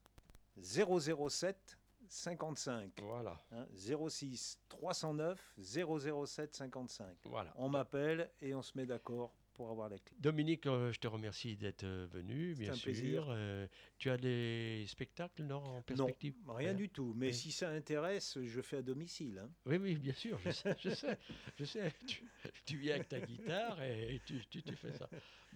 007 0.60 1.78
55. 2.10 2.92
Voilà, 3.04 3.40
hein, 3.52 3.68
06 4.10 4.60
309 4.70 5.40
007 5.60 6.56
55. 6.56 7.06
voilà. 7.26 7.54
On 7.58 7.70
m'appelle 7.70 8.32
et 8.42 8.56
on 8.56 8.64
se 8.64 8.76
met 8.76 8.88
d'accord 8.88 9.32
pour 9.54 9.70
avoir 9.70 9.90
la 9.90 10.00
clé. 10.00 10.16
Dominique, 10.20 10.66
euh, 10.66 10.92
je 10.92 11.00
te 11.00 11.08
remercie 11.08 11.56
d'être 11.58 11.84
euh, 11.84 12.08
venu, 12.12 12.54
C'est 12.56 12.62
bien 12.64 12.72
un 12.72 12.76
sûr. 12.76 12.84
plaisir. 12.86 13.26
Euh, 13.30 13.68
tu 14.00 14.10
as 14.10 14.18
des 14.18 14.86
spectacles, 14.88 15.44
non, 15.44 15.58
en 15.64 15.82
perspective? 15.84 16.34
Non, 16.48 16.54
rien 16.56 16.74
du 16.74 16.90
tout. 16.90 17.14
Mais 17.16 17.32
si 17.34 17.52
ça 17.52 17.70
intéresse, 17.70 18.40
je 18.42 18.62
fais 18.62 18.78
à 18.78 18.82
domicile. 18.82 19.40
hein. 19.44 19.50
Oui, 19.68 19.78
oui, 19.78 19.96
bien 19.96 20.14
sûr, 20.14 20.40
je 20.44 20.50
sais, 20.52 20.76
je 20.80 20.90
sais, 20.90 21.18
je 21.60 21.66
sais. 21.66 21.94
Tu, 22.08 22.24
tu 22.66 22.78
viens 22.78 22.96
avec 22.96 23.10
ta 23.10 23.20
guitare 23.20 23.82
et 23.84 24.20
tu, 24.26 24.44
tu, 24.50 24.64
tu 24.64 24.76
fais 24.76 24.94
ça. 24.94 25.08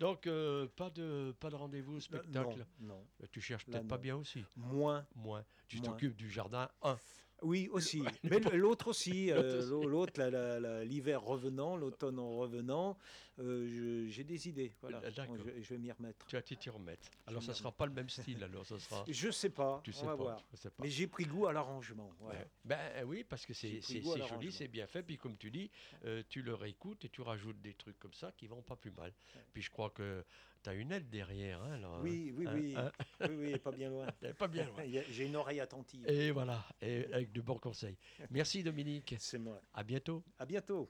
Donc, 0.02 0.26
euh, 0.26 0.66
pas 0.76 0.90
de, 0.90 1.32
pas 1.40 1.52
de 1.52 1.56
rendez-vous 1.56 2.00
spectacle. 2.00 2.66
Non, 2.80 2.96
non. 2.96 3.28
Tu 3.32 3.40
cherches 3.40 3.66
peut-être 3.66 3.88
pas 3.88 4.00
bien 4.00 4.16
aussi. 4.18 4.44
Moins. 4.58 5.06
Moins. 5.16 5.46
Tu 5.68 5.80
t'occupes 5.80 6.16
du 6.16 6.28
jardin 6.28 6.70
1. 6.82 6.98
Oui, 7.44 7.70
aussi. 7.72 8.02
Mais 8.24 8.40
l'autre 8.40 8.88
aussi. 8.88 9.30
L'autre 9.70 10.14
euh, 10.20 10.84
l'hiver 10.86 11.22
revenant, 11.22 11.76
l'automne 11.76 12.18
en 12.18 12.32
revenant, 12.32 12.98
euh, 13.42 14.08
j'ai 14.10 14.24
des 14.24 14.48
idées. 14.48 14.74
Voilà. 14.82 15.00
Euh, 15.04 15.12
d'accord. 15.12 15.36
Je, 15.38 15.62
je 15.62 15.70
vais 15.74 15.78
m'y 15.78 15.92
remettre. 15.92 16.26
Tu 16.28 16.36
vas 16.36 16.42
t'y 16.42 16.70
remettre. 16.70 17.08
Alors, 17.28 17.42
ça 17.42 17.52
me 17.52 17.56
sera 17.56 17.72
pas 17.72 17.86
le 17.86 17.94
même 17.94 18.10
style, 18.10 18.44
alors 18.44 18.66
ça 18.66 18.80
sera. 18.80 19.04
Je 19.10 19.32
sais 19.32 19.50
pas. 19.50 19.82
Tu 19.84 19.92
on 19.92 19.94
sais 19.94 20.06
va 20.06 20.12
pas. 20.12 20.24
voir. 20.24 20.46
je 20.52 20.58
sais 20.58 20.70
pas. 20.70 20.84
Mais 20.84 20.90
j'ai 20.90 21.08
pris 21.08 21.26
goût 21.26 21.48
à 21.48 21.54
l'arrangement. 21.54 22.12
Ouais. 22.22 22.48
Ben 22.66 22.80
oui, 23.06 23.24
parce 23.24 23.46
que 23.46 23.54
c'est 23.54 23.82
joli, 23.82 24.52
c'est 24.52 24.68
bien 24.68 24.88
fait. 24.88 25.04
Puis 25.04 25.18
comme 25.18 25.38
tu 25.38 25.52
dis, 25.52 25.70
euh, 26.06 26.24
tu 26.30 26.42
le 26.42 26.54
réécoutes 26.54 27.06
et 27.06 27.10
tu 27.10 27.22
rajoutes 27.22 27.62
des 27.62 27.74
trucs 27.74 28.00
comme 28.00 28.14
ça 28.14 28.32
qui 28.32 28.48
vont 28.48 28.62
pas 28.62 28.76
plus 28.76 28.92
mal. 28.92 29.14
Puis 29.54 29.62
je 29.62 29.70
crois 29.70 29.90
que 29.90 30.24
tu 30.64 30.70
as 30.70 30.74
une 30.74 30.92
aide 30.92 31.10
derrière. 31.10 31.62
Hein, 31.64 31.80
Oui, 32.02 32.32
oui, 32.38 32.46
hein, 32.48 32.54
oui. 32.56 32.76
hein. 32.78 32.92
oui, 33.22 33.36
oui, 33.54 33.58
pas 33.60 33.72
bien 33.72 33.90
loin. 33.90 34.08
Pas 34.38 34.48
bien 34.48 34.66
loin. 34.66 34.84
J'ai 35.10 35.26
une 35.26 35.36
oreille 35.36 35.60
attentive. 35.60 36.08
Et 36.08 36.32
voilà, 36.32 36.64
et 36.82 37.12
avec 37.14 37.32
de 37.32 37.42
bons 37.42 37.58
conseils. 37.58 37.98
Merci 38.30 38.64
Dominique. 38.64 39.16
C'est 39.20 39.40
moi. 39.40 39.62
À 39.74 39.84
bientôt. 39.84 40.24
À 40.38 40.46
bientôt. 40.46 40.90